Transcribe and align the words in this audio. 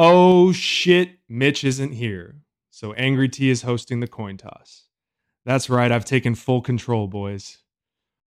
Oh 0.00 0.52
shit, 0.52 1.18
Mitch 1.28 1.64
isn't 1.64 1.90
here. 1.90 2.36
So 2.70 2.92
Angry 2.92 3.28
T 3.28 3.50
is 3.50 3.62
hosting 3.62 3.98
the 3.98 4.06
coin 4.06 4.36
toss. 4.36 4.84
That's 5.44 5.68
right, 5.68 5.90
I've 5.90 6.04
taken 6.04 6.36
full 6.36 6.60
control, 6.60 7.08
boys. 7.08 7.58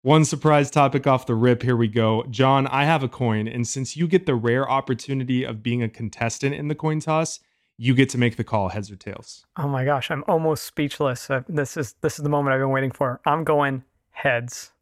One 0.02 0.26
surprise 0.26 0.70
topic 0.70 1.08
off 1.08 1.28
the 1.28 1.36
rip. 1.36 1.64
Here 1.64 1.78
we 1.78 1.88
go. 1.88 2.26
John, 2.30 2.68
I 2.68 2.84
have 2.84 3.04
a 3.04 3.08
coin, 3.08 3.48
and 3.48 3.66
since 3.66 3.96
you 3.96 4.06
get 4.06 4.26
the 4.26 4.36
rare 4.36 4.70
opportunity 4.70 5.46
of 5.46 5.64
being 5.64 5.82
a 5.82 5.88
contestant 5.88 6.56
in 6.56 6.68
the 6.68 6.76
coin 6.76 7.00
toss, 7.00 7.40
you 7.78 7.94
get 7.94 8.10
to 8.10 8.18
make 8.18 8.36
the 8.36 8.44
call, 8.44 8.68
heads 8.68 8.92
or 8.92 8.98
tails. 8.98 9.46
Oh 9.56 9.70
my 9.70 9.86
gosh, 9.86 10.12
I'm 10.12 10.26
almost 10.28 10.66
speechless. 10.66 11.30
This 11.48 11.78
is 11.78 11.96
this 12.02 12.20
is 12.20 12.24
the 12.24 12.30
moment 12.30 12.54
I've 12.54 12.60
been 12.60 12.72
waiting 12.72 12.92
for. 12.92 13.22
I'm 13.26 13.46
going 13.46 13.86
heads. 14.10 14.74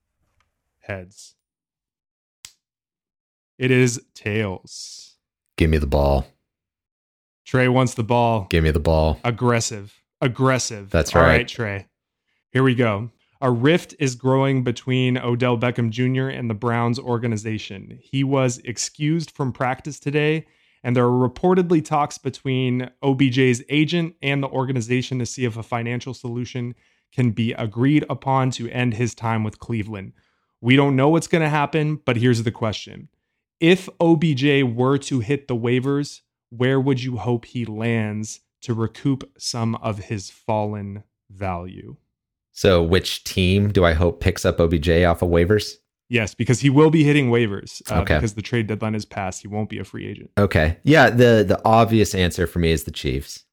Heads. 0.79 1.35
It 3.59 3.69
is 3.69 4.01
tails. 4.15 5.17
Give 5.55 5.69
me 5.69 5.77
the 5.77 5.85
ball. 5.85 6.25
Trey 7.49 7.67
wants 7.67 7.95
the 7.95 8.03
ball. 8.03 8.45
Give 8.51 8.63
me 8.63 8.69
the 8.69 8.79
ball. 8.79 9.19
Aggressive. 9.23 10.03
Aggressive. 10.21 10.91
That's 10.91 11.15
right. 11.15 11.21
All 11.21 11.27
right. 11.29 11.47
Trey. 11.47 11.87
Here 12.51 12.61
we 12.61 12.75
go. 12.75 13.09
A 13.41 13.49
rift 13.49 13.95
is 13.97 14.13
growing 14.13 14.63
between 14.63 15.17
Odell 15.17 15.57
Beckham 15.57 15.89
Jr. 15.89 16.27
and 16.27 16.47
the 16.47 16.53
Browns 16.53 16.99
organization. 16.99 17.97
He 18.03 18.23
was 18.23 18.59
excused 18.59 19.31
from 19.31 19.51
practice 19.51 19.99
today, 19.99 20.45
and 20.83 20.95
there 20.95 21.05
are 21.05 21.27
reportedly 21.27 21.83
talks 21.83 22.19
between 22.19 22.91
OBJ's 23.01 23.63
agent 23.67 24.13
and 24.21 24.43
the 24.43 24.49
organization 24.49 25.17
to 25.17 25.25
see 25.25 25.43
if 25.43 25.57
a 25.57 25.63
financial 25.63 26.13
solution 26.13 26.75
can 27.11 27.31
be 27.31 27.53
agreed 27.53 28.05
upon 28.11 28.51
to 28.51 28.69
end 28.69 28.93
his 28.93 29.15
time 29.15 29.43
with 29.43 29.57
Cleveland. 29.57 30.13
We 30.61 30.75
don't 30.75 30.95
know 30.95 31.09
what's 31.09 31.25
going 31.25 31.41
to 31.41 31.49
happen, 31.49 31.99
but 32.05 32.17
here's 32.17 32.43
the 32.43 32.51
question. 32.51 33.09
If 33.59 33.89
OBJ 33.99 34.61
were 34.71 34.99
to 34.99 35.21
hit 35.21 35.47
the 35.47 35.55
waivers, 35.55 36.21
where 36.49 36.79
would 36.79 37.01
you 37.03 37.17
hope 37.17 37.45
he 37.45 37.65
lands 37.65 38.41
to 38.61 38.73
recoup 38.73 39.29
some 39.37 39.75
of 39.75 39.97
his 39.99 40.29
fallen 40.29 41.03
value? 41.29 41.95
So, 42.51 42.83
which 42.83 43.23
team 43.23 43.71
do 43.71 43.85
I 43.85 43.93
hope 43.93 44.19
picks 44.19 44.43
up 44.45 44.59
OBJ 44.59 44.89
off 45.03 45.21
of 45.21 45.29
waivers? 45.29 45.75
Yes, 46.09 46.33
because 46.33 46.59
he 46.59 46.69
will 46.71 46.89
be 46.89 47.03
hitting 47.03 47.29
waivers 47.29 47.81
uh, 47.91 48.01
Okay. 48.01 48.15
because 48.15 48.33
the 48.33 48.41
trade 48.41 48.65
deadline 48.67 48.95
is 48.95 49.05
passed. 49.05 49.41
He 49.43 49.47
won't 49.47 49.69
be 49.69 49.77
a 49.79 49.83
free 49.83 50.07
agent. 50.07 50.31
Okay. 50.37 50.77
Yeah, 50.83 51.09
the 51.11 51.45
the 51.47 51.61
obvious 51.63 52.15
answer 52.15 52.47
for 52.47 52.59
me 52.59 52.71
is 52.71 52.83
the 52.85 52.91
Chiefs. 52.91 53.43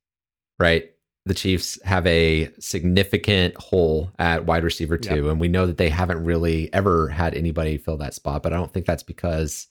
Right? 0.59 0.91
The 1.27 1.35
Chiefs 1.35 1.79
have 1.85 2.07
a 2.07 2.51
significant 2.59 3.55
hole 3.57 4.11
at 4.19 4.47
wide 4.47 4.65
receiver 4.65 4.99
Yeah. 5.03 5.15
too, 5.17 5.29
and 5.31 5.39
we 5.39 5.49
know 5.49 5.67
that 5.67 5.77
they 5.77 5.91
haven't 5.91 6.25
really 6.25 6.73
ever 6.73 7.09
had 7.11 7.35
anybody 7.35 7.77
fill 7.77 7.99
that 7.99 8.15
spot, 8.15 8.43
but 8.43 8.53
I 8.53 8.57
don't 8.57 8.73
think 8.73 8.87
that's 8.87 9.03
because 9.03 9.67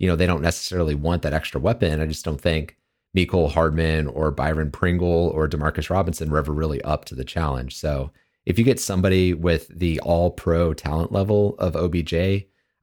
you 0.00 0.08
know, 0.08 0.16
they 0.16 0.26
don't 0.26 0.42
necessarily 0.42 0.94
want 0.94 1.22
that 1.22 1.34
extra 1.34 1.60
weapon. 1.60 2.00
I 2.00 2.06
just 2.06 2.24
don't 2.24 2.40
think 2.40 2.78
Mecole 3.16 3.52
Hardman 3.52 4.06
or 4.06 4.30
Byron 4.30 4.70
Pringle 4.70 5.28
or 5.28 5.46
Demarcus 5.46 5.90
Robinson 5.90 6.30
were 6.30 6.38
ever 6.38 6.52
really 6.52 6.80
up 6.82 7.04
to 7.04 7.14
the 7.14 7.24
challenge. 7.24 7.76
So, 7.76 8.10
if 8.46 8.58
you 8.58 8.64
get 8.64 8.80
somebody 8.80 9.34
with 9.34 9.68
the 9.68 10.00
all 10.00 10.30
pro 10.30 10.72
talent 10.72 11.12
level 11.12 11.54
of 11.58 11.76
OBJ, 11.76 12.14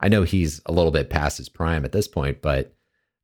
I 0.00 0.08
know 0.08 0.22
he's 0.22 0.62
a 0.66 0.72
little 0.72 0.92
bit 0.92 1.10
past 1.10 1.36
his 1.36 1.48
prime 1.48 1.84
at 1.84 1.90
this 1.90 2.06
point, 2.06 2.40
but 2.40 2.72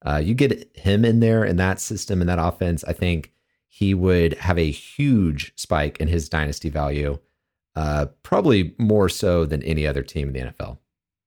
uh, 0.05 0.17
you 0.17 0.35
get 0.35 0.77
him 0.77 1.05
in 1.05 1.21
there 1.21 1.45
in 1.45 1.57
that 1.57 1.81
system 1.81 2.21
and 2.21 2.29
that 2.29 2.41
offense, 2.41 2.83
I 2.85 2.93
think 2.93 3.33
he 3.69 3.95
would 3.95 4.35
have 4.35 4.59
a 4.59 4.71
huge 4.71 5.53
spike 5.57 5.99
in 6.01 6.09
his 6.09 6.29
dynasty 6.29 6.69
value, 6.69 7.19
uh, 7.77 8.07
probably 8.25 8.75
more 8.79 9.09
so 9.09 9.47
than 9.47 9.63
any 9.63 9.87
other 9.87 10.03
team 10.03 10.29
in 10.29 10.35
the 10.35 10.53
NFL. 10.53 10.79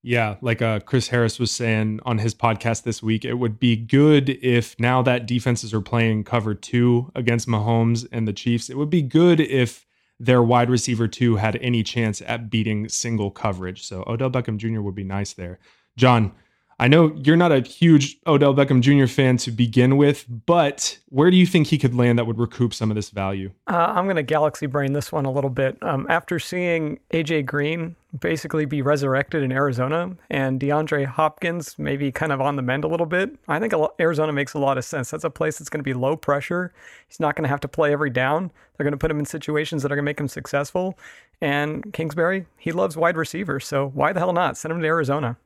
Yeah, 0.03 0.35
like 0.41 0.61
uh, 0.61 0.79
Chris 0.81 1.09
Harris 1.09 1.39
was 1.39 1.51
saying 1.51 1.99
on 2.05 2.19
his 2.19 2.33
podcast 2.33 2.83
this 2.83 3.03
week, 3.03 3.25
it 3.25 3.33
would 3.33 3.59
be 3.59 3.75
good 3.75 4.29
if 4.29 4.79
now 4.79 5.01
that 5.01 5.25
defenses 5.25 5.73
are 5.73 5.81
playing 5.81 6.23
cover 6.23 6.53
two 6.53 7.11
against 7.15 7.47
Mahomes 7.47 8.07
and 8.11 8.27
the 8.27 8.33
Chiefs, 8.33 8.69
it 8.69 8.77
would 8.77 8.89
be 8.89 9.01
good 9.01 9.39
if 9.39 9.85
their 10.19 10.41
wide 10.41 10.69
receiver 10.69 11.07
two 11.07 11.35
had 11.35 11.57
any 11.57 11.83
chance 11.83 12.21
at 12.21 12.49
beating 12.49 12.87
single 12.89 13.31
coverage. 13.31 13.85
So 13.85 14.03
Odell 14.07 14.31
Beckham 14.31 14.57
Jr. 14.57 14.81
would 14.81 14.95
be 14.95 15.03
nice 15.03 15.33
there. 15.33 15.59
John, 15.97 16.31
I 16.79 16.87
know 16.87 17.11
you're 17.15 17.37
not 17.37 17.51
a 17.51 17.61
huge 17.61 18.17
Odell 18.27 18.53
Beckham 18.53 18.81
Jr. 18.81 19.11
fan 19.11 19.37
to 19.37 19.51
begin 19.51 19.97
with, 19.97 20.25
but 20.45 20.99
where 21.09 21.31
do 21.31 21.37
you 21.37 21.47
think 21.47 21.67
he 21.67 21.79
could 21.79 21.95
land 21.95 22.19
that 22.19 22.25
would 22.25 22.37
recoup 22.37 22.71
some 22.71 22.91
of 22.91 22.95
this 22.95 23.09
value? 23.09 23.51
Uh, 23.65 23.93
I'm 23.95 24.05
going 24.05 24.17
to 24.17 24.23
galaxy 24.23 24.67
brain 24.67 24.93
this 24.93 25.11
one 25.11 25.25
a 25.25 25.31
little 25.31 25.49
bit. 25.49 25.81
Um, 25.81 26.05
after 26.07 26.37
seeing 26.37 26.99
AJ 27.11 27.47
Green 27.47 27.95
basically 28.19 28.65
be 28.65 28.83
resurrected 28.83 29.41
in 29.41 29.51
Arizona 29.51 30.15
and 30.29 30.59
DeAndre 30.59 31.07
Hopkins 31.07 31.77
maybe 31.79 32.11
kind 32.11 32.31
of 32.31 32.41
on 32.41 32.57
the 32.57 32.61
mend 32.61 32.83
a 32.83 32.87
little 32.87 33.07
bit, 33.07 33.35
I 33.47 33.59
think 33.59 33.73
Arizona 33.99 34.31
makes 34.31 34.53
a 34.53 34.59
lot 34.59 34.77
of 34.77 34.85
sense. 34.85 35.09
That's 35.09 35.23
a 35.23 35.31
place 35.31 35.57
that's 35.57 35.69
going 35.69 35.79
to 35.79 35.83
be 35.83 35.95
low 35.95 36.15
pressure. 36.15 36.71
He's 37.07 37.19
not 37.19 37.35
going 37.35 37.43
to 37.43 37.49
have 37.49 37.61
to 37.61 37.67
play 37.67 37.91
every 37.91 38.11
down. 38.11 38.51
They're 38.77 38.83
going 38.83 38.91
to 38.91 38.97
put 38.97 39.09
him 39.09 39.17
in 39.17 39.25
situations 39.25 39.81
that 39.81 39.91
are 39.91 39.95
going 39.95 40.05
to 40.05 40.09
make 40.09 40.19
him 40.19 40.27
successful. 40.27 40.97
And 41.41 41.91
Kingsbury, 41.91 42.45
he 42.57 42.71
loves 42.71 42.95
wide 42.95 43.17
receivers, 43.17 43.65
so 43.65 43.89
why 43.95 44.13
the 44.13 44.19
hell 44.19 44.33
not? 44.33 44.57
Send 44.57 44.71
him 44.71 44.81
to 44.81 44.87
Arizona. 44.87 45.37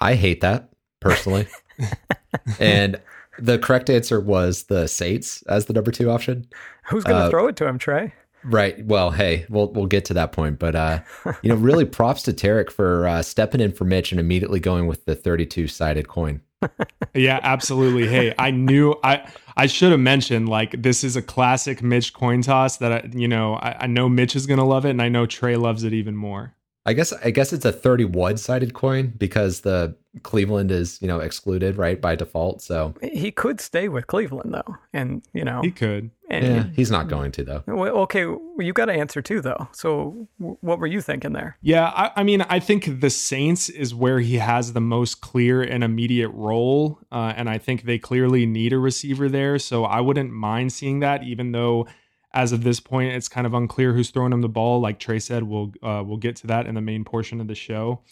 I 0.00 0.14
hate 0.14 0.40
that 0.40 0.70
personally. 1.00 1.46
and 2.58 3.00
the 3.38 3.58
correct 3.58 3.90
answer 3.90 4.20
was 4.20 4.64
the 4.64 4.86
Saints 4.86 5.42
as 5.42 5.66
the 5.66 5.72
number 5.72 5.90
two 5.90 6.10
option. 6.10 6.46
Who's 6.84 7.04
going 7.04 7.16
to 7.18 7.26
Uh, 7.26 7.30
throw 7.30 7.46
it 7.48 7.56
to 7.56 7.66
him, 7.66 7.78
Trey? 7.78 8.12
Right. 8.42 8.82
Well, 8.86 9.10
hey, 9.10 9.44
we'll 9.50 9.70
we'll 9.72 9.84
get 9.86 10.06
to 10.06 10.14
that 10.14 10.32
point, 10.32 10.58
but 10.58 10.74
uh, 10.74 11.00
you 11.42 11.50
know, 11.50 11.56
really 11.56 11.84
props 11.98 12.22
to 12.22 12.32
Tarek 12.32 12.70
for 12.70 13.06
uh, 13.06 13.20
stepping 13.22 13.60
in 13.60 13.72
for 13.72 13.84
Mitch 13.84 14.12
and 14.12 14.20
immediately 14.20 14.60
going 14.60 14.86
with 14.86 15.04
the 15.04 15.14
32 15.14 15.68
sided 15.68 16.08
coin. 16.08 16.40
Yeah, 17.14 17.40
absolutely. 17.42 18.06
Hey, 18.06 18.34
I 18.38 18.50
knew 18.52 18.94
I 19.02 19.28
I 19.56 19.66
should 19.66 19.90
have 19.90 19.98
mentioned 20.00 20.48
like 20.48 20.80
this 20.80 21.02
is 21.02 21.16
a 21.16 21.22
classic 21.22 21.82
Mitch 21.82 22.12
coin 22.14 22.40
toss 22.42 22.76
that 22.76 22.92
I 22.92 23.08
you 23.12 23.26
know 23.26 23.54
I, 23.54 23.76
I 23.80 23.86
know 23.88 24.08
Mitch 24.08 24.36
is 24.36 24.46
gonna 24.46 24.64
love 24.66 24.84
it 24.84 24.90
and 24.90 25.02
I 25.02 25.08
know 25.08 25.26
Trey 25.26 25.56
loves 25.56 25.82
it 25.82 25.92
even 25.92 26.14
more. 26.14 26.54
I 26.86 26.94
guess 26.94 27.12
I 27.12 27.30
guess 27.30 27.52
it's 27.52 27.64
a 27.64 27.72
31 27.72 28.38
sided 28.38 28.72
coin 28.74 29.12
because 29.18 29.60
the 29.60 29.96
Cleveland 30.22 30.70
is 30.72 31.00
you 31.02 31.06
know 31.08 31.20
excluded 31.20 31.76
right 31.76 32.00
by 32.00 32.14
default. 32.14 32.62
So 32.62 32.94
He 33.02 33.30
could 33.30 33.60
stay 33.60 33.88
with 33.88 34.06
Cleveland, 34.06 34.54
though. 34.54 34.76
And, 34.92 35.22
you 35.34 35.44
know, 35.44 35.60
He 35.62 35.70
could. 35.70 36.10
and, 36.30 36.44
yeah, 36.46 36.64
he's 36.74 36.90
not 36.90 37.06
going 37.08 37.32
to 37.32 37.44
though. 37.44 37.62
Well, 37.66 37.96
okay, 37.98 38.24
well, 38.24 38.40
you 38.58 38.72
got 38.72 38.86
to 38.86 38.92
answer 38.94 39.20
too, 39.20 39.40
though. 39.40 39.68
So, 39.72 40.26
w- 40.38 40.56
what 40.62 40.78
were 40.78 40.86
you 40.86 41.00
thinking 41.02 41.32
there? 41.34 41.58
Yeah, 41.60 41.88
I, 41.94 42.12
I 42.16 42.22
mean 42.22 42.42
I 42.42 42.58
think 42.60 43.00
the 43.00 43.10
Saints 43.10 43.68
is 43.68 43.94
where 43.94 44.20
he 44.20 44.36
has 44.38 44.72
the 44.72 44.80
most 44.80 45.20
clear 45.20 45.62
and 45.62 45.84
immediate 45.84 46.30
role, 46.30 46.98
uh, 47.12 47.34
and 47.36 47.48
I 47.50 47.58
think 47.58 47.82
they 47.82 47.98
clearly 47.98 48.46
need 48.46 48.72
a 48.72 48.78
receiver 48.78 49.28
there. 49.28 49.58
So 49.58 49.84
I 49.84 50.00
wouldn't 50.00 50.32
mind 50.32 50.72
seeing 50.72 51.00
that, 51.00 51.22
even 51.24 51.52
though 51.52 51.86
as 52.32 52.52
of 52.52 52.62
this 52.62 52.80
point 52.80 53.12
it's 53.12 53.28
kind 53.28 53.46
of 53.46 53.54
unclear 53.54 53.92
who's 53.92 54.10
throwing 54.10 54.32
him 54.32 54.40
the 54.40 54.48
ball. 54.48 54.80
Like 54.80 54.98
Trey 54.98 55.18
said, 55.18 55.42
we'll 55.42 55.72
uh, 55.82 56.02
we'll 56.04 56.16
get 56.16 56.36
to 56.36 56.46
that 56.48 56.66
in 56.66 56.74
the 56.74 56.80
main 56.80 57.04
portion 57.04 57.40
of 57.40 57.48
the 57.48 57.54
show. 57.54 58.02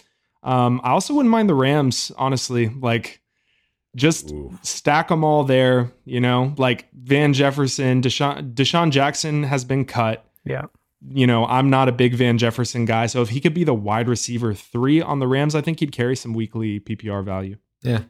Um, 0.42 0.80
I 0.84 0.90
also 0.90 1.14
wouldn't 1.14 1.30
mind 1.30 1.48
the 1.48 1.54
Rams, 1.54 2.12
honestly. 2.16 2.68
Like, 2.68 3.20
just 3.96 4.32
stack 4.62 5.08
them 5.08 5.24
all 5.24 5.44
there. 5.44 5.92
You 6.04 6.20
know, 6.20 6.54
like 6.56 6.88
Van 6.92 7.32
Jefferson, 7.32 8.02
DeSean, 8.02 8.54
DeSean 8.54 8.90
Jackson 8.90 9.42
has 9.42 9.64
been 9.64 9.84
cut. 9.84 10.24
Yeah. 10.44 10.66
You 11.08 11.26
know, 11.26 11.46
I'm 11.46 11.70
not 11.70 11.88
a 11.88 11.92
big 11.92 12.14
Van 12.14 12.38
Jefferson 12.38 12.84
guy, 12.84 13.06
so 13.06 13.22
if 13.22 13.28
he 13.28 13.40
could 13.40 13.54
be 13.54 13.62
the 13.62 13.74
wide 13.74 14.08
receiver 14.08 14.52
three 14.52 15.00
on 15.00 15.20
the 15.20 15.28
Rams, 15.28 15.54
I 15.54 15.60
think 15.60 15.78
he'd 15.78 15.92
carry 15.92 16.16
some 16.16 16.34
weekly 16.34 16.80
PPR 16.80 17.24
value. 17.24 17.56
Yeah, 17.82 18.02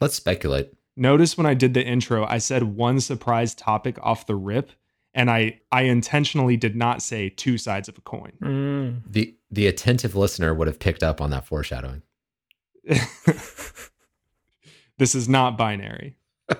let's 0.00 0.16
speculate. 0.16 0.72
Notice 0.96 1.38
when 1.38 1.46
I 1.46 1.54
did 1.54 1.72
the 1.72 1.84
intro, 1.84 2.26
I 2.26 2.38
said 2.38 2.64
one 2.64 2.98
surprise 2.98 3.54
topic 3.54 3.96
off 4.02 4.26
the 4.26 4.34
rip, 4.34 4.72
and 5.14 5.30
I 5.30 5.60
I 5.72 5.82
intentionally 5.82 6.56
did 6.56 6.76
not 6.76 7.02
say 7.02 7.28
two 7.28 7.58
sides 7.58 7.88
of 7.88 7.98
a 7.98 8.00
coin. 8.00 8.32
Mm. 8.42 9.02
the 9.06 9.34
The 9.50 9.66
attentive 9.66 10.14
listener 10.14 10.54
would 10.54 10.66
have 10.66 10.78
picked 10.78 11.02
up 11.02 11.20
on 11.20 11.30
that 11.30 11.46
foreshadowing. 11.46 12.02
this 14.98 15.14
is 15.14 15.28
not 15.28 15.58
binary. 15.58 16.16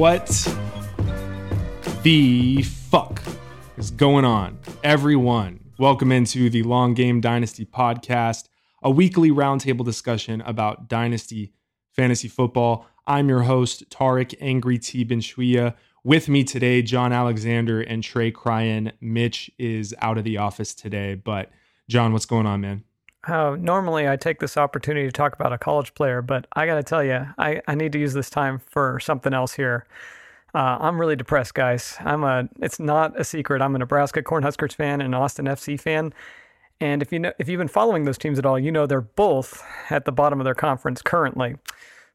What 0.00 0.30
the 2.02 2.62
fuck 2.62 3.22
is 3.76 3.90
going 3.90 4.24
on? 4.24 4.58
Everyone, 4.82 5.60
welcome 5.78 6.10
into 6.10 6.48
the 6.48 6.62
Long 6.62 6.94
Game 6.94 7.20
Dynasty 7.20 7.66
podcast, 7.66 8.48
a 8.82 8.90
weekly 8.90 9.30
roundtable 9.30 9.84
discussion 9.84 10.40
about 10.42 10.88
Dynasty 10.88 11.52
fantasy 11.92 12.28
football. 12.28 12.86
I'm 13.06 13.28
your 13.28 13.42
host, 13.42 13.90
Tarek 13.90 14.34
Angry 14.40 14.78
T. 14.78 15.04
Benshwiya. 15.04 15.74
With 16.02 16.30
me 16.30 16.42
today, 16.42 16.80
John 16.80 17.12
Alexander 17.12 17.82
and 17.82 18.02
Trey 18.02 18.30
Cryan. 18.30 18.92
Mitch 19.02 19.50
is 19.58 19.94
out 19.98 20.16
of 20.16 20.24
the 20.24 20.38
office 20.38 20.74
today, 20.74 21.16
but 21.16 21.50
John, 21.86 22.14
what's 22.14 22.24
going 22.24 22.46
on, 22.46 22.62
man? 22.62 22.82
Uh, 23.28 23.56
normally, 23.60 24.08
I 24.08 24.16
take 24.16 24.40
this 24.40 24.56
opportunity 24.56 25.04
to 25.04 25.12
talk 25.12 25.34
about 25.34 25.52
a 25.52 25.58
college 25.58 25.92
player, 25.92 26.22
but 26.22 26.46
I 26.54 26.64
got 26.64 26.76
to 26.76 26.82
tell 26.82 27.04
you, 27.04 27.26
I, 27.36 27.60
I 27.68 27.74
need 27.74 27.92
to 27.92 27.98
use 27.98 28.14
this 28.14 28.30
time 28.30 28.58
for 28.58 28.98
something 29.00 29.34
else 29.34 29.52
here. 29.52 29.86
Uh, 30.54 30.78
I'm 30.80 31.00
really 31.00 31.16
depressed, 31.16 31.54
guys. 31.54 31.96
I'm 32.00 32.24
a. 32.24 32.48
It's 32.60 32.80
not 32.80 33.18
a 33.18 33.24
secret. 33.24 33.62
I'm 33.62 33.74
a 33.74 33.78
Nebraska 33.78 34.22
Cornhuskers 34.22 34.74
fan 34.74 35.00
and 35.00 35.14
an 35.14 35.14
Austin 35.14 35.46
FC 35.46 35.78
fan. 35.78 36.12
And 36.80 37.02
if 37.02 37.12
you 37.12 37.18
know, 37.18 37.32
if 37.38 37.48
you've 37.48 37.58
been 37.58 37.68
following 37.68 38.04
those 38.04 38.18
teams 38.18 38.38
at 38.38 38.46
all, 38.46 38.58
you 38.58 38.72
know 38.72 38.86
they're 38.86 39.00
both 39.00 39.62
at 39.90 40.06
the 40.06 40.12
bottom 40.12 40.40
of 40.40 40.44
their 40.44 40.54
conference 40.54 41.02
currently. 41.02 41.56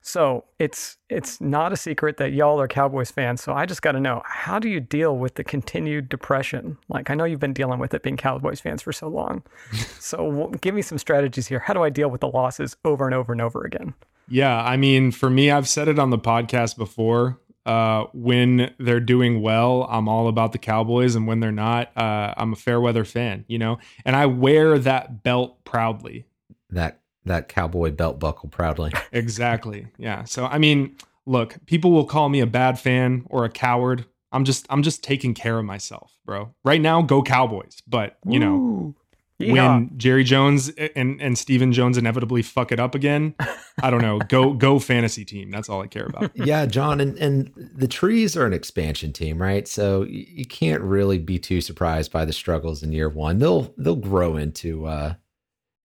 So 0.02 0.44
it's 0.60 0.98
it's 1.10 1.42
not 1.42 1.74
a 1.74 1.78
secret 1.78 2.18
that 2.18 2.32
y'all 2.32 2.62
are 2.62 2.68
Cowboys 2.68 3.10
fans. 3.10 3.42
So 3.42 3.54
I 3.54 3.66
just 3.66 3.82
got 3.82 3.94
to 3.94 4.00
know 4.00 4.22
how 4.26 4.60
do 4.60 4.70
you 4.70 4.80
deal 4.80 5.18
with 5.18 5.34
the 5.34 5.44
continued 5.44 6.10
depression? 6.10 6.78
Like 6.90 7.10
I 7.10 7.16
know 7.16 7.24
you've 7.24 7.40
been 7.40 7.54
dealing 7.54 7.80
with 7.80 7.94
it 7.94 8.04
being 8.04 8.16
Cowboys 8.16 8.60
fans 8.60 8.84
for 8.84 8.94
so 8.94 9.08
long. 9.08 9.42
so 10.00 10.18
w- 10.18 10.52
give 10.62 10.76
me 10.76 10.84
some 10.84 11.00
strategies 11.00 11.48
here. 11.48 11.58
How 11.58 11.74
do 11.74 11.82
I 11.82 11.90
deal 11.90 12.10
with 12.10 12.22
the 12.22 12.28
losses 12.28 12.76
over 12.86 13.06
and 13.06 13.16
over 13.16 13.32
and 13.32 13.42
over 13.42 13.64
again? 13.64 13.96
Yeah, 14.28 14.64
I 14.64 14.78
mean, 14.78 15.12
for 15.12 15.30
me, 15.30 15.50
I've 15.50 15.68
said 15.68 15.88
it 15.88 15.98
on 15.98 16.12
the 16.12 16.20
podcast 16.20 16.78
before. 16.78 17.40
Uh, 17.66 18.06
when 18.14 18.74
they're 18.78 19.00
doing 19.00 19.42
well, 19.42 19.88
I'm 19.90 20.08
all 20.08 20.28
about 20.28 20.52
the 20.52 20.58
Cowboys, 20.58 21.16
and 21.16 21.28
when 21.28 21.40
they're 21.40 21.52
not, 21.52 21.96
uh, 21.98 22.34
I'm 22.38 22.54
a 22.54 22.56
fair 22.56 22.80
weather 22.80 23.06
fan. 23.06 23.46
You 23.48 23.58
know, 23.58 23.80
and 24.06 24.16
I 24.16 24.28
wear 24.28 24.78
that 24.80 25.24
belt 25.24 25.64
proudly. 25.64 26.26
That 26.70 27.00
that 27.26 27.50
cowboy 27.50 27.92
belt 27.92 28.20
buckle 28.20 28.50
proudly. 28.50 28.94
exactly. 29.12 29.88
Yeah. 29.98 30.24
So 30.24 30.46
I 30.46 30.58
mean, 30.58 30.96
look, 31.26 31.58
people 31.66 31.92
will 31.92 32.06
call 32.06 32.30
me 32.30 32.40
a 32.40 32.48
bad 32.48 32.80
fan 32.80 33.26
or 33.30 33.46
a 33.46 33.50
coward. 33.50 34.06
I'm 34.32 34.46
just 34.46 34.66
I'm 34.70 34.84
just 34.84 35.04
taking 35.04 35.34
care 35.34 35.58
of 35.58 35.66
myself, 35.66 36.18
bro. 36.26 36.54
Right 36.64 36.82
now, 36.82 37.02
go 37.02 37.24
Cowboys. 37.24 37.82
But 37.88 38.18
you 38.26 38.40
know, 38.40 38.96
when 39.40 39.92
Jerry 39.98 40.24
Jones 40.24 40.70
and 40.96 41.22
and 41.22 41.38
Stephen 41.38 41.74
Jones 41.74 41.98
inevitably 41.98 42.42
fuck 42.42 42.72
it 42.72 42.80
up 42.80 42.96
again, 42.96 43.36
I 43.82 43.90
don't 43.90 44.02
know. 44.02 44.20
Go 44.20 44.54
go 44.54 44.80
fantasy 44.80 45.26
team. 45.26 45.52
That's 45.52 45.70
all 45.70 45.82
I 45.82 45.88
care 45.88 46.06
about. 46.06 46.32
yeah, 46.36 46.66
John, 46.66 47.00
and 47.02 47.18
and 47.18 47.52
the 47.56 47.88
trees 47.88 48.38
are 48.38 48.46
an 48.46 48.54
expansion 48.54 49.12
team, 49.12 49.42
right? 49.42 49.68
So 49.68 50.04
you 50.04 50.46
can't 50.46 50.82
really 50.82 51.18
be 51.18 51.38
too 51.40 51.62
surprised 51.62 52.12
by 52.12 52.26
the 52.26 52.34
struggles 52.34 52.84
in 52.84 52.92
year 52.92 53.10
one. 53.10 53.40
They'll 53.40 53.74
they'll 53.78 53.96
grow 53.96 54.38
into 54.38 54.86
uh 54.86 55.16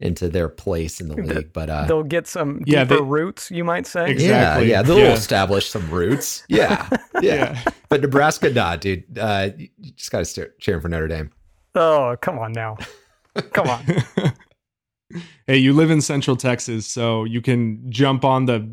into 0.01 0.29
their 0.29 0.49
place 0.49 1.01
in 1.01 1.09
the 1.09 1.17
league. 1.23 1.53
But 1.53 1.71
uh, 1.71 1.85
they'll 1.85 2.03
get 2.03 2.27
some 2.27 2.63
yeah, 2.67 2.85
deeper 2.85 2.97
they, 2.97 3.03
roots, 3.03 3.51
you 3.51 3.65
might 3.65 3.87
say. 3.87 4.11
Exactly. 4.11 4.69
Yeah, 4.69 4.79
yeah, 4.79 4.83
they'll 4.83 4.99
yeah. 4.99 5.13
establish 5.13 5.69
some 5.69 5.89
roots. 5.91 6.45
Yeah, 6.51 6.89
yeah. 7.21 7.55
yeah. 7.55 7.65
But 7.89 8.01
Nebraska, 8.01 8.51
not, 8.51 8.81
dude. 8.81 9.19
Uh, 9.19 9.51
you 9.57 9.93
just 9.93 10.11
got 10.11 10.19
to 10.19 10.25
start 10.25 10.59
cheering 10.59 10.81
for 10.81 10.89
Notre 10.89 11.07
Dame. 11.07 11.31
Oh, 11.75 12.17
come 12.21 12.39
on 12.39 12.53
now, 12.53 12.77
come 13.53 13.69
on. 13.69 13.85
hey, 15.47 15.57
you 15.57 15.73
live 15.73 15.91
in 15.91 16.01
Central 16.01 16.37
Texas, 16.37 16.87
so 16.87 17.25
you 17.25 17.41
can 17.41 17.91
jump 17.91 18.25
on 18.25 18.47
the 18.47 18.69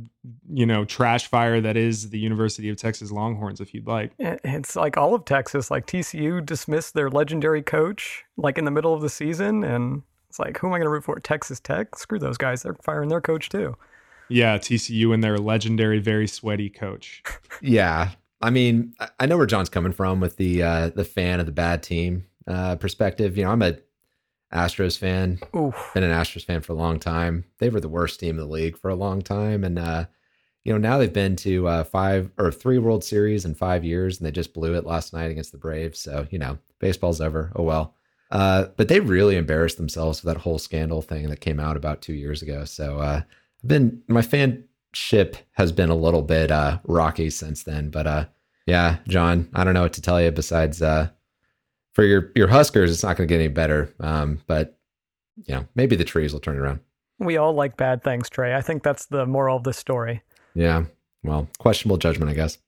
you 0.52 0.66
know 0.66 0.86
trash 0.86 1.28
fire 1.28 1.62
that 1.62 1.78
is 1.78 2.10
the 2.10 2.20
University 2.20 2.70
of 2.70 2.78
Texas 2.78 3.12
Longhorns 3.12 3.62
if 3.62 3.74
you'd 3.74 3.88
like. 3.88 4.12
It's 4.20 4.76
like 4.76 4.98
all 4.98 5.14
of 5.14 5.26
Texas. 5.26 5.72
Like 5.72 5.86
TCU 5.86 6.46
dismissed 6.46 6.94
their 6.94 7.10
legendary 7.10 7.62
coach 7.62 8.24
like 8.38 8.58
in 8.58 8.66
the 8.66 8.72
middle 8.72 8.94
of 8.94 9.02
the 9.02 9.10
season, 9.10 9.64
and 9.64 10.04
it's 10.30 10.40
like, 10.40 10.58
who 10.58 10.68
am 10.68 10.74
I 10.74 10.78
going 10.78 10.86
to 10.86 10.92
root 10.92 11.04
for? 11.04 11.20
Texas 11.20 11.60
Tech? 11.60 11.96
Screw 11.96 12.20
those 12.20 12.38
guys. 12.38 12.64
They're 12.64 12.78
firing 12.84 13.10
their 13.10 13.22
coach 13.22 13.50
too. 13.50 13.76
Yeah, 14.30 14.58
TCU 14.58 15.14
and 15.14 15.24
their 15.24 15.38
legendary, 15.38 16.00
very 16.00 16.28
sweaty 16.28 16.70
coach. 16.70 17.24
yeah, 17.62 18.12
I 18.42 18.50
mean, 18.50 18.94
I 19.20 19.26
know 19.26 19.38
where 19.38 19.46
John's 19.46 19.70
coming 19.70 19.94
from 19.94 20.20
with 20.20 20.38
the 20.38 20.64
uh, 20.64 20.90
the 20.90 21.06
fan 21.06 21.40
of 21.40 21.46
the 21.46 21.52
bad 21.52 21.82
team 21.82 22.26
uh, 22.46 22.76
perspective. 22.76 23.38
You 23.38 23.46
know, 23.46 23.52
I'm 23.52 23.62
a 23.62 23.78
Astros 24.54 24.98
fan. 24.98 25.40
Oof. 25.56 25.92
Been 25.94 26.04
an 26.04 26.12
Astros 26.12 26.46
fan 26.46 26.62
for 26.62 26.74
a 26.74 26.78
long 26.78 27.00
time. 27.00 27.46
They 27.60 27.70
were 27.70 27.80
the 27.80 27.90
worst 27.90 28.20
team 28.20 28.32
in 28.32 28.46
the 28.46 28.52
league 28.52 28.78
for 28.78 28.90
a 28.90 28.96
long 28.96 29.22
time, 29.22 29.64
and 29.64 29.78
uh, 29.78 30.06
you 30.64 30.72
know 30.72 30.80
now 30.80 30.98
they've 30.98 31.12
been 31.12 31.36
to 31.38 31.68
uh, 31.68 31.84
five 31.84 32.32
or 32.38 32.52
three 32.52 32.78
World 32.78 33.04
Series 33.04 33.46
in 33.46 33.56
five 33.56 33.84
years, 33.84 34.18
and 34.18 34.26
they 34.26 34.32
just 34.32 34.54
blew 34.54 34.76
it 34.76 34.86
last 34.86 35.14
night 35.14 35.32
against 35.32 35.52
the 35.52 35.58
Braves. 35.58 36.00
So 36.00 36.28
you 36.30 36.40
know, 36.40 36.58
baseball's 36.80 37.22
over. 37.22 37.52
Oh 37.56 37.64
well. 37.64 37.94
Uh, 38.30 38.66
but 38.76 38.90
they 38.90 39.00
really 39.00 39.38
embarrassed 39.38 39.78
themselves 39.78 40.22
with 40.22 40.34
that 40.34 40.42
whole 40.42 40.60
scandal 40.60 41.02
thing 41.02 41.30
that 41.30 41.40
came 41.40 41.60
out 41.60 41.78
about 41.78 42.02
two 42.02 42.14
years 42.14 42.42
ago. 42.42 42.66
So 42.66 43.00
uh, 43.00 43.22
I've 43.64 43.68
been 43.68 44.02
my 44.08 44.22
fanship 44.22 45.36
has 45.54 45.72
been 45.72 45.90
a 45.90 45.96
little 45.96 46.22
bit 46.22 46.52
uh, 46.52 46.80
rocky 46.84 47.30
since 47.30 47.64
then. 47.64 47.90
But 47.90 48.08
uh, 48.08 48.26
yeah, 48.66 48.98
John, 49.08 49.50
I 49.54 49.64
don't 49.64 49.74
know 49.74 49.84
what 49.84 49.94
to 49.94 50.02
tell 50.02 50.22
you 50.22 50.32
besides 50.32 50.82
uh, 50.82 51.10
for 51.98 52.06
your 52.06 52.32
your 52.36 52.48
Huskers, 52.48 52.92
it's 52.92 53.02
not 53.02 53.18
going 53.18 53.28
to 53.28 53.34
get 53.34 53.42
any 53.42 53.48
better. 53.48 53.92
Um, 54.00 54.40
but 54.46 54.78
you 55.48 55.56
know, 55.56 55.66
maybe 55.74 55.96
the 55.96 56.04
trees 56.04 56.32
will 56.32 56.40
turn 56.40 56.58
around. 56.58 56.80
We 57.18 57.38
all 57.38 57.54
like 57.54 57.76
bad 57.76 58.04
things, 58.04 58.30
Trey. 58.30 58.56
I 58.56 58.62
think 58.62 58.84
that's 58.84 59.08
the 59.08 59.26
moral 59.26 59.58
of 59.58 59.64
the 59.64 59.74
story. 59.74 60.22
Yeah. 60.54 60.86
Well, 61.24 61.48
questionable 61.58 61.98
judgment, 61.98 62.30
I 62.30 62.36
guess 62.36 62.60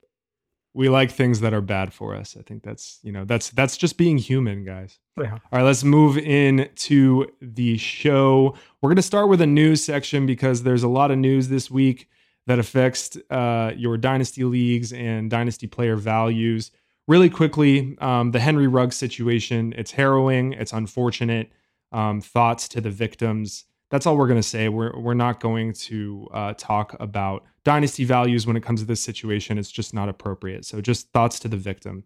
we 0.74 0.88
like 0.88 1.12
things 1.12 1.42
that 1.42 1.54
are 1.54 1.62
bad 1.62 1.94
for 1.94 2.16
us. 2.16 2.38
I 2.40 2.42
think 2.42 2.64
that's 2.64 3.00
you 3.04 3.12
know 3.12 3.26
that's 3.26 3.50
that's 3.52 3.78
just 3.78 3.98
being 3.98 4.18
human, 4.18 4.64
guys. 4.64 5.00
Yeah. 5.18 5.34
All 5.34 5.40
right, 5.52 5.64
let's 5.64 5.84
move 5.84 6.18
in 6.18 6.70
to 6.76 7.28
the 7.42 7.78
show. 7.78 8.56
We're 8.82 8.90
gonna 8.90 9.02
start 9.02 9.30
with 9.30 9.42
a 9.42 9.48
news 9.48 9.84
section 9.84 10.26
because 10.26 10.64
there's 10.64 10.84
a 10.84 10.88
lot 10.88 11.12
of 11.12 11.18
news 11.18 11.50
this 11.50 11.70
week 11.70 12.08
that 12.48 12.60
affects 12.60 13.16
uh, 13.30 13.74
your 13.76 13.98
dynasty 13.98 14.44
leagues 14.44 14.94
and 14.94 15.30
dynasty 15.30 15.68
player 15.68 15.96
values. 15.96 16.72
Really 17.10 17.30
quickly, 17.30 17.98
um, 18.00 18.32
the 18.32 18.40
Henry 18.40 18.68
Ruggs 18.68 18.96
situation. 18.96 19.74
It's 19.78 19.92
harrowing. 19.92 20.54
It's 20.54 20.72
unfortunate. 20.72 21.52
Um, 21.92 22.22
thoughts 22.22 22.70
to 22.70 22.82
the 22.82 22.92
victims 22.92 23.66
that's 23.90 24.06
all 24.06 24.18
we're 24.18 24.28
going 24.28 24.40
to 24.40 24.48
say. 24.48 24.70
We're 24.70 24.98
we're 24.98 25.14
not 25.14 25.40
going 25.40 25.74
to 25.74 26.28
uh, 26.34 26.54
talk 26.58 26.96
about 27.00 27.44
dynasty 27.64 28.06
values 28.06 28.46
when 28.46 28.56
it 28.56 28.64
comes 28.64 28.82
to 28.82 28.86
this 28.86 29.02
situation. 29.02 29.58
It's 29.58 29.72
just 29.72 29.94
not 29.94 30.10
appropriate. 30.10 30.66
So 30.66 30.82
just 30.82 31.12
thoughts 31.12 31.40
to 31.40 31.48
the 31.48 31.58
victim. 31.58 32.04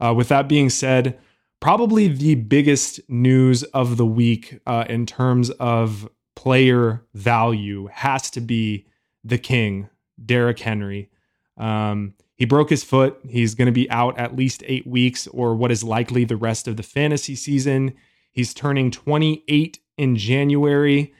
Uh, 0.00 0.14
with 0.14 0.28
that 0.28 0.48
being 0.48 0.70
said, 0.70 1.18
probably 1.60 2.08
the 2.08 2.34
biggest 2.34 3.00
news 3.08 3.62
of 3.64 3.96
the 3.96 4.06
week 4.06 4.58
uh, 4.66 4.84
in 4.88 5.06
terms 5.06 5.50
of 5.50 6.08
player 6.34 7.04
value 7.14 7.88
has 7.92 8.30
to 8.30 8.40
be 8.40 8.86
the 9.22 9.38
king, 9.38 9.88
Derrick 10.24 10.58
Henry. 10.58 11.10
Um, 11.56 12.14
he 12.40 12.46
broke 12.46 12.70
his 12.70 12.82
foot. 12.82 13.18
He's 13.28 13.54
going 13.54 13.66
to 13.66 13.72
be 13.72 13.88
out 13.90 14.18
at 14.18 14.34
least 14.34 14.62
eight 14.66 14.86
weeks, 14.86 15.26
or 15.26 15.54
what 15.54 15.70
is 15.70 15.84
likely 15.84 16.24
the 16.24 16.38
rest 16.38 16.66
of 16.66 16.78
the 16.78 16.82
fantasy 16.82 17.34
season. 17.34 17.92
He's 18.32 18.54
turning 18.54 18.90
28 18.90 19.78
in 19.98 20.16
January. 20.16 21.12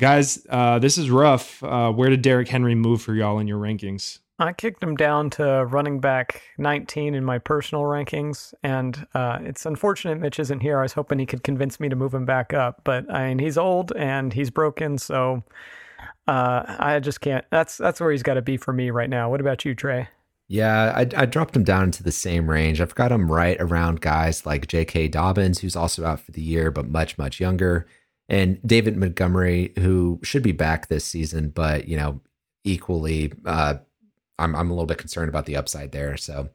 Guys, 0.00 0.44
uh, 0.50 0.80
this 0.80 0.98
is 0.98 1.10
rough. 1.10 1.62
Uh, 1.62 1.92
where 1.92 2.10
did 2.10 2.22
Derrick 2.22 2.48
Henry 2.48 2.74
move 2.74 3.00
for 3.00 3.14
y'all 3.14 3.38
in 3.38 3.46
your 3.46 3.60
rankings? 3.60 4.18
I 4.40 4.52
kicked 4.52 4.82
him 4.82 4.96
down 4.96 5.30
to 5.30 5.64
running 5.64 6.00
back 6.00 6.42
19 6.58 7.14
in 7.14 7.24
my 7.24 7.38
personal 7.38 7.84
rankings, 7.84 8.52
and 8.64 9.06
uh, 9.14 9.38
it's 9.42 9.64
unfortunate 9.66 10.18
Mitch 10.18 10.40
isn't 10.40 10.58
here. 10.58 10.80
I 10.80 10.82
was 10.82 10.94
hoping 10.94 11.20
he 11.20 11.26
could 11.26 11.44
convince 11.44 11.78
me 11.78 11.88
to 11.88 11.94
move 11.94 12.12
him 12.12 12.24
back 12.24 12.52
up, 12.52 12.80
but 12.82 13.08
I 13.08 13.28
mean 13.28 13.38
he's 13.38 13.56
old 13.56 13.92
and 13.92 14.32
he's 14.32 14.50
broken, 14.50 14.98
so 14.98 15.44
uh, 16.26 16.64
I 16.80 16.98
just 16.98 17.20
can't. 17.20 17.44
That's 17.52 17.76
that's 17.76 18.00
where 18.00 18.10
he's 18.10 18.24
got 18.24 18.34
to 18.34 18.42
be 18.42 18.56
for 18.56 18.72
me 18.72 18.90
right 18.90 19.08
now. 19.08 19.30
What 19.30 19.40
about 19.40 19.64
you, 19.64 19.76
Trey? 19.76 20.08
Yeah, 20.54 20.92
I, 20.94 21.22
I 21.22 21.26
dropped 21.26 21.56
him 21.56 21.64
down 21.64 21.84
into 21.84 22.02
the 22.02 22.12
same 22.12 22.48
range. 22.48 22.80
I've 22.80 22.94
got 22.94 23.10
him 23.12 23.30
right 23.30 23.56
around 23.60 24.00
guys 24.00 24.46
like 24.46 24.68
J.K. 24.68 25.08
Dobbins, 25.08 25.58
who's 25.58 25.76
also 25.76 26.04
out 26.04 26.20
for 26.20 26.32
the 26.32 26.42
year, 26.42 26.70
but 26.70 26.88
much 26.88 27.18
much 27.18 27.40
younger 27.40 27.86
and 28.28 28.58
David 28.66 28.96
Montgomery, 28.96 29.72
who 29.78 30.18
should 30.22 30.42
be 30.42 30.52
back 30.52 30.88
this 30.88 31.04
season, 31.04 31.50
but 31.50 31.88
you 31.88 31.96
know, 31.96 32.20
equally, 32.64 33.32
uh, 33.44 33.74
I'm 34.38 34.56
I'm 34.56 34.70
a 34.70 34.72
little 34.72 34.86
bit 34.86 34.98
concerned 34.98 35.28
about 35.28 35.46
the 35.46 35.56
upside 35.56 35.92
there. 35.92 36.16
So 36.16 36.48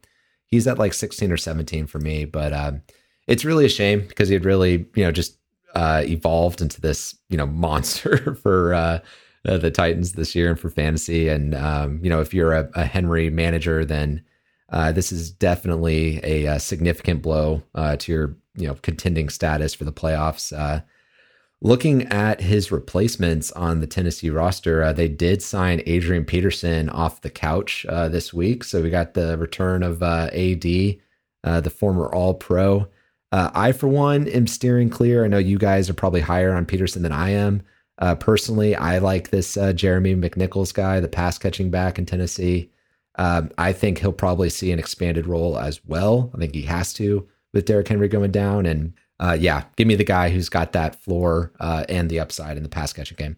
he's 0.46 0.68
at 0.68 0.80
like 0.80 0.94
16 0.94 1.32
or 1.32 1.38
17 1.38 1.88
for 1.88 2.00
me, 2.00 2.26
but 2.26 2.54
um, 2.54 2.82
it's 3.28 3.46
really 3.46 3.66
a 3.66 3.70
shame 3.70 4.02
because 4.08 4.30
he 4.30 4.34
had 4.34 4.46
really, 4.46 4.88
you 4.96 5.04
know, 5.04 5.12
just 5.12 5.38
uh, 5.76 6.04
evolved 6.06 6.62
into 6.62 6.82
this, 6.82 7.16
you 7.30 7.38
know, 7.38 7.46
monster 7.48 8.36
for 8.36 8.74
uh, 8.74 9.00
the 9.58 9.72
Titans 9.72 10.14
this 10.14 10.36
year 10.36 10.50
and 10.50 10.60
for 10.60 10.70
fantasy. 10.70 11.28
And 11.28 11.56
um, 11.56 12.00
you 12.04 12.10
know, 12.10 12.22
if 12.22 12.34
you're 12.34 12.54
a, 12.54 12.70
a 12.76 12.86
Henry 12.86 13.30
manager, 13.30 13.86
then 13.86 14.24
uh, 14.72 14.92
this 14.92 15.12
is 15.12 15.32
definitely 15.32 16.20
a, 16.24 16.46
a 16.46 16.60
significant 16.60 17.22
blow 17.22 17.64
uh, 17.76 17.96
to 17.98 18.12
your, 18.12 18.38
you 18.56 18.68
know, 18.68 18.76
contending 18.82 19.30
status 19.30 19.74
for 19.74 19.84
the 19.84 19.94
playoffs. 19.94 20.58
Uh, 20.58 20.82
Looking 21.62 22.04
at 22.04 22.40
his 22.40 22.72
replacements 22.72 23.52
on 23.52 23.82
the 23.82 23.88
Tennessee 23.88 24.30
roster, 24.30 24.82
uh, 24.82 24.94
they 24.94 25.10
did 25.10 25.44
sign 25.44 25.82
Adrian 25.86 26.24
Peterson 26.24 26.88
off 26.88 27.20
the 27.20 27.30
couch 27.30 27.86
uh, 27.90 28.08
this 28.08 28.34
week. 28.34 28.64
So 28.64 28.82
we 28.82 28.90
got 28.90 29.14
the 29.14 29.38
return 29.38 29.84
of 29.84 30.02
uh, 30.02 30.30
AD, 30.32 30.66
uh, 31.44 31.60
the 31.60 31.70
former 31.70 32.08
All 32.14 32.34
Pro. 32.34 32.88
Uh, 33.34 33.52
I, 33.54 33.74
for 33.74 33.90
one, 33.90 34.26
am 34.30 34.48
steering 34.48 34.90
clear. 34.90 35.26
I 35.26 35.28
know 35.28 35.38
you 35.38 35.58
guys 35.58 35.90
are 35.90 35.94
probably 35.94 36.22
higher 36.22 36.54
on 36.54 36.66
Peterson 36.66 37.04
than 37.04 37.12
I 37.12 37.32
am. 37.32 37.62
Uh, 38.00 38.16
personally, 38.16 38.76
I 38.76 38.98
like 39.00 39.30
this 39.30 39.58
Jeremy 39.76 40.16
McNichols 40.16 40.74
guy, 40.74 41.00
the 41.00 41.08
pass 41.08 41.38
catching 41.38 41.70
back 41.70 42.00
in 42.00 42.06
Tennessee. 42.06 42.72
Um, 43.16 43.52
I 43.58 43.74
think 43.74 44.00
he'll 44.00 44.14
probably 44.14 44.50
see 44.50 44.72
an 44.72 44.80
expanded 44.80 45.28
role 45.28 45.60
as 45.60 45.84
well. 45.86 46.32
I 46.34 46.38
think 46.38 46.56
he 46.56 46.62
has 46.64 46.94
to 46.94 47.28
with 47.54 47.66
Derrick 47.66 47.88
Henry 47.88 48.08
going 48.08 48.32
down. 48.32 48.66
And 48.66 48.94
uh, 49.20 49.38
yeah, 49.40 49.66
give 49.76 49.88
me 49.88 49.96
the 49.96 50.06
guy 50.06 50.30
who's 50.30 50.48
got 50.50 50.72
that 50.72 51.04
floor 51.04 51.52
uh, 51.60 51.84
and 51.90 52.10
the 52.10 52.20
upside 52.20 52.56
in 52.56 52.64
the 52.64 52.70
pass 52.70 52.94
catching 52.94 53.18
game. 53.18 53.36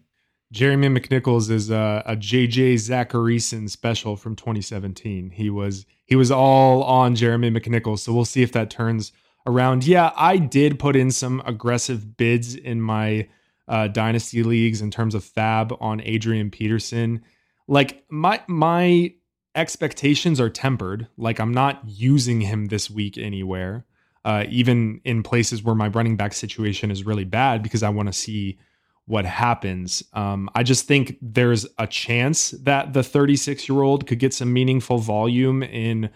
Jeremy 0.52 0.88
McNichols 0.88 1.50
is 1.50 1.70
a, 1.70 2.02
a 2.06 2.14
JJ 2.14 2.74
Zachariason 2.74 3.70
special 3.70 4.16
from 4.16 4.36
2017. 4.36 5.30
He 5.30 5.50
was 5.50 5.86
he 6.04 6.14
was 6.14 6.30
all 6.30 6.82
on 6.84 7.16
Jeremy 7.16 7.50
McNichols, 7.50 8.00
so 8.00 8.12
we'll 8.12 8.26
see 8.26 8.42
if 8.42 8.52
that 8.52 8.70
turns 8.70 9.12
around. 9.46 9.84
Yeah, 9.86 10.12
I 10.14 10.36
did 10.36 10.78
put 10.78 10.94
in 10.94 11.10
some 11.10 11.42
aggressive 11.46 12.18
bids 12.18 12.54
in 12.54 12.82
my 12.82 13.28
uh, 13.72 13.88
dynasty 13.88 14.42
leagues 14.42 14.82
in 14.82 14.90
terms 14.90 15.14
of 15.14 15.24
fab 15.24 15.74
on 15.80 16.02
Adrian 16.02 16.50
Peterson. 16.50 17.22
Like 17.66 18.04
my 18.10 18.42
my 18.46 19.14
expectations 19.54 20.38
are 20.40 20.50
tempered. 20.50 21.08
Like 21.16 21.40
I'm 21.40 21.54
not 21.54 21.80
using 21.86 22.42
him 22.42 22.66
this 22.66 22.90
week 22.90 23.16
anywhere, 23.16 23.86
uh, 24.26 24.44
even 24.50 25.00
in 25.04 25.22
places 25.22 25.62
where 25.62 25.74
my 25.74 25.88
running 25.88 26.18
back 26.18 26.34
situation 26.34 26.90
is 26.90 27.06
really 27.06 27.24
bad 27.24 27.62
because 27.62 27.82
I 27.82 27.88
want 27.88 28.08
to 28.08 28.12
see 28.12 28.58
what 29.06 29.24
happens. 29.24 30.02
Um, 30.12 30.50
I 30.54 30.64
just 30.64 30.86
think 30.86 31.16
there's 31.22 31.66
a 31.78 31.86
chance 31.86 32.50
that 32.50 32.92
the 32.92 33.02
36 33.02 33.70
year 33.70 33.80
old 33.80 34.06
could 34.06 34.18
get 34.18 34.34
some 34.34 34.52
meaningful 34.52 34.98
volume 34.98 35.62
in 35.62 36.10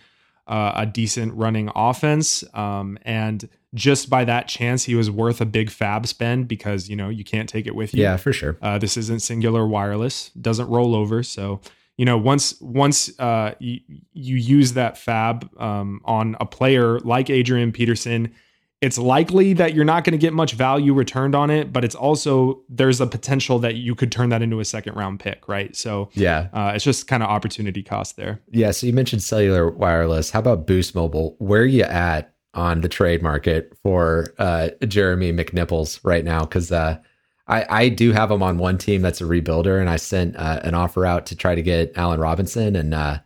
uh, 0.47 0.73
a 0.77 0.85
decent 0.85 1.33
running 1.33 1.71
offense. 1.75 2.45
Um, 2.53 2.99
and 3.03 3.49
just 3.77 4.11
by 4.11 4.25
that 4.25 4.49
chance, 4.49 4.85
he 4.85 4.95
was 4.95 5.11
worth 5.11 5.41
a 5.41 5.47
big 5.47 5.71
fab 5.71 6.07
spend 6.07 6.49
because, 6.49 6.89
you 6.89 6.97
know, 6.97 7.09
you 7.09 7.23
can't 7.23 7.49
take 7.49 7.67
it 7.67 7.75
with 7.77 7.95
you. 7.95 8.03
Yeah, 8.03 8.17
for 8.17 8.33
sure. 8.33 8.57
Uh, 8.61 8.79
this 8.79 8.97
isn't 8.97 9.19
Cingular 9.19 9.69
wireless, 9.69 10.31
doesn't 10.31 10.69
roll 10.69 10.97
over. 10.97 11.23
So, 11.23 11.61
you 11.97 12.05
know, 12.05 12.19
once 12.19 12.61
once 12.61 13.19
uh, 13.21 13.55
you, 13.59 13.81
you 14.13 14.37
use 14.37 14.73
that 14.73 14.99
fab 14.99 15.49
um, 15.61 16.01
on 16.05 16.37
a 16.41 16.47
player 16.47 16.99
like 17.01 17.31
Adrian 17.31 17.71
Peterson, 17.71 18.33
it's 18.81 18.99
likely 18.99 19.53
that 19.55 19.75
you're 19.75 19.87
not 19.87 20.05
going 20.05 20.13
to 20.13 20.19
get 20.19 20.33
much 20.33 20.53
value 20.53 20.93
returned 20.93 21.35
on 21.35 21.51
it, 21.51 21.73
but 21.73 21.85
it's 21.85 21.95
also 21.95 22.63
there's 22.69 23.01
a 23.01 23.07
potential 23.07 23.59
that 23.61 23.77
you 23.77 23.95
could 23.95 24.13
turn 24.13 24.29
that 24.31 24.43
into 24.43 24.61
a 24.61 24.65
second 24.65 24.95
round 24.95 25.21
pick, 25.21 25.49
right? 25.49 25.75
So 25.75 26.11
yeah, 26.13 26.49
uh, 26.53 26.73
it's 26.75 26.85
just 26.85 27.09
kind 27.09 27.23
of 27.23 27.29
opportunity 27.29 27.83
cost 27.83 28.17
there. 28.17 28.41
Yeah. 28.51 28.71
So 28.73 28.87
you 28.87 28.93
mentioned 28.93 29.23
cellular 29.23 29.71
wireless. 29.71 30.31
How 30.31 30.41
about 30.41 30.67
Boost 30.67 30.95
Mobile? 30.95 31.37
Where 31.39 31.63
are 31.63 31.67
you 31.67 31.85
at 31.85 32.36
on 32.57 32.81
the 32.81 32.89
trade 32.89 33.23
market 33.23 33.73
for 33.83 34.35
uh, 34.39 34.71
Jeremy 34.87 35.33
McNichols 35.33 36.01
right 36.03 36.25
now? 36.25 36.41
Because 36.41 36.73
uh, 36.73 36.99
I 37.47 37.67
I 37.69 37.89
do 37.89 38.13
have 38.13 38.31
him 38.31 38.43
on 38.43 38.59
one 38.59 38.79
team 38.79 39.03
that's 39.03 39.21
a 39.21 39.25
rebuilder, 39.25 39.81
and 39.81 39.89
I 39.89 39.97
sent 39.97 40.37
uh, 40.37 40.61
an 40.65 40.75
offer 40.75 41.07
out 41.07 41.27
to 41.27 41.37
try 41.37 41.55
to 41.55 41.63
get 41.63 41.93
Allen 41.97 42.19
Robinson, 42.19 42.75
and 42.75 42.93
uh, 42.93 43.19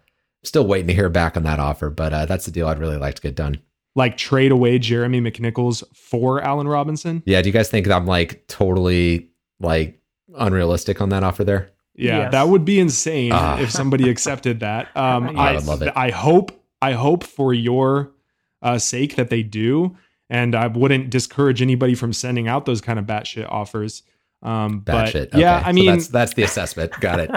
still 0.43 0.67
waiting 0.67 0.89
to 0.89 0.95
hear 0.95 1.09
back 1.09 1.37
on 1.37 1.45
that 1.45 1.59
offer. 1.59 1.89
But 1.89 2.13
uh, 2.13 2.27
that's 2.27 2.45
the 2.45 2.53
deal 2.53 2.69
I'd 2.69 2.79
really 2.79 2.99
like 2.99 3.15
to 3.15 3.23
get 3.23 3.35
done 3.35 3.61
like 3.95 4.17
trade 4.17 4.53
away 4.53 4.79
Jeremy 4.79 5.21
McNichols 5.21 5.83
for 5.95 6.41
Allen 6.43 6.69
Robinson. 6.69 7.23
Yeah, 7.27 7.43
do 7.43 7.49
you 7.49 7.53
guys 7.53 7.71
think 7.71 7.89
I'm 7.89 8.07
like 8.07 8.47
totally 8.47 9.31
like 9.59 10.01
unrealistic 10.37 11.01
on 11.01 11.09
that 11.11 11.25
offer 11.25 11.45
there? 11.45 11.71
Yeah, 11.95 12.19
yes. 12.19 12.33
that 12.33 12.49
would 12.49 12.65
be 12.65 12.79
insane 12.81 13.33
uh, 13.33 13.59
if 13.61 13.71
somebody 13.71 14.09
accepted 14.09 14.61
that. 14.61 14.89
Um, 14.97 15.39
I, 15.39 15.51
I 15.51 15.55
would 15.55 15.67
love 15.67 15.83
it. 15.83 15.93
I 15.95 16.11
hope 16.11 16.53
I 16.81 16.93
hope 16.93 17.25
for 17.25 17.53
your 17.53 18.13
uh, 18.63 18.79
sake 18.79 19.17
that 19.17 19.31
they 19.31 19.43
do, 19.43 19.97
and 20.29 20.55
I 20.55 20.67
wouldn't 20.67 21.11
discourage 21.11 21.63
anybody 21.63 21.95
from 21.95 22.13
sending 22.13 22.49
out 22.49 22.67
those 22.67 22.81
kind 22.81 22.99
of 22.99 23.07
batshit 23.07 23.49
offers. 23.49 24.03
Um, 24.43 24.81
but 24.81 25.15
okay. 25.15 25.29
yeah, 25.35 25.63
I 25.65 25.73
mean, 25.73 25.87
so 25.87 25.91
that's, 25.91 26.09
that's 26.09 26.35
the 26.35 26.43
assessment. 26.45 26.93
Got 27.01 27.21
it. 27.21 27.31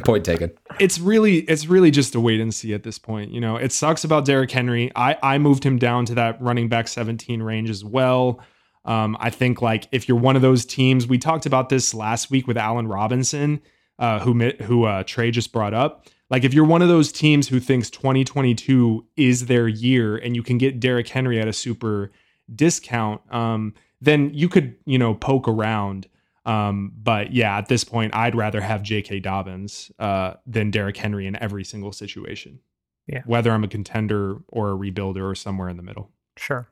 point 0.04 0.24
taken. 0.24 0.50
It's 0.80 0.98
really, 0.98 1.38
it's 1.40 1.66
really 1.66 1.92
just 1.92 2.14
a 2.14 2.20
wait 2.20 2.40
and 2.40 2.52
see 2.52 2.74
at 2.74 2.82
this 2.82 2.98
point. 2.98 3.30
You 3.30 3.40
know, 3.40 3.56
it 3.56 3.70
sucks 3.70 4.02
about 4.02 4.24
Derrick 4.24 4.50
Henry. 4.50 4.90
I, 4.96 5.16
I 5.22 5.38
moved 5.38 5.64
him 5.64 5.78
down 5.78 6.06
to 6.06 6.14
that 6.16 6.40
running 6.42 6.68
back 6.68 6.88
17 6.88 7.40
range 7.40 7.70
as 7.70 7.84
well. 7.84 8.40
Um, 8.84 9.16
I 9.20 9.30
think 9.30 9.62
like 9.62 9.86
if 9.92 10.08
you're 10.08 10.18
one 10.18 10.36
of 10.36 10.42
those 10.42 10.66
teams, 10.66 11.06
we 11.06 11.18
talked 11.18 11.46
about 11.46 11.68
this 11.68 11.94
last 11.94 12.30
week 12.30 12.46
with 12.46 12.56
Allen 12.56 12.88
Robinson, 12.88 13.62
uh, 13.98 14.18
who 14.18 14.50
who 14.62 14.84
uh, 14.84 15.04
Trey 15.04 15.30
just 15.30 15.52
brought 15.52 15.72
up. 15.72 16.06
Like 16.30 16.44
if 16.44 16.54
you're 16.54 16.64
one 16.64 16.82
of 16.82 16.88
those 16.88 17.12
teams 17.12 17.48
who 17.48 17.60
thinks 17.60 17.90
2022 17.90 19.06
is 19.16 19.46
their 19.46 19.68
year 19.68 20.16
and 20.16 20.34
you 20.34 20.42
can 20.42 20.58
get 20.58 20.80
Derrick 20.80 21.08
Henry 21.08 21.40
at 21.40 21.48
a 21.48 21.52
super 21.52 22.10
discount, 22.54 23.20
um, 23.32 23.74
then 24.00 24.30
you 24.32 24.48
could 24.48 24.76
you 24.86 24.98
know 24.98 25.14
poke 25.14 25.48
around. 25.48 26.08
Um, 26.46 26.92
but 26.96 27.32
yeah, 27.32 27.56
at 27.56 27.68
this 27.68 27.84
point, 27.84 28.14
I'd 28.14 28.34
rather 28.34 28.60
have 28.60 28.82
J.K. 28.82 29.20
Dobbins 29.20 29.90
uh, 29.98 30.34
than 30.46 30.70
Derrick 30.70 30.96
Henry 30.96 31.26
in 31.26 31.36
every 31.36 31.64
single 31.64 31.92
situation. 31.92 32.60
Yeah. 33.06 33.22
Whether 33.26 33.50
I'm 33.50 33.64
a 33.64 33.68
contender 33.68 34.38
or 34.48 34.70
a 34.70 34.76
rebuilder 34.76 35.30
or 35.30 35.34
somewhere 35.34 35.68
in 35.68 35.76
the 35.76 35.82
middle. 35.82 36.10
Sure. 36.36 36.68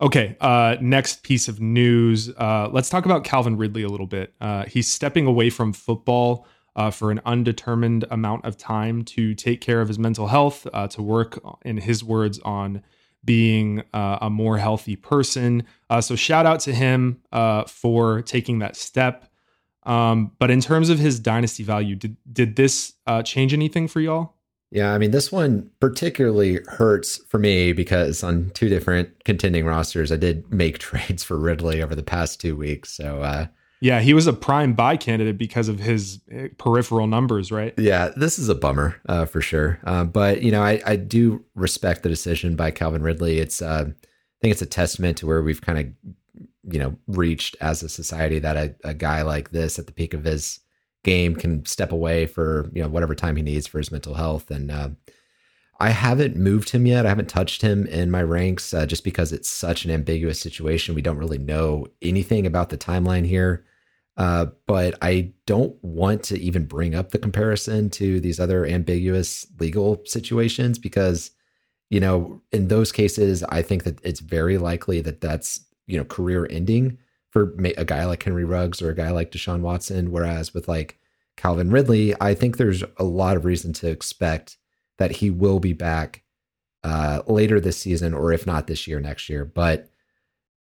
Okay. 0.00 0.36
Uh, 0.40 0.76
next 0.80 1.22
piece 1.22 1.48
of 1.48 1.60
news. 1.60 2.28
Uh, 2.30 2.68
let's 2.72 2.88
talk 2.88 3.04
about 3.04 3.24
Calvin 3.24 3.56
Ridley 3.56 3.82
a 3.82 3.88
little 3.88 4.06
bit. 4.06 4.34
Uh, 4.40 4.64
he's 4.66 4.90
stepping 4.90 5.26
away 5.26 5.50
from 5.50 5.72
football 5.72 6.46
uh, 6.76 6.90
for 6.90 7.10
an 7.10 7.20
undetermined 7.24 8.04
amount 8.10 8.44
of 8.44 8.56
time 8.56 9.02
to 9.04 9.34
take 9.34 9.60
care 9.60 9.80
of 9.80 9.88
his 9.88 9.98
mental 9.98 10.28
health, 10.28 10.66
uh, 10.72 10.88
to 10.88 11.02
work, 11.02 11.38
in 11.64 11.78
his 11.78 12.02
words, 12.02 12.38
on 12.40 12.82
being 13.24 13.82
uh, 13.92 14.18
a 14.20 14.30
more 14.30 14.58
healthy 14.58 14.96
person. 14.96 15.64
Uh, 15.88 16.00
so 16.00 16.16
shout 16.16 16.46
out 16.46 16.60
to 16.60 16.74
him 16.74 17.20
uh, 17.32 17.64
for 17.64 18.22
taking 18.22 18.58
that 18.60 18.76
step. 18.76 19.28
Um, 19.84 20.32
but 20.38 20.50
in 20.50 20.60
terms 20.60 20.88
of 20.90 20.98
his 20.98 21.18
dynasty 21.18 21.62
value, 21.62 21.96
did 21.96 22.16
did 22.32 22.56
this 22.56 22.94
uh, 23.06 23.22
change 23.22 23.52
anything 23.52 23.88
for 23.88 24.00
y'all? 24.00 24.34
Yeah, 24.70 24.94
I 24.94 24.98
mean, 24.98 25.10
this 25.10 25.30
one 25.30 25.70
particularly 25.80 26.60
hurts 26.66 27.18
for 27.28 27.38
me 27.38 27.72
because 27.74 28.24
on 28.24 28.50
two 28.54 28.70
different 28.70 29.24
contending 29.24 29.66
rosters, 29.66 30.10
I 30.10 30.16
did 30.16 30.50
make 30.50 30.78
trades 30.78 31.22
for 31.22 31.36
Ridley 31.36 31.82
over 31.82 31.94
the 31.94 32.02
past 32.02 32.40
two 32.40 32.56
weeks. 32.56 32.90
So 32.90 33.22
uh, 33.22 33.46
yeah, 33.82 33.98
he 33.98 34.14
was 34.14 34.28
a 34.28 34.32
prime 34.32 34.74
buy 34.74 34.96
candidate 34.96 35.36
because 35.36 35.68
of 35.68 35.80
his 35.80 36.20
eh, 36.30 36.46
peripheral 36.56 37.08
numbers, 37.08 37.50
right? 37.50 37.74
Yeah, 37.76 38.12
this 38.14 38.38
is 38.38 38.48
a 38.48 38.54
bummer 38.54 39.00
uh, 39.08 39.24
for 39.24 39.40
sure. 39.40 39.80
Uh, 39.82 40.04
but 40.04 40.40
you 40.40 40.52
know, 40.52 40.62
I, 40.62 40.80
I 40.86 40.94
do 40.94 41.44
respect 41.56 42.04
the 42.04 42.08
decision 42.08 42.54
by 42.54 42.70
Calvin 42.70 43.02
Ridley. 43.02 43.40
It's 43.40 43.60
uh, 43.60 43.86
I 43.88 44.38
think 44.40 44.52
it's 44.52 44.62
a 44.62 44.66
testament 44.66 45.18
to 45.18 45.26
where 45.26 45.42
we've 45.42 45.60
kind 45.60 45.80
of 45.80 46.12
you 46.72 46.78
know 46.78 46.96
reached 47.08 47.56
as 47.60 47.82
a 47.82 47.88
society 47.88 48.38
that 48.38 48.56
a, 48.56 48.72
a 48.84 48.94
guy 48.94 49.22
like 49.22 49.50
this 49.50 49.80
at 49.80 49.86
the 49.86 49.92
peak 49.92 50.14
of 50.14 50.22
his 50.22 50.60
game 51.02 51.34
can 51.34 51.66
step 51.66 51.90
away 51.90 52.26
for 52.26 52.70
you 52.72 52.82
know 52.82 52.88
whatever 52.88 53.16
time 53.16 53.34
he 53.34 53.42
needs 53.42 53.66
for 53.66 53.78
his 53.78 53.90
mental 53.90 54.14
health 54.14 54.50
and. 54.50 54.70
Uh, 54.70 54.90
I 55.80 55.90
haven't 55.90 56.36
moved 56.36 56.70
him 56.70 56.86
yet. 56.86 57.06
I 57.06 57.08
haven't 57.08 57.28
touched 57.28 57.60
him 57.60 57.86
in 57.86 58.08
my 58.08 58.22
ranks 58.22 58.72
uh, 58.72 58.86
just 58.86 59.02
because 59.02 59.32
it's 59.32 59.48
such 59.48 59.84
an 59.84 59.90
ambiguous 59.90 60.38
situation. 60.38 60.94
We 60.94 61.02
don't 61.02 61.18
really 61.18 61.38
know 61.38 61.88
anything 62.00 62.46
about 62.46 62.68
the 62.68 62.78
timeline 62.78 63.26
here. 63.26 63.64
Uh, 64.16 64.46
but 64.66 64.94
I 65.00 65.32
don't 65.46 65.74
want 65.82 66.22
to 66.24 66.38
even 66.38 66.66
bring 66.66 66.94
up 66.94 67.10
the 67.10 67.18
comparison 67.18 67.88
to 67.90 68.20
these 68.20 68.38
other 68.38 68.66
ambiguous 68.66 69.46
legal 69.58 70.02
situations 70.04 70.78
because, 70.78 71.30
you 71.88 71.98
know, 71.98 72.42
in 72.52 72.68
those 72.68 72.92
cases, 72.92 73.42
I 73.44 73.62
think 73.62 73.84
that 73.84 74.04
it's 74.04 74.20
very 74.20 74.58
likely 74.58 75.00
that 75.00 75.20
that's, 75.20 75.64
you 75.86 75.96
know, 75.98 76.04
career 76.04 76.46
ending 76.50 76.98
for 77.30 77.54
a 77.76 77.84
guy 77.84 78.04
like 78.04 78.22
Henry 78.22 78.44
Ruggs 78.44 78.82
or 78.82 78.90
a 78.90 78.94
guy 78.94 79.10
like 79.10 79.30
Deshaun 79.30 79.60
Watson. 79.60 80.10
Whereas 80.10 80.52
with 80.52 80.68
like 80.68 80.98
Calvin 81.36 81.70
Ridley, 81.70 82.14
I 82.20 82.34
think 82.34 82.56
there's 82.56 82.84
a 82.98 83.04
lot 83.04 83.38
of 83.38 83.46
reason 83.46 83.72
to 83.74 83.88
expect 83.88 84.58
that 84.98 85.12
he 85.12 85.30
will 85.30 85.58
be 85.58 85.72
back 85.72 86.22
uh, 86.84 87.22
later 87.26 87.60
this 87.60 87.78
season, 87.78 88.12
or 88.12 88.32
if 88.32 88.46
not 88.46 88.66
this 88.66 88.86
year, 88.86 89.00
next 89.00 89.28
year. 89.28 89.44
But 89.44 89.88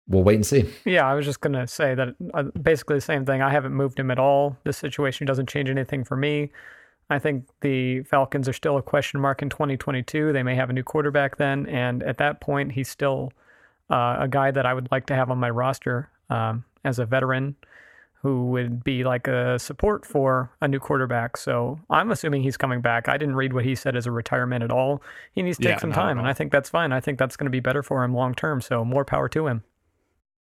we'll 0.07 0.23
wait 0.23 0.35
and 0.35 0.45
see. 0.45 0.69
Yeah, 0.85 1.07
I 1.07 1.13
was 1.13 1.25
just 1.25 1.41
going 1.41 1.53
to 1.53 1.67
say 1.67 1.95
that 1.95 2.09
uh, 2.33 2.43
basically 2.61 2.97
the 2.97 3.01
same 3.01 3.25
thing. 3.25 3.41
I 3.41 3.49
haven't 3.49 3.73
moved 3.73 3.99
him 3.99 4.11
at 4.11 4.19
all. 4.19 4.57
This 4.63 4.77
situation 4.77 5.25
doesn't 5.25 5.49
change 5.49 5.69
anything 5.69 6.03
for 6.03 6.15
me. 6.15 6.51
I 7.09 7.19
think 7.19 7.45
the 7.59 8.03
Falcons 8.03 8.47
are 8.47 8.53
still 8.53 8.77
a 8.77 8.81
question 8.81 9.19
mark 9.19 9.41
in 9.41 9.49
2022. 9.49 10.31
They 10.31 10.43
may 10.43 10.55
have 10.55 10.69
a 10.69 10.73
new 10.73 10.83
quarterback 10.83 11.37
then, 11.37 11.65
and 11.67 12.03
at 12.03 12.17
that 12.19 12.39
point, 12.39 12.71
he's 12.71 12.87
still 12.87 13.33
uh, 13.89 14.17
a 14.19 14.27
guy 14.29 14.51
that 14.51 14.65
I 14.65 14.73
would 14.73 14.87
like 14.91 15.05
to 15.07 15.15
have 15.15 15.29
on 15.29 15.37
my 15.37 15.49
roster 15.49 16.09
um, 16.29 16.63
as 16.85 16.99
a 16.99 17.05
veteran 17.05 17.57
who 18.21 18.45
would 18.47 18.83
be 18.83 19.03
like 19.03 19.27
a 19.27 19.57
support 19.57 20.05
for 20.05 20.51
a 20.61 20.67
new 20.67 20.79
quarterback. 20.79 21.37
So 21.37 21.79
I'm 21.89 22.11
assuming 22.11 22.43
he's 22.43 22.55
coming 22.55 22.79
back. 22.79 23.09
I 23.09 23.17
didn't 23.17 23.35
read 23.35 23.51
what 23.51 23.65
he 23.65 23.73
said 23.73 23.95
as 23.95 24.05
a 24.05 24.11
retirement 24.11 24.63
at 24.63 24.71
all. 24.71 25.01
He 25.33 25.41
needs 25.41 25.57
to 25.57 25.63
take 25.63 25.75
yeah, 25.75 25.79
some 25.79 25.91
time, 25.91 26.19
and 26.19 26.27
I 26.27 26.33
think 26.33 26.51
that's 26.51 26.69
fine. 26.69 26.91
I 26.91 26.99
think 26.99 27.17
that's 27.17 27.35
going 27.35 27.47
to 27.47 27.51
be 27.51 27.59
better 27.59 27.81
for 27.81 28.03
him 28.03 28.13
long 28.13 28.35
term. 28.35 28.61
So 28.61 28.85
more 28.85 29.03
power 29.03 29.27
to 29.29 29.47
him. 29.47 29.63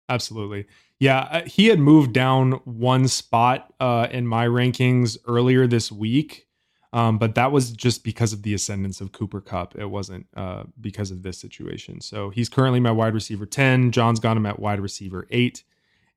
Absolutely. 0.09 0.65
Yeah, 0.99 1.19
uh, 1.19 1.41
he 1.45 1.67
had 1.67 1.79
moved 1.79 2.13
down 2.13 2.53
one 2.63 3.07
spot 3.07 3.73
uh, 3.79 4.07
in 4.09 4.25
my 4.25 4.47
rankings 4.47 5.17
earlier 5.27 5.67
this 5.67 5.91
week, 5.91 6.47
um, 6.91 7.19
but 7.19 7.35
that 7.35 7.51
was 7.51 7.71
just 7.71 8.03
because 8.03 8.33
of 8.33 8.41
the 8.41 8.53
ascendance 8.53 8.99
of 8.99 9.11
Cooper 9.11 9.41
Kupp. 9.41 9.77
It 9.77 9.85
wasn't 9.85 10.25
uh, 10.35 10.63
because 10.81 11.11
of 11.11 11.21
this 11.21 11.37
situation. 11.37 12.01
So 12.01 12.29
he's 12.31 12.49
currently 12.49 12.79
my 12.79 12.91
wide 12.91 13.13
receiver 13.13 13.45
10. 13.45 13.91
John's 13.91 14.19
got 14.19 14.37
him 14.37 14.47
at 14.47 14.59
wide 14.59 14.79
receiver 14.79 15.27
8, 15.29 15.63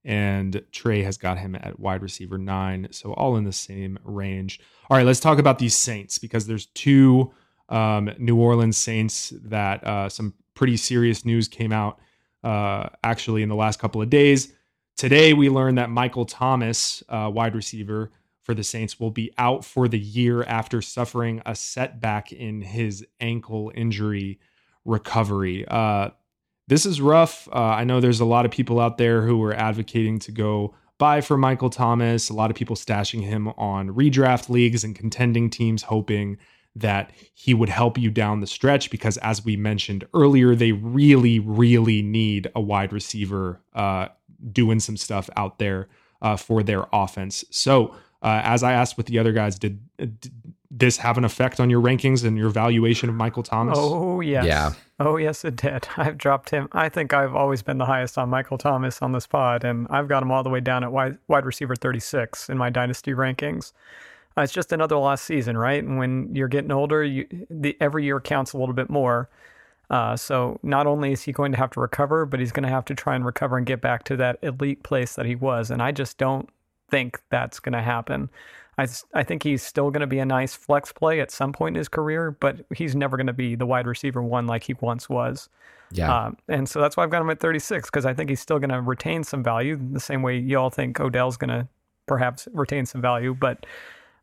and 0.05 0.63
Trey 0.73 1.03
has 1.03 1.19
got 1.19 1.37
him 1.37 1.55
at 1.57 1.79
wide 1.79 2.03
receiver 2.03 2.39
9. 2.39 2.89
So 2.93 3.13
all 3.13 3.37
in 3.37 3.45
the 3.45 3.53
same 3.53 3.99
range. 4.05 4.61
All 4.89 4.97
right, 4.97 5.05
let's 5.05 5.21
talk 5.21 5.39
about 5.39 5.59
these 5.59 5.77
Saints 5.77 6.17
because 6.17 6.47
there's 6.47 6.67
two 6.67 7.33
um, 7.69 8.11
New 8.19 8.37
Orleans 8.37 8.79
Saints 8.79 9.35
that 9.45 9.85
uh, 9.85 10.09
some 10.09 10.33
pretty 10.55 10.79
serious 10.79 11.25
news 11.25 11.49
came 11.49 11.73
out 11.73 12.01
uh, 12.45 12.89
actually 13.03 13.43
in 13.43 13.49
the 13.49 13.55
last 13.55 13.79
couple 13.79 14.01
of 14.03 14.11
days. 14.11 14.53
today 14.97 15.33
we 15.33 15.49
learned 15.49 15.79
that 15.79 15.91
Michael 15.91 16.27
Thomas, 16.27 17.03
uh, 17.09 17.31
wide 17.33 17.55
receiver 17.55 18.11
for 18.43 18.55
the 18.55 18.65
Saints, 18.65 18.99
will 18.99 19.11
be 19.11 19.33
out 19.39 19.65
for 19.65 19.89
the 19.89 19.99
year 19.99 20.43
after 20.43 20.83
suffering 20.83 21.43
a 21.47 21.55
setback 21.55 22.33
in 22.33 22.63
his 22.63 23.07
ankle 23.21 23.73
injury 23.75 24.41
recovery. 24.85 25.67
Uh, 25.69 26.11
this 26.69 26.87
is 26.87 27.01
rough. 27.01 27.49
Uh, 27.53 27.59
I 27.59 27.85
know 27.85 28.01
there's 28.01 28.21
a 28.21 28.25
lot 28.25 28.45
of 28.45 28.51
people 28.51 28.79
out 28.79 28.97
there 28.97 29.23
who 29.23 29.43
are 29.45 29.55
advocating 29.55 30.19
to 30.21 30.33
go 30.33 30.75
buy 30.99 31.21
for 31.21 31.37
Michael 31.37 31.71
Thomas. 31.71 32.31
A 32.31 32.35
lot 32.35 32.51
of 32.51 32.57
people 32.57 32.77
stashing 32.77 33.23
him 33.23 33.49
on 33.49 33.89
redraft 33.89 34.49
leagues 34.49 34.85
and 34.85 34.95
contending 34.95 35.51
teams, 35.51 35.83
hoping 35.83 36.39
that 36.77 37.11
he 37.35 37.53
would 37.55 37.69
help 37.69 37.99
you 37.99 38.11
down 38.11 38.41
the 38.41 38.47
stretch 38.47 38.91
because, 38.91 39.17
as 39.19 39.45
we 39.45 39.57
mentioned 39.57 40.07
earlier, 40.15 40.55
they 40.55 40.73
really, 40.73 41.39
really 41.39 42.03
need 42.03 42.51
a 42.55 42.61
wide 42.61 42.93
receiver 42.93 43.61
uh, 43.75 44.09
doing 44.53 44.81
some 44.81 44.97
stuff 44.97 45.29
out 45.37 45.59
there 45.59 45.89
uh, 46.23 46.37
for 46.37 46.63
their 46.63 46.87
offense. 46.93 47.45
So, 47.51 47.95
uh, 48.23 48.43
as 48.45 48.63
I 48.63 48.73
asked 48.73 48.97
with 48.97 49.07
the 49.07 49.19
other 49.19 49.33
guys, 49.33 49.59
did, 49.59 49.81
did, 49.97 50.31
this 50.71 50.99
have 50.99 51.19
an 51.19 51.25
effect 51.25 51.59
on 51.59 51.69
your 51.69 51.81
rankings 51.81 52.25
and 52.25 52.39
your 52.39 52.51
valuation 52.51 53.09
of 53.09 53.15
Michael 53.15 53.43
Thomas? 53.43 53.77
Oh 53.81 54.21
yes, 54.21 54.45
yeah. 54.45 54.73
Oh 55.01 55.17
yes, 55.17 55.45
it 55.45 55.57
did. 55.57 55.89
I've 55.97 56.17
dropped 56.17 56.51
him. 56.51 56.69
I 56.73 56.89
think 56.89 57.13
I've 57.13 57.35
always 57.35 57.63
been 57.63 57.79
the 57.79 57.87
highest 57.87 58.17
on 58.17 58.29
Michael 58.29 58.59
Thomas 58.59 59.03
on 59.03 59.13
this 59.13 59.27
pod, 59.27 59.65
and 59.65 59.87
I've 59.91 60.07
got 60.07 60.23
him 60.23 60.31
all 60.31 60.43
the 60.43 60.51
way 60.51 60.61
down 60.61 60.85
at 60.85 60.93
wide, 60.93 61.19
wide 61.27 61.45
receiver 61.45 61.75
36 61.75 62.49
in 62.49 62.57
my 62.57 62.71
dynasty 62.71 63.13
rankings. 63.13 63.73
Uh, 64.37 64.43
it's 64.43 64.53
just 64.53 64.73
another 64.73 64.97
lost 64.97 65.25
season, 65.25 65.57
right? 65.57 65.83
And 65.83 65.99
when 65.99 66.35
you're 66.35 66.49
getting 66.49 66.71
older, 66.71 67.03
you, 67.03 67.27
the, 67.51 67.77
every 67.81 68.05
year 68.05 68.21
counts 68.21 68.53
a 68.53 68.59
little 68.59 68.75
bit 68.75 68.89
more. 68.89 69.29
Uh, 69.91 70.17
so 70.17 70.59
not 70.63 70.87
only 70.87 71.13
is 71.13 71.23
he 71.23 71.33
going 71.33 71.51
to 71.51 71.59
have 71.59 71.71
to 71.71 71.81
recover, 71.81 72.25
but 72.25 72.39
he's 72.39 72.53
going 72.53 72.63
to 72.63 72.69
have 72.69 72.85
to 72.85 72.95
try 72.95 73.17
and 73.17 73.27
recover 73.27 73.57
and 73.57 73.67
get 73.67 73.81
back 73.81 74.05
to 74.05 74.17
that 74.17 74.39
elite 74.43 74.83
place 74.85 75.15
that 75.15 75.27
he 75.27 75.35
was. 75.35 75.71
And 75.71 75.83
I 75.83 75.91
just 75.91 76.17
don't 76.17 76.49
think 76.91 77.21
that's 77.31 77.59
going 77.59 77.73
to 77.73 77.83
happen. 77.83 78.31
I, 78.79 78.87
I 79.15 79.25
think 79.25 79.43
he's 79.43 79.63
still 79.63 79.91
going 79.91 80.01
to 80.01 80.07
be 80.07 80.21
a 80.21 80.25
nice 80.25 80.55
flex 80.55 80.93
play 80.93 81.21
at 81.21 81.33
some 81.33 81.53
point 81.53 81.77
in 81.77 81.81
his 81.81 81.89
career, 81.89 82.31
but 82.31 82.61
he's 82.75 82.95
never 82.95 83.17
going 83.17 83.27
to 83.27 83.33
be 83.33 83.57
the 83.57 83.67
wide 83.67 83.87
receiver 83.87 84.23
one 84.23 84.47
like 84.47 84.63
he 84.63 84.75
once 84.81 85.09
was. 85.09 85.49
Yeah. 85.91 86.27
Um, 86.27 86.37
and 86.49 86.69
so 86.69 86.81
that's 86.81 86.97
why 86.97 87.03
I've 87.03 87.11
got 87.11 87.21
him 87.21 87.31
at 87.31 87.41
36 87.41 87.91
because 87.91 88.07
I 88.07 88.15
think 88.15 88.31
he's 88.31 88.41
still 88.41 88.61
going 88.61 88.71
to 88.71 88.81
retain 88.81 89.25
some 89.25 89.43
value 89.43 89.79
the 89.93 90.01
same 90.01 90.23
way 90.23 90.39
you 90.39 90.57
all 90.57 90.71
think 90.71 91.01
Odell's 91.01 91.37
going 91.37 91.51
to 91.51 91.67
perhaps 92.07 92.47
retain 92.53 92.87
some 92.87 93.01
value, 93.01 93.35
but 93.35 93.67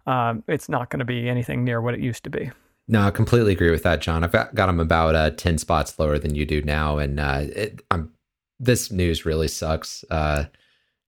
um, 0.07 0.43
it's 0.47 0.69
not 0.69 0.89
going 0.89 0.99
to 0.99 1.05
be 1.05 1.29
anything 1.29 1.63
near 1.63 1.81
what 1.81 1.93
it 1.93 1.99
used 1.99 2.23
to 2.23 2.29
be. 2.29 2.49
No, 2.87 3.01
I 3.01 3.11
completely 3.11 3.51
agree 3.51 3.69
with 3.69 3.83
that, 3.83 4.01
John. 4.01 4.23
I've 4.23 4.31
got, 4.31 4.69
him 4.69 4.79
about 4.79 5.13
uh, 5.13 5.31
10 5.31 5.57
spots 5.57 5.99
lower 5.99 6.17
than 6.17 6.35
you 6.35 6.45
do 6.45 6.61
now. 6.61 6.97
And 6.97 7.19
uh, 7.19 7.41
it, 7.43 7.81
this 8.59 8.91
news 8.91 9.25
really 9.25 9.49
sucks. 9.49 10.05
Uh, 10.09 10.45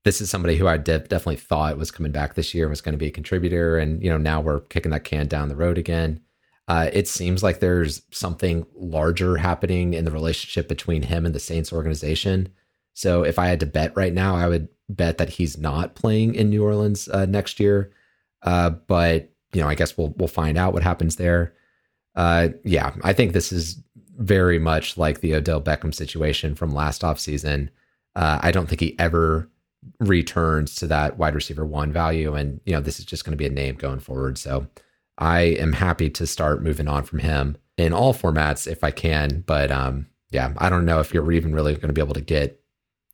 this 0.03 0.19
is 0.19 0.29
somebody 0.29 0.57
who 0.57 0.67
I 0.67 0.77
de- 0.77 0.99
definitely 0.99 1.37
thought 1.37 1.77
was 1.77 1.91
coming 1.91 2.11
back 2.11 2.33
this 2.33 2.53
year 2.53 2.65
and 2.65 2.71
was 2.71 2.81
going 2.81 2.93
to 2.93 2.99
be 2.99 3.07
a 3.07 3.11
contributor. 3.11 3.77
And, 3.77 4.03
you 4.03 4.09
know, 4.09 4.17
now 4.17 4.41
we're 4.41 4.59
kicking 4.61 4.91
that 4.91 5.05
can 5.05 5.27
down 5.27 5.47
the 5.47 5.55
road 5.55 5.77
again. 5.77 6.21
Uh, 6.67 6.89
it 6.91 7.07
seems 7.07 7.41
like 7.41 7.59
there's 7.59 8.01
something 8.11 8.65
larger 8.75 9.37
happening 9.37 9.93
in 9.93 10.05
the 10.05 10.11
relationship 10.11 10.67
between 10.67 11.03
him 11.03 11.25
and 11.25 11.33
the 11.33 11.39
Saints 11.39 11.71
organization. 11.71 12.49
So 12.93 13.23
if 13.23 13.39
I 13.39 13.47
had 13.47 13.61
to 13.61 13.65
bet 13.65 13.95
right 13.95 14.13
now, 14.13 14.35
I 14.35 14.47
would 14.47 14.67
bet 14.89 15.17
that 15.17 15.29
he's 15.29 15.57
not 15.57 15.95
playing 15.95 16.35
in 16.35 16.49
New 16.49 16.63
Orleans 16.63 17.07
uh, 17.07 17.25
next 17.25 17.59
year. 17.59 17.91
Uh, 18.43 18.71
but 18.71 19.31
you 19.53 19.61
know, 19.61 19.67
I 19.67 19.75
guess 19.75 19.97
we'll 19.97 20.13
we'll 20.17 20.27
find 20.27 20.57
out 20.57 20.73
what 20.73 20.83
happens 20.83 21.15
there. 21.15 21.53
Uh, 22.15 22.49
yeah, 22.63 22.93
I 23.03 23.13
think 23.13 23.33
this 23.33 23.51
is 23.51 23.81
very 24.17 24.59
much 24.59 24.97
like 24.97 25.21
the 25.21 25.35
Odell 25.35 25.61
Beckham 25.61 25.93
situation 25.93 26.55
from 26.55 26.73
last 26.73 27.01
offseason. 27.01 27.69
Uh, 28.15 28.39
I 28.41 28.51
don't 28.51 28.67
think 28.67 28.81
he 28.81 28.97
ever 28.99 29.49
returns 29.99 30.75
to 30.75 30.87
that 30.87 31.17
wide 31.17 31.35
receiver 31.35 31.65
one 31.65 31.91
value, 31.91 32.35
and 32.35 32.59
you 32.65 32.73
know, 32.73 32.81
this 32.81 32.99
is 32.99 33.05
just 33.05 33.23
going 33.25 33.31
to 33.31 33.37
be 33.37 33.45
a 33.45 33.49
name 33.49 33.75
going 33.75 33.99
forward. 33.99 34.37
So 34.37 34.67
I 35.17 35.41
am 35.41 35.73
happy 35.73 36.09
to 36.11 36.27
start 36.27 36.63
moving 36.63 36.87
on 36.87 37.03
from 37.03 37.19
him 37.19 37.57
in 37.77 37.93
all 37.93 38.13
formats 38.13 38.69
if 38.69 38.83
I 38.83 38.91
can. 38.91 39.43
But 39.45 39.71
um, 39.71 40.07
yeah, 40.31 40.53
I 40.57 40.69
don't 40.69 40.85
know 40.85 40.99
if 40.99 41.13
you're 41.13 41.31
even 41.31 41.53
really 41.53 41.73
going 41.75 41.87
to 41.87 41.93
be 41.93 42.01
able 42.01 42.13
to 42.13 42.21
get 42.21 42.59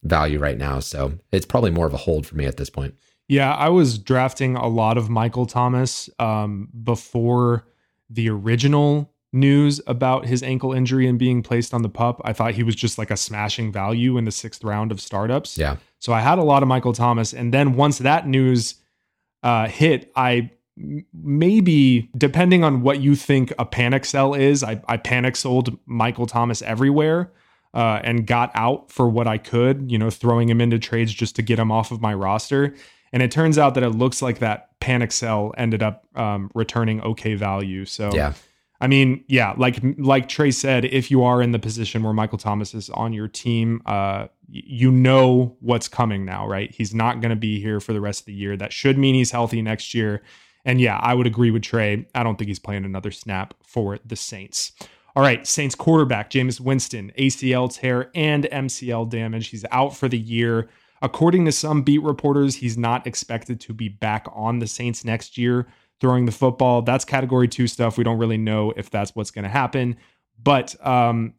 value 0.04 0.40
right 0.40 0.58
now. 0.58 0.80
So 0.80 1.14
it's 1.32 1.46
probably 1.46 1.72
more 1.72 1.88
of 1.88 1.94
a 1.94 1.98
hold 1.98 2.26
for 2.26 2.36
me 2.36 2.46
at 2.46 2.58
this 2.58 2.70
point. 2.70 2.96
Yeah, 3.28 3.54
I 3.54 3.70
was 3.70 3.98
drafting 3.98 4.56
a 4.56 4.68
lot 4.68 4.98
of 4.98 5.10
Michael 5.10 5.46
Thomas 5.46 6.10
um, 6.20 6.70
before 6.84 7.68
the 8.10 8.30
original 8.30 9.12
news 9.34 9.82
about 9.88 10.26
his 10.26 10.44
ankle 10.44 10.72
injury 10.74 11.08
and 11.08 11.20
being 11.20 11.42
placed 11.44 11.74
on 11.74 11.82
the 11.82 11.90
pup. 11.90 12.22
I 12.24 12.34
thought 12.34 12.54
he 12.54 12.64
was 12.64 12.76
just 12.76 12.98
like 12.98 13.12
a 13.12 13.18
smashing 13.18 13.72
value 13.72 14.18
in 14.18 14.26
the 14.26 14.32
sixth 14.32 14.64
round 14.64 14.92
of 14.92 15.02
startups. 15.02 15.58
Yeah. 15.58 15.78
So 16.00 16.14
I 16.14 16.22
had 16.22 16.38
a 16.38 16.44
lot 16.44 16.62
of 16.62 16.70
Michael 16.70 16.94
Thomas. 16.94 17.34
And 17.34 17.54
then 17.54 17.74
once 17.74 17.98
that 17.98 18.28
news 18.28 18.76
uh, 19.44 19.68
hit, 19.68 20.12
I 20.16 20.52
maybe, 20.78 22.10
depending 22.18 22.64
on 22.64 22.82
what 22.82 23.02
you 23.02 23.16
think 23.16 23.54
a 23.58 23.66
panic 23.66 24.06
sell 24.06 24.34
is, 24.34 24.64
I, 24.64 24.82
I 24.88 24.98
panic 24.98 25.36
sold 25.36 25.78
Michael 25.86 26.28
Thomas 26.28 26.62
everywhere. 26.62 27.32
Uh, 27.74 28.00
and 28.06 28.26
got 28.26 28.52
out 28.54 28.90
for 28.90 29.10
what 29.10 29.28
I 29.28 29.38
could, 29.38 29.92
you 29.92 29.98
know, 29.98 30.10
throwing 30.10 30.48
him 30.48 30.62
into 30.62 30.80
trades 30.80 31.14
just 31.14 31.36
to 31.36 31.42
get 31.42 31.60
him 31.60 31.74
off 31.74 31.92
of 31.92 32.00
my 32.00 32.14
roster. 32.14 32.74
And 33.16 33.24
it 33.24 33.32
turns 33.32 33.58
out 33.58 33.76
that 33.76 33.84
it 33.84 33.92
looks 33.92 34.22
like 34.22 34.40
that 34.40 34.78
panic 34.82 35.10
sell 35.10 35.54
ended 35.58 35.82
up 35.82 36.06
um, 36.18 36.52
returning 36.54 37.00
okay 37.02 37.36
value. 37.36 37.86
So, 37.86 38.14
yeah. 38.14 38.34
I 38.82 38.88
mean, 38.88 39.24
yeah, 39.30 39.54
like 39.56 39.80
like 39.98 40.28
Trey 40.28 40.52
said, 40.52 40.84
if 40.84 41.10
you 41.10 41.24
are 41.24 41.42
in 41.42 41.54
the 41.54 41.58
position 41.58 42.04
where 42.04 42.12
Michael 42.12 42.38
Thomas 42.38 42.74
is 42.74 42.90
on 42.90 43.14
your 43.14 43.30
team, 43.30 43.82
uh, 43.86 44.28
you 44.50 44.92
know 44.92 45.56
what's 45.62 45.88
coming 45.88 46.26
now, 46.26 46.46
right? 46.46 46.70
He's 46.76 46.94
not 46.94 47.22
going 47.22 47.30
to 47.30 47.38
be 47.38 47.62
here 47.62 47.80
for 47.80 47.94
the 47.94 48.02
rest 48.02 48.20
of 48.20 48.26
the 48.26 48.34
year. 48.34 48.58
That 48.58 48.74
should 48.74 48.98
mean 48.98 49.16
he's 49.16 49.32
healthy 49.32 49.62
next 49.62 49.94
year. 49.94 50.22
And 50.66 50.82
yeah, 50.82 51.00
I 51.02 51.14
would 51.14 51.26
agree 51.26 51.52
with 51.52 51.64
Trey. 51.64 52.06
I 52.14 52.22
don't 52.22 52.38
think 52.38 52.50
he's 52.50 52.60
playing 52.60 52.84
another 52.84 53.12
snap 53.12 53.54
for 53.64 53.98
the 54.04 54.18
Saints. 54.18 54.74
All 55.16 55.24
right, 55.24 55.48
Saints 55.48 55.74
quarterback 55.74 56.30
Jameis 56.30 56.60
Winston, 56.60 57.14
ACL 57.18 57.74
tear 57.74 58.12
and 58.14 58.44
MCL 58.44 59.10
damage. 59.10 59.48
He's 59.48 59.64
out 59.72 59.96
for 59.96 60.10
the 60.10 60.20
year. 60.20 60.68
According 61.02 61.46
to 61.46 61.52
some 61.52 61.84
beat 61.84 62.02
reporters, 62.02 62.56
he's 62.56 62.78
not 62.78 63.06
expected 63.06 63.60
to 63.62 63.74
be 63.74 63.90
back 63.90 64.28
on 64.34 64.60
the 64.60 64.68
Saints 64.68 65.06
next 65.06 65.38
year 65.38 65.68
throwing 66.00 66.26
the 66.26 66.32
football. 66.32 66.82
That's 66.82 67.06
category 67.06 67.48
two 67.48 67.68
stuff. 67.68 67.98
We 67.98 68.04
don't 68.04 68.18
really 68.18 68.38
know 68.38 68.74
if 68.76 68.90
that's 68.90 69.16
what's 69.16 69.32
going 69.32 69.44
to 69.44 69.50
happen. 69.50 69.98
But 70.42 70.76
um, 70.86 71.34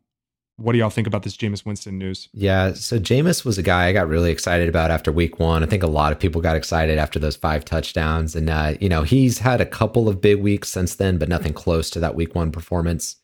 what 0.57 0.73
do 0.73 0.79
y'all 0.79 0.91
think 0.91 1.07
about 1.07 1.23
this 1.23 1.37
Jameis 1.37 1.67
Winston 1.67 1.99
news? 1.99 2.29
Yeah, 2.33 2.73
so 2.73 2.99
Jameis 2.99 3.45
was 3.45 3.59
a 3.59 3.63
guy 3.63 3.87
I 3.87 3.93
got 3.93 4.09
really 4.09 4.31
excited 4.31 4.69
about 4.69 4.91
after 4.91 5.13
week 5.13 5.39
one. 5.39 5.63
I 5.63 5.67
think 5.67 5.83
a 5.83 5.89
lot 5.89 6.13
of 6.13 6.19
people 6.19 6.41
got 6.41 6.57
excited 6.57 6.99
after 6.99 7.19
those 7.19 7.37
five 7.37 7.65
touchdowns. 7.65 8.35
And, 8.35 8.49
uh, 8.49 8.75
you 8.81 8.89
know, 8.89 9.03
he's 9.03 9.39
had 9.39 9.61
a 9.61 9.67
couple 9.67 10.09
of 10.09 10.21
big 10.21 10.41
weeks 10.41 10.71
since 10.71 10.95
then, 10.95 11.19
but 11.19 11.29
nothing 11.29 11.53
close 11.53 11.91
to 11.91 12.01
that 12.01 12.15
week 12.15 12.35
one 12.35 12.51
performance. 12.51 13.17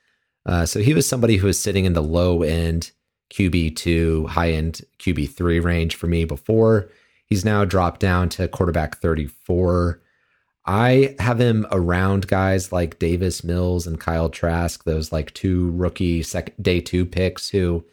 Uh, 0.45 0.67
so 0.67 0.81
he 0.81 0.93
was 0.93 1.09
somebody 1.09 1.37
who 1.37 1.47
was 1.47 1.59
sitting 1.59 1.85
in 1.85 1.95
the 1.95 2.03
low 2.03 2.43
end 2.43 2.91
QB2, 3.33 4.29
high 4.29 4.53
end 4.53 4.83
QB3 4.99 5.63
range 5.63 5.97
for 5.97 6.07
me 6.07 6.25
before. 6.25 6.91
He's 7.27 7.45
now 7.45 7.65
dropped 7.65 8.01
down 8.01 8.29
to 8.31 8.47
quarterback 8.47 8.99
34. 8.99 10.01
I 10.67 11.17
have 11.19 11.41
him 11.41 11.67
around 11.73 12.29
guys 12.29 12.71
like 12.71 12.99
Davis 12.99 13.43
Mills 13.43 13.87
and 13.87 13.99
Kyle 13.99 14.29
Trask, 14.29 14.85
those 14.85 15.11
like 15.11 15.33
two 15.35 15.73
rookie 15.73 16.23
sec- 16.23 16.55
day 16.61 16.81
two 16.81 17.05
picks 17.05 17.49
who, 17.49 17.85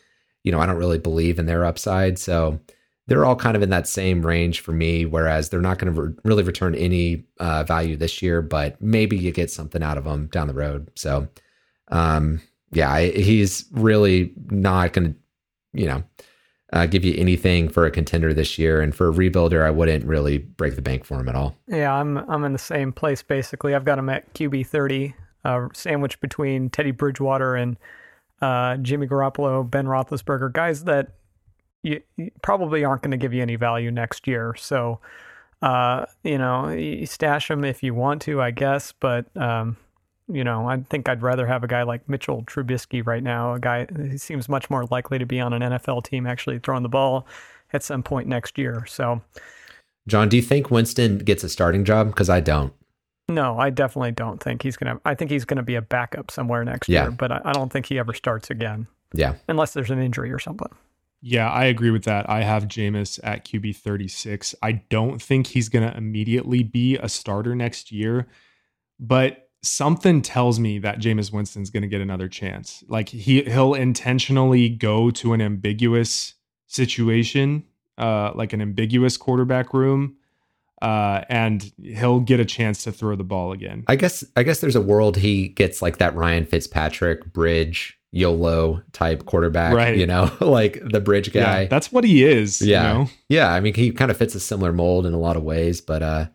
you 0.44 0.52
know, 0.52 0.60
I 0.60 0.66
don't 0.66 0.78
really 0.78 1.00
believe 1.00 1.40
in 1.40 1.46
their 1.46 1.66
upside. 1.66 2.20
So 2.20 2.60
they're 3.08 3.26
all 3.26 3.36
kind 3.36 3.56
of 3.56 3.64
in 3.64 3.72
that 3.72 3.88
same 3.88 4.24
range 4.24 4.60
for 4.60 4.72
me, 4.72 5.06
whereas 5.06 5.50
they're 5.50 5.62
not 5.62 5.80
going 5.80 5.94
to 5.94 6.02
re- 6.02 6.14
really 6.24 6.44
return 6.44 6.76
any 6.76 7.24
uh, 7.40 7.64
value 7.64 7.96
this 7.96 8.22
year, 8.22 8.42
but 8.42 8.80
maybe 8.82 9.18
you 9.18 9.32
get 9.32 9.50
something 9.50 9.82
out 9.82 9.98
of 9.98 10.04
them 10.04 10.28
down 10.28 10.48
the 10.48 10.54
road. 10.54 10.92
So, 10.96 11.28
um, 11.88 12.40
yeah, 12.72 12.92
I, 12.92 13.10
he's 13.10 13.66
really 13.72 14.32
not 14.52 14.94
going 14.94 15.14
to 15.14 15.20
you 15.80 15.88
know, 15.88 16.04
uh, 16.74 16.86
give 16.86 17.04
you 17.04 17.16
anything 17.18 17.70
for 17.70 17.86
a 17.86 17.92
contender 17.92 18.34
this 18.34 18.60
year. 18.60 18.82
And 18.82 18.94
for 18.94 19.08
a 19.08 19.12
rebuilder, 19.12 19.66
I 19.66 19.72
wouldn't 19.72 20.06
really 20.06 20.38
break 20.38 20.76
the 20.76 20.82
bank 20.82 21.06
for 21.06 21.20
him 21.20 21.30
at 21.30 21.36
all. 21.36 21.56
Yeah, 21.68 21.94
I'm 21.94 22.18
I'm 22.18 22.44
in 22.44 22.54
the 22.54 22.60
same 22.60 22.92
place 22.92 23.24
basically. 23.24 23.74
I've 23.74 23.86
got 23.86 23.98
him 23.98 24.10
at 24.10 24.32
QB 24.34 24.68
thirty, 24.68 25.16
uh, 25.46 25.70
sandwiched 25.74 26.22
between 26.22 26.70
Teddy 26.70 26.92
Bridgewater 26.92 27.56
and 27.56 27.78
uh, 28.42 28.78
Jimmy 28.78 29.08
Garoppolo, 29.08 29.70
Ben 29.70 29.86
Roethlisberger, 29.86 30.54
guys 30.54 30.84
that 30.84 31.10
you, 31.82 32.02
you 32.18 32.32
probably 32.42 32.84
aren't 32.84 33.02
going 33.02 33.12
to 33.12 33.18
give 33.18 33.34
you 33.34 33.42
any 33.42 33.56
value 33.56 33.92
next 33.92 34.28
year. 34.28 34.54
So, 34.58 35.00
uh, 35.62 36.06
you 36.24 36.38
know, 36.38 36.70
you 36.70 37.06
stash 37.06 37.48
them 37.48 37.64
if 37.64 37.84
you 37.84 37.94
want 37.94 38.22
to, 38.24 38.42
I 38.42 38.52
guess, 38.52 38.92
but 38.92 39.26
um, 39.36 39.78
you 40.30 40.44
know, 40.44 40.68
I 40.68 40.78
think 40.90 41.10
I'd 41.10 41.22
rather 41.22 41.48
have 41.48 41.64
a 41.64 41.68
guy 41.68 41.84
like 41.84 42.08
Mitchell 42.08 42.44
Trubisky 42.44 43.06
right 43.06 43.24
now. 43.24 43.54
A 43.54 43.60
guy 43.60 43.88
he 44.10 44.18
seems 44.18 44.48
much 44.48 44.70
more 44.70 44.86
likely 44.86 45.18
to 45.18 45.26
be 45.26 45.40
on 45.40 45.54
an 45.54 45.62
NFL 45.62 46.04
team 46.04 46.28
actually 46.28 46.60
throwing 46.60 46.84
the 46.84 46.90
ball 46.90 47.28
at 47.74 47.84
some 47.84 48.04
point 48.04 48.28
next 48.28 48.58
year. 48.58 48.86
So, 48.88 49.22
John, 50.08 50.30
do 50.30 50.38
you 50.38 50.44
think 50.44 50.72
Winston 50.72 51.18
gets 51.20 51.44
a 51.44 51.50
starting 51.50 51.84
job? 51.84 52.08
Because 52.08 52.30
I 52.30 52.40
don't. 52.40 52.74
No, 53.28 53.60
I 53.60 53.70
definitely 53.70 54.12
don't 54.12 54.42
think 54.42 54.64
he's 54.64 54.78
gonna. 54.78 55.00
I 55.06 55.16
think 55.16 55.32
he's 55.32 55.46
gonna 55.46 55.64
be 55.64 55.76
a 55.76 55.82
backup 55.82 56.32
somewhere 56.32 56.64
next 56.64 56.90
yeah. 56.90 57.04
year, 57.04 57.12
but 57.12 57.32
I, 57.32 57.42
I 57.46 57.52
don't 57.54 57.72
think 57.72 57.88
he 57.88 58.00
ever 58.00 58.14
starts 58.14 58.50
again. 58.50 58.88
Yeah, 59.14 59.36
unless 59.48 59.74
there's 59.74 59.92
an 59.92 60.02
injury 60.02 60.32
or 60.32 60.40
something. 60.40 60.70
Yeah, 61.22 61.50
I 61.50 61.66
agree 61.66 61.92
with 61.92 62.06
that. 62.06 62.30
I 62.30 62.44
have 62.44 62.68
Jameis 62.68 63.20
at 63.24 63.44
QB 63.44 63.76
36. 63.76 64.56
I 64.62 64.72
don't 64.90 65.22
think 65.22 65.48
he's 65.48 65.68
going 65.68 65.90
to 65.90 65.98
immediately 65.98 66.64
be 66.64 66.96
a 66.96 67.10
starter 67.10 67.56
next 67.56 67.92
year, 67.92 68.28
but 69.00 69.49
something 69.62 70.22
tells 70.22 70.60
me 70.60 70.80
that 70.80 71.00
Jameis 71.00 71.32
Winston's 71.32 71.70
going 71.70 71.82
to 71.82 71.88
get 71.88 72.02
another 72.02 72.28
chance. 72.28 72.84
Like 72.88 73.10
he 73.10 73.44
he'll 73.44 73.74
intentionally 73.74 74.70
go 74.70 75.12
to 75.12 75.34
an 75.34 75.42
ambiguous 75.42 76.36
situation, 76.68 77.66
uh, 77.98 78.32
like 78.36 78.54
an 78.54 78.62
ambiguous 78.62 79.18
quarterback 79.18 79.74
room, 79.74 80.18
uh, 80.82 81.22
and 81.30 81.72
he'll 81.82 82.22
get 82.22 82.40
a 82.40 82.46
chance 82.46 82.84
to 82.84 82.92
throw 82.92 83.16
the 83.16 83.24
ball 83.24 83.52
again. 83.52 83.84
I 83.88 83.96
guess 83.96 84.24
I 84.36 84.44
guess 84.44 84.62
there's 84.62 84.76
a 84.76 84.82
world 84.82 85.18
he 85.18 85.50
gets 85.50 85.82
like 85.82 85.98
that 85.98 86.16
Ryan 86.16 86.46
Fitzpatrick 86.46 87.32
bridge 87.34 88.00
YOLO 88.12 88.82
type 88.92 89.26
quarterback, 89.26 89.76
right. 89.76 89.98
you 89.98 90.08
know, 90.08 90.32
like 90.42 90.82
the 90.84 91.00
bridge 91.00 91.32
guy. 91.32 91.62
Yeah, 91.62 91.68
that's 91.68 91.92
what 91.92 92.04
he 92.04 92.24
is. 92.24 92.62
Yeah. 92.62 92.82
You 92.82 93.00
know? 93.00 93.10
Yeah. 93.28 93.54
I 93.54 93.60
mean, 93.60 93.74
he 93.74 93.92
kind 93.92 94.10
of 94.10 94.18
fits 94.18 94.36
a 94.36 94.40
similar 94.40 94.74
mold 94.74 95.06
in 95.06 95.14
a 95.14 95.20
lot 95.20 95.36
of 95.38 95.44
ways, 95.44 95.82
but 95.82 96.02
uh, 96.02 96.28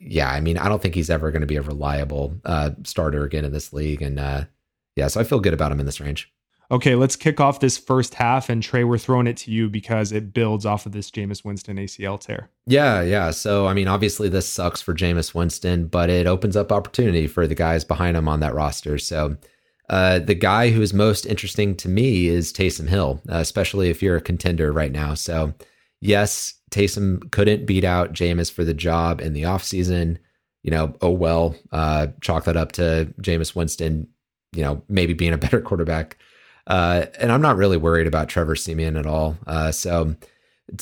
yeah, 0.00 0.30
I 0.30 0.40
mean, 0.40 0.58
I 0.58 0.68
don't 0.68 0.80
think 0.80 0.94
he's 0.94 1.10
ever 1.10 1.30
going 1.30 1.40
to 1.40 1.46
be 1.46 1.56
a 1.56 1.62
reliable 1.62 2.36
uh, 2.44 2.70
starter 2.84 3.24
again 3.24 3.44
in 3.44 3.52
this 3.52 3.72
league. 3.72 4.02
And 4.02 4.18
uh, 4.18 4.44
yeah, 4.96 5.08
so 5.08 5.20
I 5.20 5.24
feel 5.24 5.40
good 5.40 5.54
about 5.54 5.72
him 5.72 5.80
in 5.80 5.86
this 5.86 6.00
range. 6.00 6.32
Okay, 6.70 6.94
let's 6.94 7.16
kick 7.16 7.38
off 7.38 7.60
this 7.60 7.76
first 7.76 8.14
half. 8.14 8.48
And 8.48 8.62
Trey, 8.62 8.84
we're 8.84 8.96
throwing 8.96 9.26
it 9.26 9.36
to 9.38 9.50
you 9.50 9.68
because 9.68 10.10
it 10.10 10.32
builds 10.32 10.64
off 10.64 10.86
of 10.86 10.92
this 10.92 11.10
Jameis 11.10 11.44
Winston 11.44 11.76
ACL 11.76 12.18
tear. 12.18 12.48
Yeah, 12.66 13.02
yeah. 13.02 13.30
So, 13.30 13.66
I 13.66 13.74
mean, 13.74 13.88
obviously 13.88 14.30
this 14.30 14.48
sucks 14.48 14.80
for 14.80 14.94
Jameis 14.94 15.34
Winston, 15.34 15.86
but 15.86 16.08
it 16.08 16.26
opens 16.26 16.56
up 16.56 16.72
opportunity 16.72 17.26
for 17.26 17.46
the 17.46 17.54
guys 17.54 17.84
behind 17.84 18.16
him 18.16 18.26
on 18.26 18.40
that 18.40 18.54
roster. 18.54 18.96
So, 18.96 19.36
uh, 19.90 20.20
the 20.20 20.34
guy 20.34 20.70
who 20.70 20.80
is 20.80 20.94
most 20.94 21.26
interesting 21.26 21.76
to 21.76 21.88
me 21.88 22.28
is 22.28 22.52
Taysom 22.52 22.88
Hill, 22.88 23.20
uh, 23.30 23.36
especially 23.36 23.90
if 23.90 24.02
you're 24.02 24.16
a 24.16 24.22
contender 24.22 24.72
right 24.72 24.92
now. 24.92 25.12
So, 25.12 25.52
yes, 26.00 26.54
Taysom 26.72 27.30
couldn't 27.30 27.66
beat 27.66 27.84
out 27.84 28.12
Jameis 28.12 28.50
for 28.50 28.64
the 28.64 28.74
job 28.74 29.20
in 29.20 29.32
the 29.32 29.42
offseason. 29.42 30.18
You 30.62 30.70
know, 30.70 30.96
oh 31.00 31.10
well, 31.10 31.56
uh, 31.70 32.08
chalk 32.20 32.44
that 32.44 32.56
up 32.56 32.72
to 32.72 33.12
Jameis 33.20 33.54
Winston, 33.54 34.08
you 34.54 34.62
know, 34.62 34.82
maybe 34.88 35.12
being 35.12 35.32
a 35.32 35.38
better 35.46 35.60
quarterback. 35.60 36.18
Uh, 36.66 37.06
and 37.18 37.32
I'm 37.32 37.42
not 37.42 37.56
really 37.56 37.76
worried 37.76 38.06
about 38.06 38.28
Trevor 38.28 38.56
Siemian 38.56 38.96
at 38.96 39.06
all. 39.06 39.36
Uh, 39.46 39.72
so, 39.72 40.14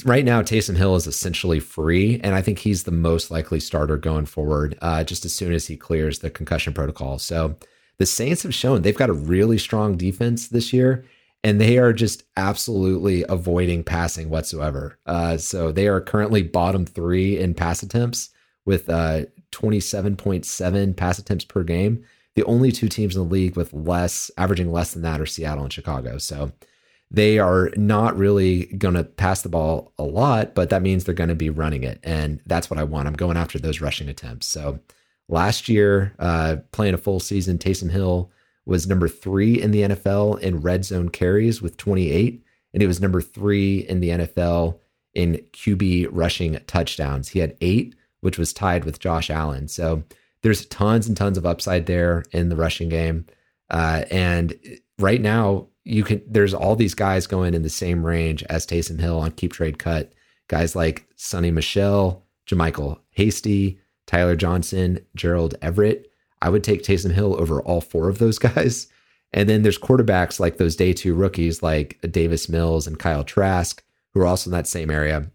right 0.04 0.24
now, 0.24 0.42
Taysom 0.42 0.76
Hill 0.76 0.94
is 0.96 1.06
essentially 1.06 1.58
free, 1.58 2.20
and 2.22 2.34
I 2.34 2.42
think 2.42 2.58
he's 2.58 2.84
the 2.84 2.90
most 2.90 3.30
likely 3.30 3.60
starter 3.60 3.96
going 3.96 4.26
forward, 4.26 4.76
uh, 4.82 5.04
just 5.04 5.24
as 5.24 5.32
soon 5.32 5.54
as 5.54 5.66
he 5.66 5.76
clears 5.76 6.18
the 6.18 6.30
concussion 6.30 6.74
protocol. 6.74 7.18
So, 7.18 7.56
the 7.98 8.06
Saints 8.06 8.42
have 8.42 8.54
shown 8.54 8.82
they've 8.82 8.96
got 8.96 9.10
a 9.10 9.14
really 9.14 9.58
strong 9.58 9.96
defense 9.96 10.48
this 10.48 10.72
year, 10.72 11.04
and 11.42 11.60
they 11.60 11.78
are 11.78 11.92
just 11.92 12.24
absolutely 12.36 13.24
avoiding 13.28 13.82
passing 13.84 14.30
whatsoever. 14.30 14.98
Uh, 15.06 15.36
so 15.36 15.72
they 15.72 15.88
are 15.88 16.00
currently 16.00 16.42
bottom 16.42 16.84
three 16.84 17.38
in 17.38 17.54
pass 17.54 17.82
attempts 17.82 18.30
with 18.66 18.88
uh, 18.90 19.22
27.7 19.52 20.96
pass 20.96 21.18
attempts 21.18 21.44
per 21.44 21.62
game. 21.62 22.04
The 22.36 22.44
only 22.44 22.70
two 22.70 22.88
teams 22.88 23.16
in 23.16 23.22
the 23.22 23.28
league 23.28 23.56
with 23.56 23.72
less, 23.72 24.30
averaging 24.36 24.70
less 24.70 24.92
than 24.92 25.02
that, 25.02 25.20
are 25.20 25.26
Seattle 25.26 25.64
and 25.64 25.72
Chicago. 25.72 26.18
So 26.18 26.52
they 27.10 27.38
are 27.38 27.70
not 27.74 28.16
really 28.16 28.66
going 28.66 28.94
to 28.94 29.02
pass 29.02 29.42
the 29.42 29.48
ball 29.48 29.92
a 29.98 30.04
lot, 30.04 30.54
but 30.54 30.70
that 30.70 30.82
means 30.82 31.04
they're 31.04 31.14
going 31.14 31.28
to 31.28 31.34
be 31.34 31.50
running 31.50 31.82
it. 31.82 31.98
And 32.04 32.40
that's 32.46 32.70
what 32.70 32.78
I 32.78 32.84
want. 32.84 33.08
I'm 33.08 33.14
going 33.14 33.36
after 33.36 33.58
those 33.58 33.80
rushing 33.80 34.08
attempts. 34.08 34.46
So 34.46 34.78
Last 35.30 35.68
year, 35.68 36.12
uh, 36.18 36.56
playing 36.72 36.94
a 36.94 36.98
full 36.98 37.20
season, 37.20 37.56
Taysom 37.56 37.88
Hill 37.88 38.32
was 38.66 38.86
number 38.86 39.08
three 39.08 39.60
in 39.60 39.70
the 39.70 39.82
NFL 39.82 40.38
in 40.40 40.60
red 40.60 40.84
zone 40.84 41.08
carries 41.08 41.60
with 41.60 41.76
28, 41.76 42.42
and 42.72 42.82
he 42.82 42.86
was 42.86 43.00
number 43.00 43.20
three 43.20 43.78
in 43.78 44.00
the 44.00 44.10
NFL 44.10 44.78
in 45.14 45.44
QB 45.52 46.08
rushing 46.10 46.58
touchdowns. 46.66 47.28
He 47.28 47.40
had 47.40 47.56
eight, 47.60 47.94
which 48.20 48.38
was 48.38 48.52
tied 48.52 48.84
with 48.84 49.00
Josh 49.00 49.30
Allen. 49.30 49.68
So 49.68 50.04
there's 50.42 50.66
tons 50.66 51.08
and 51.08 51.16
tons 51.16 51.36
of 51.36 51.46
upside 51.46 51.86
there 51.86 52.24
in 52.32 52.48
the 52.48 52.56
rushing 52.56 52.88
game. 52.88 53.26
Uh, 53.70 54.04
and 54.10 54.54
right 54.98 55.20
now, 55.20 55.66
you 55.84 56.04
can 56.04 56.22
there's 56.26 56.54
all 56.54 56.76
these 56.76 56.94
guys 56.94 57.26
going 57.26 57.54
in 57.54 57.62
the 57.62 57.70
same 57.70 58.04
range 58.04 58.42
as 58.44 58.66
Taysom 58.66 59.00
Hill 59.00 59.18
on 59.18 59.32
keep 59.32 59.52
trade 59.52 59.78
cut. 59.78 60.12
Guys 60.48 60.76
like 60.76 61.08
Sony 61.16 61.52
Michel, 61.52 62.24
JaMycal 62.46 62.98
Hasty, 63.10 63.78
Tyler 64.06 64.36
Johnson, 64.36 65.04
Gerald 65.14 65.54
Everett. 65.62 66.09
I 66.42 66.48
would 66.48 66.64
take 66.64 66.82
Taysom 66.82 67.12
Hill 67.12 67.40
over 67.40 67.60
all 67.62 67.80
four 67.80 68.08
of 68.08 68.18
those 68.18 68.38
guys. 68.50 68.88
And 69.32 69.48
then 69.48 69.62
there's 69.62 69.78
quarterbacks 69.78 70.40
like 70.40 70.56
those 70.56 70.74
day 70.76 70.92
two 70.92 71.14
rookies 71.14 71.62
like 71.62 71.98
Davis 72.10 72.48
Mills 72.48 72.86
and 72.86 72.98
Kyle 72.98 73.24
Trask, 73.24 73.82
who 74.12 74.20
are 74.20 74.26
also 74.26 74.50
in 74.50 74.56
that 74.56 74.66
same 74.66 74.90
area. 74.90 75.30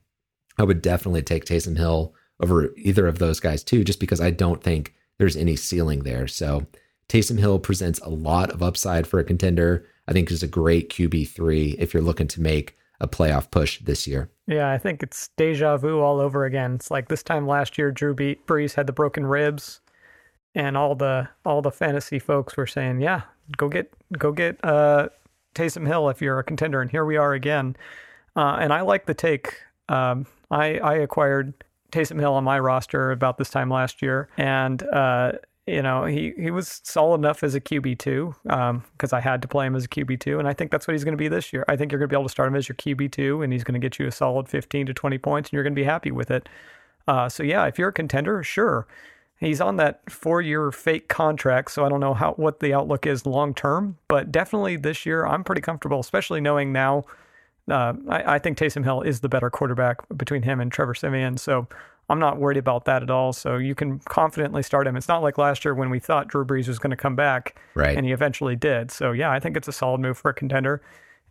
I 0.58 0.64
would 0.64 0.82
definitely 0.82 1.22
take 1.22 1.46
Taysom 1.46 1.78
Hill 1.78 2.14
over 2.42 2.74
either 2.76 3.08
of 3.08 3.20
those 3.20 3.40
guys 3.40 3.64
too, 3.64 3.84
just 3.84 4.00
because 4.00 4.20
I 4.20 4.32
don't 4.32 4.62
think 4.62 4.94
there's 5.18 5.38
any 5.38 5.56
ceiling 5.56 6.04
there. 6.04 6.28
So 6.28 6.66
Taysom 7.08 7.40
Hill 7.40 7.60
presents 7.60 8.00
a 8.00 8.10
lot 8.10 8.52
of 8.52 8.62
upside 8.62 9.08
for 9.08 9.20
a 9.20 9.24
contender. 9.24 9.86
I 10.08 10.14
think 10.14 10.30
is 10.30 10.44
a 10.44 10.48
great 10.48 10.90
QB3 10.90 11.76
if 11.80 11.94
you're 11.94 12.04
looking 12.04 12.28
to 12.28 12.42
make 12.42 12.78
a 13.00 13.08
playoff 13.08 13.50
push 13.52 13.80
this 13.80 14.08
year. 14.08 14.30
Yeah, 14.48 14.72
I 14.72 14.78
think 14.78 15.04
it's 15.04 15.30
deja 15.36 15.78
vu 15.78 16.00
all 16.00 16.20
over 16.20 16.46
again. 16.46 16.76
It's 16.76 16.92
like 16.92 17.08
this 17.08 17.24
time 17.24 17.48
last 17.48 17.78
year, 17.78 17.92
Drew 17.92 18.14
beat 18.14 18.46
Brees 18.46 18.76
had 18.76 18.88
the 18.88 18.94
broken 18.94 19.26
ribs, 19.26 19.82
and 20.56 20.76
all 20.76 20.96
the 20.96 21.28
all 21.46 21.62
the 21.62 21.72
fantasy 21.72 22.18
folks 22.18 22.58
were 22.58 22.68
saying, 22.68 23.02
"Yeah, 23.02 23.22
go 23.58 23.70
get 23.70 23.94
go 24.18 24.32
get 24.32 24.58
uh, 24.64 25.10
Taysom 25.54 25.86
Hill 25.86 26.10
if 26.10 26.22
you're 26.22 26.40
a 26.40 26.44
contender." 26.44 26.82
And 26.82 26.90
here 26.90 27.06
we 27.06 27.18
are 27.18 27.34
again. 27.34 27.76
Uh, 28.36 28.58
and 28.60 28.74
I 28.74 28.82
like 28.82 29.06
the 29.06 29.14
take. 29.14 29.54
Um, 29.90 30.26
I 30.50 30.80
I 30.80 30.96
acquired 30.96 31.54
Taysom 31.92 32.20
Hill 32.20 32.34
on 32.34 32.44
my 32.44 32.60
roster 32.60 33.12
about 33.12 33.38
this 33.38 33.50
time 33.50 33.70
last 33.70 34.02
year, 34.02 34.30
and 34.38 34.82
uh, 34.84 35.34
you 35.68 35.82
know, 35.82 36.06
he, 36.06 36.34
he 36.38 36.52
was 36.52 36.82
solid 36.84 37.18
enough 37.18 37.44
as 37.44 37.56
a 37.56 37.62
QB2 37.62 38.36
because 38.44 39.14
um, 39.14 39.18
I 39.18 39.20
had 39.20 39.42
to 39.42 39.48
play 39.48 39.66
him 39.66 39.76
as 39.76 39.86
a 39.86 39.88
QB2. 39.88 40.38
And 40.38 40.48
I 40.48 40.54
think 40.54 40.70
that's 40.70 40.88
what 40.88 40.94
he's 40.94 41.04
going 41.04 41.14
to 41.14 41.18
be 41.18 41.28
this 41.28 41.52
year. 41.52 41.66
I 41.68 41.76
think 41.76 41.92
you're 41.92 41.98
going 41.98 42.10
to 42.10 42.14
be 42.14 42.18
able 42.18 42.28
to 42.28 42.32
start 42.32 42.50
him 42.50 42.56
as 42.56 42.70
your 42.70 42.76
QB2 42.76 43.44
and 43.44 43.52
he's 43.52 43.64
going 43.64 43.74
to 43.74 43.84
get 43.84 43.98
you 43.98 44.06
a 44.06 44.12
solid 44.12 44.48
15 44.48 44.86
to 44.86 44.94
20 44.94 45.18
points 45.18 45.50
and 45.50 45.54
you're 45.54 45.64
going 45.64 45.74
to 45.74 45.80
be 45.80 45.86
happy 45.86 46.12
with 46.12 46.30
it. 46.30 46.48
Uh, 47.08 47.30
so, 47.30 47.42
yeah, 47.42 47.66
if 47.66 47.80
you're 47.80 47.90
a 47.90 47.94
contender, 47.94 48.44
sure. 48.44 48.86
He's 49.40 49.60
on 49.60 49.78
that 49.78 50.10
four 50.10 50.42
year 50.42 50.72
fake 50.72 51.08
contract. 51.08 51.72
So 51.72 51.86
I 51.86 51.90
don't 51.90 52.00
know 52.00 52.14
how 52.14 52.34
what 52.34 52.60
the 52.60 52.74
outlook 52.74 53.06
is 53.06 53.26
long 53.26 53.54
term. 53.54 53.98
But 54.08 54.32
definitely 54.32 54.78
this 54.78 55.06
year, 55.06 55.26
I'm 55.26 55.44
pretty 55.44 55.62
comfortable, 55.62 56.00
especially 56.00 56.42
knowing 56.42 56.72
now. 56.72 57.06
Uh, 57.70 57.94
I, 58.10 58.36
I 58.36 58.40
think 58.40 58.58
Taysom 58.58 58.84
Hill 58.84 59.02
is 59.02 59.22
the 59.22 59.30
better 59.30 59.50
quarterback 59.50 59.98
between 60.16 60.44
him 60.44 60.60
and 60.62 60.72
Trevor 60.72 60.94
Siemian. 60.94 61.38
So 61.38 61.68
I'm 62.10 62.20
not 62.20 62.38
worried 62.38 62.58
about 62.58 62.86
that 62.86 63.02
at 63.02 63.10
all. 63.10 63.34
So 63.34 63.58
you 63.58 63.76
can 63.76 64.00
confidently 64.00 64.62
start 64.64 64.88
him. 64.88 64.96
It's 64.96 65.08
not 65.08 65.24
like 65.24 65.38
last 65.38 65.66
year 65.66 65.74
when 65.74 65.90
we 65.90 66.00
thought 66.00 66.28
Drew 66.28 66.46
Brees 66.46 66.68
was 66.68 66.80
going 66.80 66.92
to 66.92 66.98
come 66.98 67.16
back, 67.16 67.60
right? 67.74 67.98
And 67.98 68.06
he 68.06 68.12
eventually 68.12 68.56
did. 68.56 68.92
So 68.92 69.12
yeah, 69.12 69.32
I 69.32 69.40
think 69.40 69.58
it's 69.58 69.68
a 69.68 69.74
solid 69.74 70.00
move 70.00 70.18
for 70.18 70.30
a 70.30 70.34
contender. 70.34 70.82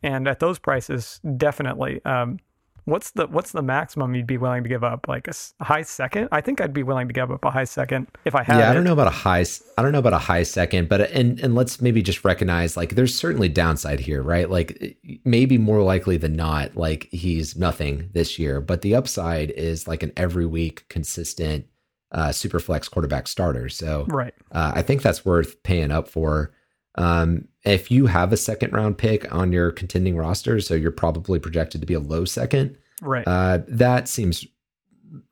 And 0.02 0.28
at 0.28 0.40
those 0.40 0.58
prices, 0.58 1.20
definitely. 1.36 2.04
Um, 2.04 2.38
What's 2.86 3.12
the 3.12 3.26
what's 3.26 3.52
the 3.52 3.62
maximum 3.62 4.14
you'd 4.14 4.26
be 4.26 4.36
willing 4.36 4.62
to 4.62 4.68
give 4.68 4.84
up? 4.84 5.06
Like 5.08 5.26
a 5.26 5.64
high 5.64 5.82
second? 5.82 6.28
I 6.32 6.42
think 6.42 6.60
I'd 6.60 6.74
be 6.74 6.82
willing 6.82 7.08
to 7.08 7.14
give 7.14 7.30
up 7.30 7.44
a 7.44 7.50
high 7.50 7.64
second 7.64 8.08
if 8.26 8.34
I 8.34 8.42
had. 8.42 8.58
Yeah, 8.58 8.70
I 8.70 8.74
don't 8.74 8.82
it. 8.82 8.86
know 8.86 8.92
about 8.92 9.06
a 9.06 9.10
high. 9.10 9.44
I 9.78 9.82
don't 9.82 9.92
know 9.92 9.98
about 9.98 10.12
a 10.12 10.18
high 10.18 10.42
second, 10.42 10.90
but 10.90 11.00
and 11.12 11.40
and 11.40 11.54
let's 11.54 11.80
maybe 11.80 12.02
just 12.02 12.24
recognize 12.24 12.76
like 12.76 12.94
there's 12.94 13.14
certainly 13.18 13.48
downside 13.48 14.00
here, 14.00 14.22
right? 14.22 14.50
Like 14.50 14.98
maybe 15.24 15.56
more 15.56 15.82
likely 15.82 16.18
than 16.18 16.36
not, 16.36 16.76
like 16.76 17.08
he's 17.10 17.56
nothing 17.56 18.10
this 18.12 18.38
year, 18.38 18.60
but 18.60 18.82
the 18.82 18.94
upside 18.94 19.50
is 19.52 19.88
like 19.88 20.02
an 20.02 20.12
every 20.16 20.46
week 20.46 20.86
consistent 20.88 21.66
uh, 22.12 22.32
super 22.32 22.60
flex 22.60 22.88
quarterback 22.88 23.28
starter. 23.28 23.70
So 23.70 24.04
right, 24.08 24.34
uh, 24.52 24.72
I 24.74 24.82
think 24.82 25.00
that's 25.00 25.24
worth 25.24 25.62
paying 25.62 25.90
up 25.90 26.08
for. 26.08 26.52
Um, 26.96 27.48
if 27.64 27.90
you 27.90 28.06
have 28.06 28.32
a 28.32 28.36
second 28.36 28.72
round 28.72 28.98
pick 28.98 29.32
on 29.34 29.52
your 29.52 29.70
contending 29.70 30.16
roster, 30.16 30.60
so 30.60 30.74
you're 30.74 30.90
probably 30.90 31.38
projected 31.38 31.80
to 31.80 31.86
be 31.86 31.94
a 31.94 32.00
low 32.00 32.24
second, 32.24 32.76
right? 33.02 33.26
Uh, 33.26 33.60
that 33.68 34.08
seems 34.08 34.46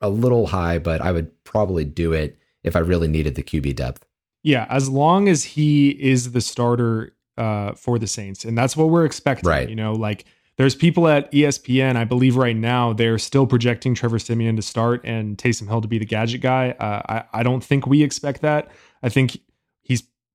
a 0.01 0.09
little 0.09 0.47
high, 0.47 0.79
but 0.79 1.01
I 1.01 1.11
would 1.11 1.43
probably 1.43 1.85
do 1.85 2.13
it 2.13 2.37
if 2.63 2.75
I 2.75 2.79
really 2.79 3.07
needed 3.07 3.35
the 3.35 3.43
QB 3.43 3.75
depth. 3.75 4.05
Yeah, 4.41 4.65
as 4.69 4.89
long 4.89 5.29
as 5.29 5.43
he 5.43 5.89
is 5.89 6.31
the 6.31 6.41
starter 6.41 7.15
uh, 7.37 7.73
for 7.73 7.99
the 7.99 8.07
Saints, 8.07 8.45
and 8.45 8.57
that's 8.57 8.75
what 8.75 8.89
we're 8.89 9.05
expecting. 9.05 9.49
Right. 9.49 9.69
You 9.69 9.75
know, 9.75 9.93
like 9.93 10.25
there's 10.57 10.75
people 10.75 11.07
at 11.07 11.31
ESPN, 11.31 11.95
I 11.95 12.03
believe 12.03 12.35
right 12.35 12.55
now, 12.55 12.93
they're 12.93 13.17
still 13.17 13.47
projecting 13.47 13.95
Trevor 13.95 14.19
Siemian 14.19 14.55
to 14.55 14.61
start 14.61 15.01
and 15.03 15.37
Taysom 15.37 15.67
Hill 15.67 15.81
to 15.81 15.87
be 15.87 15.97
the 15.97 16.05
gadget 16.05 16.41
guy. 16.41 16.71
Uh, 16.71 17.01
I, 17.09 17.39
I 17.39 17.43
don't 17.43 17.63
think 17.63 17.87
we 17.87 18.03
expect 18.03 18.41
that. 18.41 18.69
I 19.01 19.09
think 19.09 19.39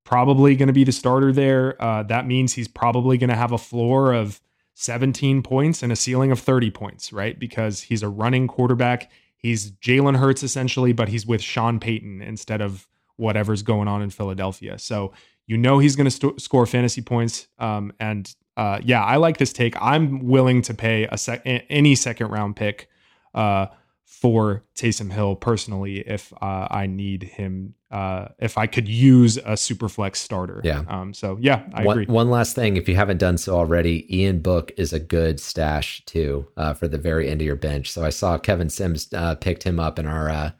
probably 0.09 0.55
going 0.55 0.67
to 0.67 0.73
be 0.73 0.83
the 0.83 0.91
starter 0.91 1.31
there. 1.31 1.79
Uh, 1.79 2.01
that 2.01 2.25
means 2.25 2.53
he's 2.53 2.67
probably 2.67 3.15
going 3.15 3.29
to 3.29 3.35
have 3.35 3.51
a 3.51 3.59
floor 3.59 4.11
of 4.11 4.41
17 4.73 5.43
points 5.43 5.83
and 5.83 5.91
a 5.91 5.95
ceiling 5.95 6.31
of 6.31 6.39
30 6.39 6.71
points, 6.71 7.13
right? 7.13 7.37
Because 7.37 7.83
he's 7.83 8.01
a 8.01 8.09
running 8.09 8.47
quarterback. 8.47 9.11
He's 9.37 9.69
Jalen 9.73 10.17
Hurts 10.17 10.41
essentially, 10.41 10.93
but 10.93 11.09
he's 11.09 11.27
with 11.27 11.43
Sean 11.43 11.79
Payton 11.79 12.23
instead 12.23 12.59
of 12.59 12.87
whatever's 13.17 13.61
going 13.61 13.87
on 13.87 14.01
in 14.01 14.09
Philadelphia. 14.09 14.79
So 14.79 15.13
You 15.45 15.57
know 15.57 15.77
he's 15.77 15.95
going 15.95 16.05
to 16.05 16.11
st- 16.11 16.41
score 16.41 16.65
fantasy 16.65 17.01
points. 17.01 17.47
Um, 17.59 17.91
and 17.99 18.33
uh, 18.57 18.79
yeah, 18.83 19.03
I 19.03 19.17
like 19.17 19.37
this 19.37 19.53
take. 19.53 19.79
I'm 19.79 20.25
willing 20.25 20.63
to 20.63 20.73
pay 20.73 21.07
a 21.11 21.19
sec- 21.19 21.43
any 21.45 21.93
second 21.93 22.29
round 22.29 22.55
pick 22.55 22.89
uh, 23.35 23.67
for 24.09 24.63
Taysom 24.75 25.11
Hill 25.13 25.35
personally 25.35 25.99
if 25.99 26.33
uh, 26.41 26.67
I 26.69 26.87
need 26.87 27.23
him. 27.23 27.75
Uh, 27.91 28.27
if 28.37 28.57
I 28.57 28.67
could 28.67 28.87
use 28.87 29.37
a 29.37 29.55
super 29.55 29.87
flex 29.87 30.19
starter. 30.19 30.61
Yeah. 30.63 30.83
Um, 30.87 31.13
so 31.13 31.37
yeah, 31.39 31.63
I 31.73 31.83
one, 31.83 31.99
agree. 31.99 32.13
One 32.13 32.29
last 32.29 32.55
thing, 32.55 32.75
if 32.75 32.89
you 32.89 32.95
haven't 32.95 33.17
done 33.17 33.37
so 33.37 33.55
already, 33.55 34.05
Ian 34.15 34.39
Book 34.39 34.71
is 34.77 34.93
a 34.93 34.99
good 34.99 35.39
stash 35.39 36.03
too 36.05 36.47
uh, 36.57 36.73
for 36.73 36.87
the 36.87 36.97
very 36.97 37.29
end 37.29 37.41
of 37.41 37.45
your 37.45 37.55
bench. 37.55 37.91
So 37.91 38.03
I 38.03 38.09
saw 38.09 38.37
Kevin 38.37 38.69
Sims 38.69 39.07
uh, 39.13 39.35
picked 39.35 39.63
him 39.63 39.79
up 39.79 39.97
in 39.97 40.05
our 40.05 40.29
uh, 40.29 40.51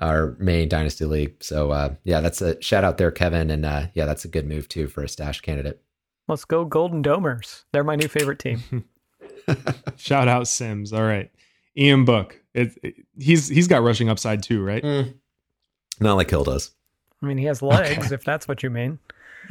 our 0.00 0.36
main 0.38 0.68
dynasty 0.68 1.04
league. 1.04 1.42
So 1.42 1.72
uh, 1.72 1.94
yeah, 2.04 2.20
that's 2.20 2.40
a 2.40 2.60
shout 2.62 2.84
out 2.84 2.98
there, 2.98 3.10
Kevin, 3.10 3.50
and 3.50 3.66
uh, 3.66 3.86
yeah, 3.94 4.06
that's 4.06 4.24
a 4.24 4.28
good 4.28 4.46
move 4.46 4.68
too 4.68 4.86
for 4.86 5.02
a 5.02 5.08
stash 5.08 5.40
candidate. 5.40 5.82
Let's 6.28 6.44
go 6.44 6.64
Golden 6.64 7.02
Domers. 7.02 7.64
They're 7.72 7.84
my 7.84 7.96
new 7.96 8.08
favorite 8.08 8.38
team. 8.38 8.84
Shout 9.96 10.28
out 10.28 10.46
Sims. 10.46 10.92
All 10.92 11.02
right. 11.02 11.30
Ian 11.76 12.04
Book. 12.04 12.41
It, 12.54 12.78
it, 12.82 12.94
he's 13.18 13.48
he's 13.48 13.68
got 13.68 13.82
rushing 13.82 14.08
upside 14.08 14.42
too, 14.42 14.62
right? 14.62 14.82
Mm. 14.82 15.14
Not 16.00 16.14
like 16.14 16.30
Hill 16.30 16.44
does. 16.44 16.72
I 17.22 17.26
mean, 17.26 17.38
he 17.38 17.44
has 17.44 17.62
legs, 17.62 18.06
okay. 18.06 18.14
if 18.14 18.24
that's 18.24 18.48
what 18.48 18.62
you 18.62 18.70
mean. 18.70 18.98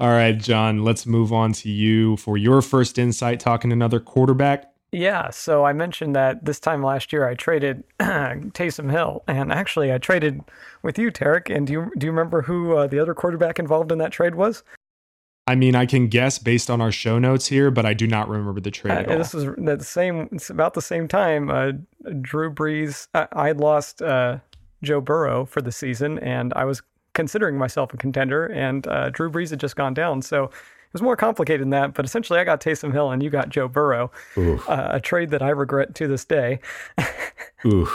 All 0.00 0.10
right, 0.10 0.36
John, 0.38 0.84
let's 0.84 1.06
move 1.06 1.32
on 1.32 1.52
to 1.54 1.70
you 1.70 2.16
for 2.18 2.36
your 2.36 2.62
first 2.62 2.98
insight 2.98 3.40
talking 3.40 3.72
another 3.72 4.00
quarterback. 4.00 4.70
Yeah, 4.90 5.28
so 5.30 5.64
I 5.64 5.74
mentioned 5.74 6.16
that 6.16 6.44
this 6.46 6.58
time 6.58 6.82
last 6.82 7.12
year 7.12 7.28
I 7.28 7.34
traded 7.34 7.84
Taysom 8.00 8.90
Hill, 8.90 9.22
and 9.26 9.52
actually 9.52 9.92
I 9.92 9.98
traded 9.98 10.40
with 10.82 10.98
you, 10.98 11.10
Tarek. 11.10 11.54
And 11.54 11.66
do 11.66 11.72
you 11.74 11.92
do 11.98 12.06
you 12.06 12.10
remember 12.10 12.42
who 12.42 12.76
uh, 12.76 12.86
the 12.86 12.98
other 12.98 13.14
quarterback 13.14 13.58
involved 13.58 13.92
in 13.92 13.98
that 13.98 14.12
trade 14.12 14.34
was? 14.34 14.62
I 15.48 15.54
mean, 15.54 15.74
I 15.74 15.86
can 15.86 16.08
guess 16.08 16.38
based 16.38 16.68
on 16.68 16.82
our 16.82 16.92
show 16.92 17.18
notes 17.18 17.46
here, 17.46 17.70
but 17.70 17.86
I 17.86 17.94
do 17.94 18.06
not 18.06 18.28
remember 18.28 18.60
the 18.60 18.70
trade. 18.70 19.08
Uh, 19.08 19.16
this 19.16 19.32
is 19.32 19.44
the 19.56 19.78
same. 19.82 20.28
It's 20.30 20.50
about 20.50 20.74
the 20.74 20.82
same 20.82 21.08
time. 21.08 21.48
Uh, 21.48 21.72
Drew 22.20 22.52
Brees. 22.52 23.08
I, 23.14 23.28
I 23.32 23.46
had 23.46 23.56
lost 23.56 24.02
uh, 24.02 24.40
Joe 24.82 25.00
Burrow 25.00 25.46
for 25.46 25.62
the 25.62 25.72
season, 25.72 26.18
and 26.18 26.52
I 26.52 26.66
was 26.66 26.82
considering 27.14 27.56
myself 27.56 27.94
a 27.94 27.96
contender, 27.96 28.44
and 28.44 28.86
uh, 28.88 29.08
Drew 29.08 29.30
Brees 29.30 29.48
had 29.48 29.58
just 29.58 29.74
gone 29.74 29.94
down. 29.94 30.20
So 30.20 30.44
it 30.44 30.92
was 30.92 31.00
more 31.00 31.16
complicated 31.16 31.62
than 31.62 31.70
that. 31.70 31.94
But 31.94 32.04
essentially, 32.04 32.38
I 32.38 32.44
got 32.44 32.60
Taysom 32.60 32.92
Hill, 32.92 33.10
and 33.10 33.22
you 33.22 33.30
got 33.30 33.48
Joe 33.48 33.68
Burrow. 33.68 34.10
Uh, 34.36 34.88
a 34.90 35.00
trade 35.00 35.30
that 35.30 35.40
I 35.40 35.48
regret 35.48 35.94
to 35.94 36.06
this 36.06 36.26
day. 36.26 36.60
Ooh. 37.64 37.88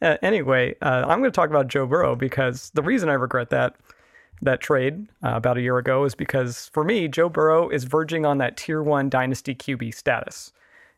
Uh, 0.00 0.16
anyway, 0.22 0.74
I'm 0.80 1.18
going 1.18 1.24
to 1.24 1.30
talk 1.30 1.50
about 1.50 1.68
Joe 1.68 1.86
Burrow 1.86 2.16
because 2.16 2.70
the 2.70 2.82
reason 2.82 3.10
I 3.10 3.14
regret 3.14 3.50
that 3.50 3.76
that 4.42 4.60
trade 4.60 5.08
uh, 5.24 5.32
about 5.34 5.58
a 5.58 5.62
year 5.62 5.78
ago 5.78 6.04
is 6.04 6.14
because 6.14 6.70
for 6.72 6.84
me, 6.84 7.08
Joe 7.08 7.28
Burrow 7.28 7.68
is 7.68 7.84
verging 7.84 8.24
on 8.24 8.38
that 8.38 8.56
tier 8.56 8.82
one 8.82 9.08
dynasty 9.08 9.54
QB 9.54 9.94
status. 9.94 10.52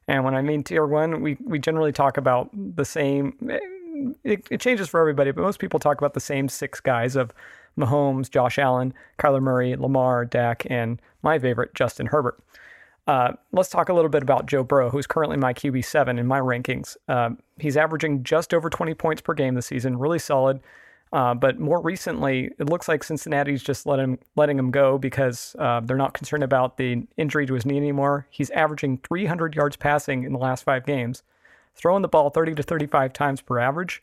And 0.08 0.24
when 0.24 0.34
I 0.34 0.42
mean 0.42 0.62
tier 0.62 0.86
one, 0.86 1.22
we, 1.22 1.36
we 1.44 1.58
generally 1.58 1.92
talk 1.92 2.16
about 2.16 2.50
the 2.52 2.84
same, 2.84 3.36
eh, 3.50 3.58
it, 4.24 4.46
it 4.50 4.60
changes 4.60 4.88
for 4.88 5.00
everybody, 5.00 5.30
but 5.30 5.42
most 5.42 5.58
people 5.58 5.78
talk 5.80 5.98
about 5.98 6.14
the 6.14 6.20
same 6.20 6.48
six 6.48 6.80
guys 6.80 7.16
of 7.16 7.32
Mahomes, 7.78 8.30
Josh 8.30 8.58
Allen, 8.58 8.92
Kyler 9.18 9.42
Murray, 9.42 9.76
Lamar, 9.76 10.24
Dak, 10.24 10.66
and 10.68 11.00
my 11.22 11.38
favorite, 11.38 11.74
Justin 11.74 12.06
Herbert. 12.06 12.38
Uh, 13.06 13.32
let's 13.52 13.68
talk 13.68 13.88
a 13.88 13.92
little 13.92 14.10
bit 14.10 14.22
about 14.22 14.46
Joe 14.46 14.62
Burrow, 14.62 14.90
who's 14.90 15.06
currently 15.06 15.36
my 15.36 15.52
QB7 15.52 16.18
in 16.18 16.26
my 16.26 16.38
rankings. 16.38 16.96
Uh, 17.08 17.30
he's 17.58 17.76
averaging 17.76 18.22
just 18.22 18.54
over 18.54 18.70
20 18.70 18.94
points 18.94 19.20
per 19.20 19.34
game 19.34 19.54
this 19.54 19.66
season, 19.66 19.98
really 19.98 20.20
solid. 20.20 20.60
Uh, 21.12 21.34
but 21.34 21.60
more 21.60 21.80
recently, 21.80 22.50
it 22.58 22.70
looks 22.70 22.88
like 22.88 23.04
Cincinnati's 23.04 23.62
just 23.62 23.84
let 23.84 23.98
him, 23.98 24.18
letting 24.34 24.58
him 24.58 24.70
go 24.70 24.96
because 24.96 25.54
uh, 25.58 25.80
they're 25.80 25.96
not 25.96 26.14
concerned 26.14 26.42
about 26.42 26.78
the 26.78 27.06
injury 27.18 27.44
to 27.46 27.54
his 27.54 27.66
knee 27.66 27.76
anymore. 27.76 28.26
He's 28.30 28.48
averaging 28.50 28.98
300 28.98 29.54
yards 29.54 29.76
passing 29.76 30.24
in 30.24 30.32
the 30.32 30.38
last 30.38 30.64
five 30.64 30.86
games, 30.86 31.22
throwing 31.74 32.00
the 32.00 32.08
ball 32.08 32.30
30 32.30 32.54
to 32.54 32.62
35 32.62 33.12
times 33.12 33.42
per 33.42 33.58
average 33.58 34.02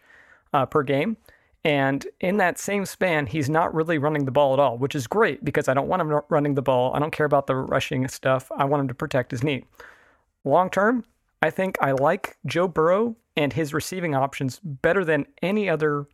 uh, 0.54 0.68
per 0.68 0.84
game. 0.84 1.18
And 1.66 2.06
in 2.22 2.38
that 2.38 2.58
same 2.58 2.86
span, 2.86 3.26
he's 3.26 3.50
not 3.50 3.74
really 3.74 3.98
running 3.98 4.26
the 4.26 4.32
ball 4.32 4.54
at 4.54 4.60
all, 4.60 4.78
which 4.78 4.96
is 4.96 5.08
great 5.08 5.44
because 5.44 5.68
I 5.68 5.74
don't 5.74 5.88
want 5.88 6.02
him 6.02 6.22
running 6.30 6.56
the 6.56 6.62
ball. 6.62 6.94
I 6.94 7.00
don't 7.00 7.12
care 7.12 7.26
about 7.26 7.48
the 7.48 7.56
rushing 7.56 8.08
stuff. 8.08 8.52
I 8.56 8.66
want 8.66 8.82
him 8.82 8.88
to 8.88 8.94
protect 8.94 9.32
his 9.32 9.44
knee. 9.44 9.66
Long 10.46 10.70
term, 10.70 11.04
I 11.42 11.50
think 11.50 11.78
I 11.82 11.92
like 11.92 12.38
Joe 12.46 12.68
Burrow 12.68 13.16
and 13.36 13.52
his 13.52 13.74
receiving 13.74 14.16
options 14.16 14.60
better 14.64 15.04
than 15.04 15.26
any 15.42 15.70
other 15.70 16.06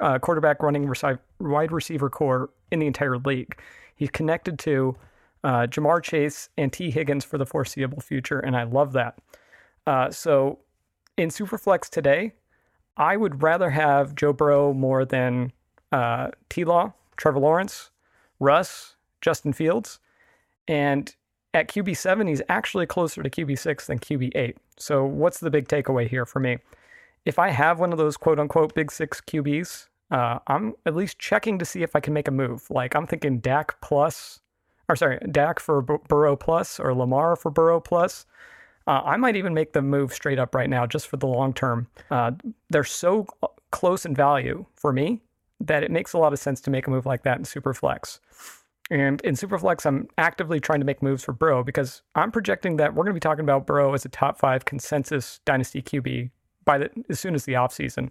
uh, 0.00 0.18
quarterback 0.18 0.62
running 0.62 0.86
reci- 0.86 1.18
wide 1.38 1.72
receiver 1.72 2.08
corps 2.08 2.50
in 2.70 2.78
the 2.78 2.86
entire 2.86 3.18
league. 3.18 3.58
He's 3.94 4.10
connected 4.10 4.58
to 4.60 4.96
uh, 5.44 5.66
Ja'Marr 5.66 6.02
Chase 6.02 6.48
and 6.56 6.72
Tee 6.72 6.90
Higgins 6.90 7.24
for 7.24 7.38
the 7.38 7.46
foreseeable 7.46 8.00
future, 8.00 8.38
and 8.38 8.56
I 8.56 8.62
love 8.62 8.92
that. 8.92 9.18
Uh, 9.86 10.10
so 10.10 10.58
in 11.16 11.28
Superflex 11.28 11.88
today, 11.88 12.32
I 12.96 13.16
would 13.16 13.42
rather 13.42 13.70
have 13.70 14.14
Joe 14.14 14.32
Burrow 14.32 14.72
more 14.72 15.04
than 15.04 15.52
uh, 15.90 16.30
T 16.48 16.64
Law, 16.64 16.92
Trevor 17.16 17.40
Lawrence, 17.40 17.90
Russ, 18.38 18.96
Justin 19.20 19.52
Fields. 19.52 19.98
And 20.68 21.14
at 21.54 21.68
QB7, 21.68 22.28
he's 22.28 22.42
actually 22.48 22.86
closer 22.86 23.22
to 23.22 23.30
QB6 23.30 23.86
than 23.86 23.98
QB8. 23.98 24.56
So, 24.78 25.04
what's 25.04 25.40
the 25.40 25.50
big 25.50 25.68
takeaway 25.68 26.08
here 26.08 26.26
for 26.26 26.40
me? 26.40 26.58
If 27.24 27.38
I 27.38 27.50
have 27.50 27.78
one 27.78 27.92
of 27.92 27.98
those 27.98 28.16
quote 28.16 28.38
unquote 28.38 28.74
big 28.74 28.90
six 28.90 29.20
QBs, 29.20 29.88
uh, 30.10 30.38
I'm 30.46 30.74
at 30.86 30.94
least 30.94 31.18
checking 31.18 31.58
to 31.58 31.64
see 31.64 31.82
if 31.82 31.96
I 31.96 32.00
can 32.00 32.12
make 32.12 32.28
a 32.28 32.32
move. 32.32 32.66
Like 32.70 32.94
I'm 32.94 33.06
thinking 33.06 33.38
Dak 33.38 33.80
plus, 33.80 34.40
or 34.88 34.96
sorry, 34.96 35.18
Dak 35.30 35.60
for 35.60 35.80
Bur- 35.80 35.98
Burrow 36.08 36.36
plus 36.36 36.78
or 36.78 36.94
Lamar 36.94 37.36
for 37.36 37.50
Burrow 37.50 37.80
plus. 37.80 38.26
Uh, 38.86 39.00
I 39.04 39.16
might 39.16 39.36
even 39.36 39.54
make 39.54 39.72
the 39.72 39.82
move 39.82 40.12
straight 40.12 40.40
up 40.40 40.54
right 40.54 40.68
now 40.68 40.86
just 40.86 41.06
for 41.06 41.16
the 41.16 41.26
long 41.26 41.52
term. 41.54 41.86
Uh, 42.10 42.32
they're 42.68 42.84
so 42.84 43.26
close 43.70 44.04
in 44.04 44.14
value 44.14 44.66
for 44.74 44.92
me 44.92 45.22
that 45.60 45.84
it 45.84 45.90
makes 45.90 46.12
a 46.12 46.18
lot 46.18 46.32
of 46.32 46.40
sense 46.40 46.60
to 46.62 46.70
make 46.70 46.88
a 46.88 46.90
move 46.90 47.06
like 47.06 47.22
that 47.22 47.38
in 47.38 47.44
Superflex. 47.44 48.18
And 48.90 49.20
in 49.22 49.36
Superflex, 49.36 49.86
I'm 49.86 50.08
actively 50.18 50.58
trying 50.58 50.80
to 50.80 50.84
make 50.84 51.02
moves 51.02 51.24
for 51.24 51.32
Burrow 51.32 51.62
because 51.62 52.02
I'm 52.16 52.32
projecting 52.32 52.76
that 52.76 52.92
we're 52.92 53.04
going 53.04 53.14
to 53.14 53.16
be 53.16 53.20
talking 53.20 53.44
about 53.44 53.66
Burrow 53.66 53.94
as 53.94 54.04
a 54.04 54.08
top 54.08 54.38
five 54.38 54.64
consensus 54.64 55.40
dynasty 55.46 55.80
QB 55.80 56.30
by 56.64 56.78
the 56.78 56.90
as 57.08 57.20
soon 57.20 57.34
as 57.34 57.44
the 57.44 57.54
offseason. 57.54 58.10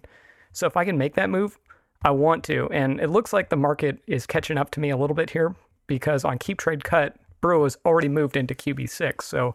So 0.52 0.66
if 0.66 0.76
I 0.76 0.84
can 0.84 0.98
make 0.98 1.14
that 1.14 1.30
move, 1.30 1.58
I 2.04 2.10
want 2.10 2.44
to. 2.44 2.68
And 2.70 3.00
it 3.00 3.08
looks 3.08 3.32
like 3.32 3.48
the 3.48 3.56
market 3.56 4.02
is 4.06 4.26
catching 4.26 4.58
up 4.58 4.70
to 4.72 4.80
me 4.80 4.90
a 4.90 4.96
little 4.96 5.16
bit 5.16 5.30
here 5.30 5.54
because 5.86 6.24
on 6.24 6.38
Keep 6.38 6.58
Trade 6.58 6.84
Cut, 6.84 7.16
Burrow 7.40 7.64
has 7.64 7.76
already 7.84 8.08
moved 8.08 8.36
into 8.36 8.54
QB6. 8.54 9.22
So 9.22 9.54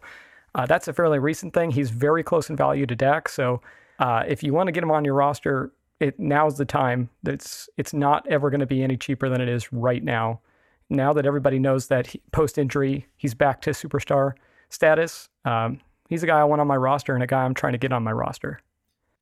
uh, 0.56 0.66
that's 0.66 0.88
a 0.88 0.94
fairly 0.94 1.20
recent 1.20 1.54
thing. 1.54 1.72
He's 1.72 1.90
very 1.90 2.24
close 2.24 2.50
in 2.50 2.56
value 2.56 2.86
to 2.86 2.96
Dak. 2.96 3.30
So 3.30 3.62
uh, 4.00 4.24
if 4.28 4.44
you 4.44 4.54
want 4.54 4.68
to 4.68 4.72
get 4.72 4.84
him 4.84 4.92
on 4.92 5.06
your 5.06 5.14
roster, 5.14 5.72
it 6.00 6.20
now's 6.20 6.58
the 6.58 6.66
time. 6.66 7.10
It's 7.26 7.70
it's 7.78 7.94
not 7.94 8.28
ever 8.28 8.50
going 8.50 8.60
to 8.60 8.68
be 8.68 8.84
any 8.84 8.98
cheaper 8.98 9.30
than 9.30 9.42
it 9.42 9.50
is 9.50 9.74
right 9.74 10.04
now. 10.04 10.42
Now 10.90 11.12
that 11.14 11.26
everybody 11.26 11.60
knows 11.60 11.88
that 11.88 12.16
post 12.32 12.58
injury 12.58 13.08
he's 13.18 13.34
back 13.34 13.62
to 13.62 13.72
superstar 13.72 14.34
status, 14.70 15.30
um, 15.44 15.80
he's 16.08 16.24
a 16.24 16.28
guy 16.28 16.40
I 16.40 16.44
want 16.44 16.62
on 16.62 16.68
my 16.68 16.78
roster 16.78 17.14
and 17.14 17.24
a 17.24 17.28
guy 17.28 17.44
I'm 17.44 17.54
trying 17.54 17.74
to 17.74 17.80
get 17.80 17.92
on 17.92 18.04
my 18.04 18.12
roster. 18.12 18.62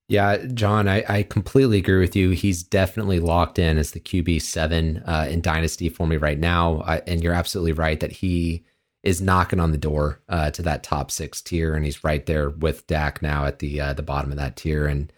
Yeah, 0.08 0.38
John, 0.54 0.88
I, 0.88 1.04
I 1.10 1.24
completely 1.24 1.80
agree 1.80 2.00
with 2.00 2.16
you. 2.16 2.32
He's 2.32 2.62
definitely 2.62 3.20
locked 3.20 3.58
in 3.58 3.78
as 3.78 3.92
the 3.92 4.00
QB 4.00 4.42
seven 4.42 4.98
uh, 5.06 5.28
in 5.30 5.42
Dynasty 5.42 5.90
for 5.90 6.06
me 6.06 6.18
right 6.18 6.38
now, 6.38 6.82
I, 6.82 6.98
and 7.08 7.24
you're 7.24 7.34
absolutely 7.34 7.74
right 7.74 8.00
that 8.00 8.12
he 8.12 8.64
is 9.02 9.22
knocking 9.22 9.60
on 9.60 9.72
the 9.72 9.78
door 9.78 10.22
uh, 10.30 10.52
to 10.52 10.62
that 10.64 10.84
top 10.84 11.10
six 11.10 11.42
tier, 11.42 11.74
and 11.74 11.86
he's 11.86 12.04
right 12.04 12.26
there 12.28 12.52
with 12.52 12.86
Dak 12.86 13.22
now 13.24 13.46
at 13.46 13.60
the 13.60 13.82
uh, 13.82 13.94
the 13.94 14.04
bottom 14.04 14.32
of 14.32 14.38
that 14.38 14.58
tier. 14.58 14.86
And 14.86 15.12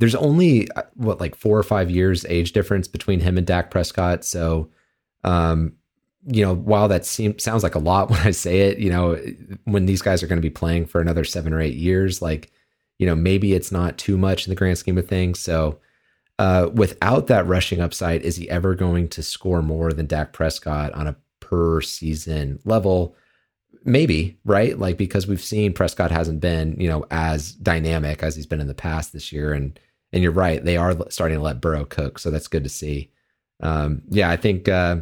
there's 0.00 0.14
only 0.16 0.68
uh, 0.72 0.82
what 0.94 1.20
like 1.20 1.36
four 1.36 1.56
or 1.56 1.62
five 1.62 1.88
years 1.88 2.24
age 2.28 2.52
difference 2.52 2.88
between 2.88 3.20
him 3.20 3.38
and 3.38 3.46
Dak 3.46 3.70
Prescott, 3.70 4.24
so 4.24 4.70
um, 5.22 5.74
you 6.26 6.44
know, 6.44 6.54
while 6.54 6.88
that 6.88 7.06
seems 7.06 7.44
sounds 7.44 7.62
like 7.62 7.76
a 7.76 7.80
lot 7.80 8.10
when 8.10 8.20
I 8.20 8.32
say 8.32 8.62
it, 8.62 8.78
you 8.78 8.90
know, 8.90 9.20
when 9.64 9.86
these 9.86 10.02
guys 10.02 10.20
are 10.22 10.26
going 10.26 10.40
to 10.40 10.48
be 10.48 10.50
playing 10.50 10.86
for 10.86 11.00
another 11.00 11.24
seven 11.24 11.52
or 11.52 11.60
eight 11.60 11.76
years, 11.76 12.20
like 12.20 12.50
you 13.02 13.06
know, 13.06 13.16
maybe 13.16 13.52
it's 13.52 13.72
not 13.72 13.98
too 13.98 14.16
much 14.16 14.46
in 14.46 14.52
the 14.52 14.54
grand 14.54 14.78
scheme 14.78 14.96
of 14.96 15.08
things. 15.08 15.40
So, 15.40 15.80
uh, 16.38 16.70
without 16.72 17.26
that 17.26 17.48
rushing 17.48 17.80
upside, 17.80 18.22
is 18.22 18.36
he 18.36 18.48
ever 18.48 18.76
going 18.76 19.08
to 19.08 19.24
score 19.24 19.60
more 19.60 19.92
than 19.92 20.06
Dak 20.06 20.32
Prescott 20.32 20.92
on 20.92 21.08
a 21.08 21.16
per 21.40 21.80
season 21.80 22.60
level? 22.64 23.16
Maybe, 23.84 24.38
right? 24.44 24.78
Like 24.78 24.98
because 24.98 25.26
we've 25.26 25.42
seen 25.42 25.72
Prescott 25.72 26.12
hasn't 26.12 26.38
been, 26.38 26.80
you 26.80 26.88
know, 26.88 27.04
as 27.10 27.54
dynamic 27.54 28.22
as 28.22 28.36
he's 28.36 28.46
been 28.46 28.60
in 28.60 28.68
the 28.68 28.72
past 28.72 29.12
this 29.12 29.32
year, 29.32 29.52
and 29.52 29.80
and 30.12 30.22
you're 30.22 30.30
right, 30.30 30.64
they 30.64 30.76
are 30.76 30.96
starting 31.10 31.38
to 31.38 31.42
let 31.42 31.60
Burrow 31.60 31.84
cook, 31.84 32.20
so 32.20 32.30
that's 32.30 32.46
good 32.46 32.62
to 32.62 32.70
see. 32.70 33.10
Um, 33.64 34.02
yeah, 34.10 34.30
I 34.30 34.36
think 34.36 34.68
uh, 34.68 34.98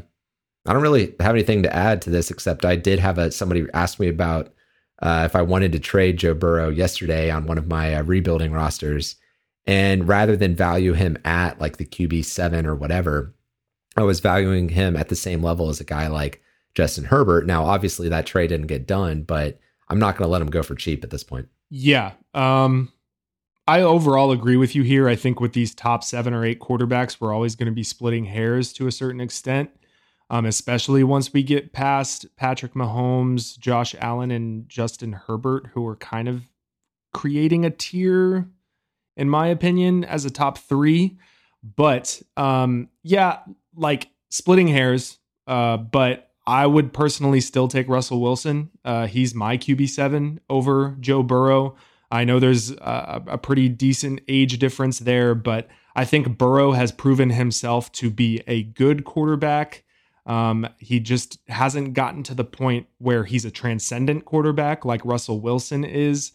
I 0.65 0.73
don't 0.73 0.81
really 0.81 1.15
have 1.21 1.35
anything 1.35 1.65
to 1.65 1.77
add 1.77 2.01
to 2.03 2.11
this 2.11 2.31
except 2.31 2.65
I 2.65 2.77
did 2.77 2.99
have 2.99 3.19
a 3.19 3.31
somebody 3.31 3.67
ask 3.75 4.01
me 4.01 4.09
about 4.09 4.55
uh, 5.01 5.23
if 5.27 5.35
I 5.35 5.43
wanted 5.43 5.73
to 5.73 5.79
trade 5.79 6.19
Joe 6.19 6.35
Burrow 6.35 6.69
yesterday 6.69 7.31
on 7.31 7.47
one 7.47 7.59
of 7.59 7.67
my 7.67 7.95
uh, 7.95 8.03
rebuilding 8.03 8.53
rosters. 8.53 9.17
And 9.67 10.09
rather 10.09 10.37
than 10.37 10.55
value 10.55 10.95
him 10.95 11.17
at 11.25 11.61
like 11.61 11.77
the 11.77 11.85
QB 11.85 12.25
seven 12.25 12.67
or 12.67 12.75
whatever, 12.75 13.35
I 13.97 14.03
was 14.03 14.21
valuing 14.21 14.71
him 14.71 14.97
at 14.97 15.09
the 15.09 15.17
same 15.17 15.43
level 15.43 15.69
as 15.69 15.81
a 15.81 15.85
guy 15.85 16.07
like 16.09 16.43
Justin 16.75 17.05
Herbert. 17.05 17.47
Now, 17.47 17.65
obviously, 17.65 18.09
that 18.09 18.27
trade 18.27 18.49
didn't 18.49 18.69
get 18.69 18.87
done, 18.87 19.23
but 19.23 19.59
I'm 19.89 19.99
not 19.99 20.17
going 20.17 20.27
to 20.27 20.33
let 20.33 20.43
him 20.43 20.51
go 20.51 20.63
for 20.63 20.75
cheap 20.75 21.05
at 21.05 21.11
this 21.11 21.25
point. 21.25 21.49
Yeah. 21.69 22.13
Um, 22.35 22.93
I 23.67 23.83
overall 23.83 24.33
agree 24.33 24.57
with 24.57 24.75
you 24.75 24.83
here. 24.83 25.09
I 25.09 25.17
think 25.17 25.41
with 25.41 25.53
these 25.53 25.75
top 25.75 26.03
seven 26.03 26.35
or 26.35 26.45
eight 26.45 26.61
quarterbacks, 26.61 27.21
we're 27.21 27.33
always 27.33 27.55
going 27.55 27.67
to 27.67 27.75
be 27.75 27.85
splitting 27.85 28.25
hairs 28.25 28.73
to 28.75 28.87
a 28.87 28.93
certain 28.93 29.21
extent, 29.21 29.71
um, 30.31 30.47
especially 30.47 31.03
once 31.03 31.33
we 31.33 31.43
get 31.43 31.73
past 31.73 32.25
Patrick 32.37 32.75
Mahomes, 32.75 33.59
Josh 33.59 33.95
Allen, 33.99 34.31
and 34.31 34.69
Justin 34.69 35.13
Herbert, 35.13 35.71
who 35.75 35.87
are 35.87 35.97
kind 35.97 36.29
of 36.29 36.45
creating 37.13 37.65
a 37.65 37.71
tier, 37.71 38.49
in 39.17 39.29
my 39.29 39.49
opinion, 39.49 40.05
as 40.05 40.25
a 40.25 40.31
top 40.31 40.57
three. 40.57 41.19
But 41.77 42.23
um, 42.37 42.89
yeah, 43.03 43.41
like 43.75 44.09
splitting 44.31 44.69
hairs. 44.69 45.19
Uh, 45.47 45.77
but 45.77 46.31
I 46.47 46.67
would 46.67 46.93
personally 46.93 47.41
still 47.41 47.67
take 47.67 47.89
Russell 47.89 48.21
Wilson. 48.21 48.71
Uh, 48.85 49.09
he's 49.09 49.35
my 49.35 49.59
QB7 49.59 50.39
over 50.49 50.97
Joe 51.01 51.25
Burrow. 51.25 51.75
I 52.11 52.25
know 52.25 52.39
there's 52.39 52.71
a, 52.71 53.23
a, 53.29 53.39
pretty 53.39 53.69
decent 53.69 54.21
age 54.27 54.59
difference 54.59 54.99
there, 54.99 55.35
but 55.35 55.69
I 55.95 56.05
think 56.05 56.39
Burrow 56.39 56.73
has 56.73 56.91
proven 56.91 57.31
himself 57.31 57.93
to 57.93 58.11
be 58.11 58.43
a 58.49 58.65
good 58.65 59.05
quarterback. 59.05 59.85
Um, 60.27 60.69
he 60.79 61.01
just 61.01 61.39
hasn't 61.49 61.95
gotten 61.95 62.23
to 62.25 62.35
the 62.35 62.45
point 62.45 62.87
where 62.99 63.25
he's 63.25 63.45
a 63.45 63.51
transcendent 63.51 64.25
quarterback 64.25 64.85
like 64.85 65.05
Russell 65.05 65.41
Wilson 65.41 65.85
is. 65.85 66.33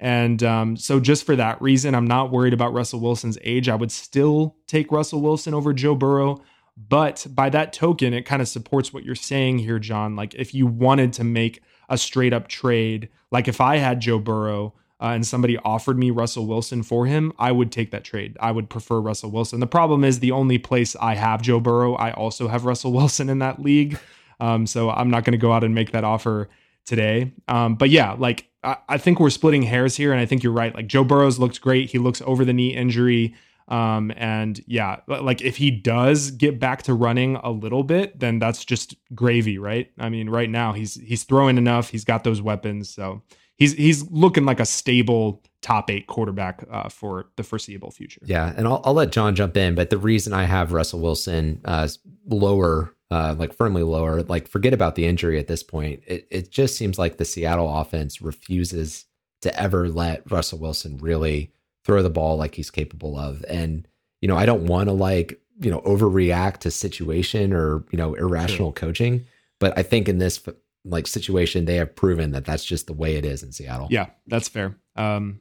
And 0.00 0.42
um, 0.42 0.76
so, 0.76 1.00
just 1.00 1.24
for 1.24 1.34
that 1.36 1.60
reason, 1.60 1.94
I'm 1.94 2.06
not 2.06 2.30
worried 2.30 2.52
about 2.52 2.72
Russell 2.72 3.00
Wilson's 3.00 3.38
age. 3.42 3.68
I 3.68 3.74
would 3.74 3.90
still 3.90 4.56
take 4.66 4.92
Russell 4.92 5.20
Wilson 5.20 5.54
over 5.54 5.72
Joe 5.72 5.94
Burrow. 5.94 6.40
But 6.76 7.26
by 7.30 7.50
that 7.50 7.72
token, 7.72 8.14
it 8.14 8.22
kind 8.22 8.40
of 8.40 8.46
supports 8.46 8.92
what 8.92 9.04
you're 9.04 9.16
saying 9.16 9.58
here, 9.58 9.80
Jon. 9.80 10.14
Like, 10.14 10.34
if 10.34 10.54
you 10.54 10.66
wanted 10.66 11.12
to 11.14 11.24
make 11.24 11.60
a 11.88 11.98
straight 11.98 12.32
up 12.32 12.46
trade, 12.46 13.08
like 13.32 13.48
if 13.48 13.60
I 13.60 13.78
had 13.78 14.00
Joe 14.00 14.18
Burrow 14.20 14.74
uh, 15.00 15.06
and 15.06 15.26
somebody 15.26 15.56
offered 15.58 15.98
me 15.98 16.10
Russell 16.10 16.46
Wilson 16.46 16.82
for 16.82 17.06
him, 17.06 17.32
I 17.38 17.52
would 17.52 17.70
take 17.70 17.90
that 17.92 18.04
trade. 18.04 18.36
I 18.40 18.50
would 18.50 18.68
prefer 18.68 19.00
Russell 19.00 19.30
Wilson. 19.30 19.60
The 19.60 19.66
problem 19.66 20.02
is 20.02 20.20
the 20.20 20.32
only 20.32 20.58
place 20.58 20.96
I 20.96 21.14
have 21.14 21.40
Joe 21.40 21.60
Burrow, 21.60 21.94
I 21.94 22.12
also 22.12 22.48
have 22.48 22.64
Russell 22.64 22.92
Wilson 22.98 23.28
in 23.28 23.38
that 23.38 23.60
league. 23.60 23.98
Um, 24.40 24.66
so 24.66 24.90
I'm 24.90 25.10
not 25.10 25.24
going 25.24 25.32
to 25.32 25.38
go 25.38 25.52
out 25.52 25.64
and 25.64 25.74
make 25.74 25.92
that 25.92 26.04
offer 26.04 26.48
today. 26.84 27.32
Um, 27.48 27.74
but 27.74 27.90
yeah, 27.90 28.12
like 28.12 28.48
I, 28.64 28.76
I, 28.88 28.98
think 28.98 29.20
we're 29.20 29.30
splitting 29.30 29.62
hairs 29.62 29.96
here, 29.96 30.12
and 30.12 30.20
I 30.20 30.26
think 30.26 30.42
you're 30.42 30.52
right. 30.52 30.74
Like 30.74 30.86
Joe 30.86 31.04
Burrow's 31.04 31.38
looked 31.38 31.60
great. 31.60 31.90
He 31.90 31.98
looks 31.98 32.22
over 32.24 32.44
the 32.44 32.52
knee 32.52 32.74
injury. 32.74 33.34
Um, 33.68 34.12
and 34.16 34.62
yeah, 34.66 35.00
like 35.06 35.42
if 35.42 35.58
he 35.58 35.70
does 35.70 36.30
get 36.30 36.58
back 36.58 36.82
to 36.84 36.94
running 36.94 37.36
a 37.36 37.50
little 37.50 37.82
bit, 37.82 38.18
then 38.18 38.38
that's 38.38 38.64
just 38.64 38.94
gravy, 39.14 39.58
right? 39.58 39.90
I 39.98 40.08
mean, 40.08 40.30
right 40.30 40.48
now 40.48 40.72
he's 40.72 40.94
he's 40.94 41.24
throwing 41.24 41.58
enough. 41.58 41.90
He's 41.90 42.04
got 42.04 42.24
those 42.24 42.40
weapons, 42.40 42.88
so 42.88 43.22
he's 43.58 43.74
he's 43.74 44.10
looking 44.10 44.44
like 44.44 44.60
a 44.60 44.66
stable 44.66 45.42
top 45.60 45.90
eight 45.90 46.06
quarterback 46.06 46.64
uh, 46.70 46.88
for 46.88 47.26
the 47.36 47.42
foreseeable 47.42 47.90
future. 47.90 48.20
Yeah, 48.24 48.54
and 48.56 48.66
I'll, 48.66 48.80
I'll 48.84 48.94
let 48.94 49.12
Jon 49.12 49.34
jump 49.34 49.56
in, 49.56 49.74
but 49.74 49.90
the 49.90 49.98
reason 49.98 50.32
I 50.32 50.44
have 50.44 50.72
Russell 50.72 51.00
Wilson 51.00 51.60
uh, 51.64 51.88
lower, 52.26 52.94
uh, 53.10 53.34
like 53.38 53.52
firmly 53.52 53.82
lower, 53.82 54.22
like 54.22 54.48
forget 54.48 54.72
about 54.72 54.94
the 54.94 55.04
injury 55.04 55.38
at 55.38 55.48
this 55.48 55.62
point. 55.62 56.02
It 56.06 56.26
it 56.30 56.50
just 56.50 56.76
seems 56.76 56.98
like 56.98 57.18
the 57.18 57.24
Seattle 57.24 57.78
offense 57.78 58.22
refuses 58.22 59.04
to 59.42 59.60
ever 59.60 59.88
let 59.88 60.30
Russell 60.30 60.58
Wilson 60.58 60.98
really 60.98 61.52
throw 61.84 62.02
the 62.02 62.10
ball 62.10 62.36
like 62.36 62.54
he's 62.54 62.70
capable 62.70 63.18
of. 63.18 63.44
And, 63.48 63.86
you 64.20 64.28
know, 64.28 64.36
I 64.36 64.46
don't 64.46 64.66
want 64.66 64.88
to 64.88 64.92
like, 64.92 65.40
you 65.60 65.70
know, 65.70 65.80
overreact 65.80 66.58
to 66.58 66.70
situation 66.70 67.52
or, 67.52 67.84
you 67.90 67.96
know, 67.96 68.14
irrational 68.14 68.70
sure. 68.70 68.74
coaching. 68.74 69.26
But 69.58 69.76
I 69.78 69.82
think 69.82 70.08
in 70.08 70.18
this 70.18 70.40
like 70.88 71.06
situation, 71.06 71.64
they 71.64 71.76
have 71.76 71.94
proven 71.94 72.32
that 72.32 72.44
that's 72.44 72.64
just 72.64 72.86
the 72.86 72.92
way 72.92 73.16
it 73.16 73.24
is 73.24 73.42
in 73.42 73.52
Seattle. 73.52 73.88
Yeah, 73.90 74.06
that's 74.26 74.48
fair. 74.48 74.76
Um, 74.96 75.40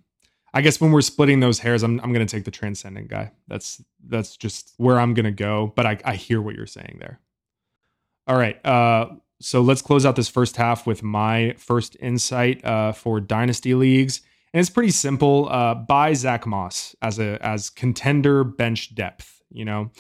I 0.54 0.62
guess 0.62 0.80
when 0.82 0.92
we're 0.92 1.02
splitting 1.02 1.40
those 1.40 1.60
hairs, 1.60 1.84
I'm 1.84 2.00
I'm 2.02 2.14
going 2.14 2.26
to 2.26 2.32
take 2.32 2.46
the 2.46 2.52
transcendent 2.52 3.10
guy. 3.10 3.32
That's 3.48 3.82
that's 4.08 4.38
just 4.38 4.74
where 4.78 5.00
I'm 5.00 5.14
going 5.14 5.26
to 5.26 5.32
go. 5.32 5.74
But 5.76 5.86
I 5.86 6.00
I 6.06 6.16
hear 6.16 6.42
what 6.42 6.56
you're 6.56 6.66
saying 6.66 6.98
there. 7.00 7.20
All 8.28 8.38
right. 8.38 8.64
Uh, 8.66 9.10
so 9.40 9.62
let's 9.62 9.82
close 9.82 10.06
out 10.06 10.16
this 10.16 10.30
first 10.30 10.58
half 10.58 10.88
with 10.88 11.04
my 11.04 11.54
first 11.58 11.96
insight 12.00 12.66
uh, 12.66 12.92
for 12.92 13.20
dynasty 13.20 13.76
leagues 13.76 14.22
and 14.54 14.62
it's 14.62 14.70
pretty 14.70 14.92
simple. 14.92 15.48
Uh, 15.50 15.76
buy 15.76 16.14
Zach 16.14 16.48
Moss 16.48 16.96
as 17.02 17.20
a 17.20 17.38
as 17.46 17.70
contender 17.70 18.44
bench 18.44 18.96
depth. 18.96 19.42
You 19.52 19.66
know, 19.66 19.92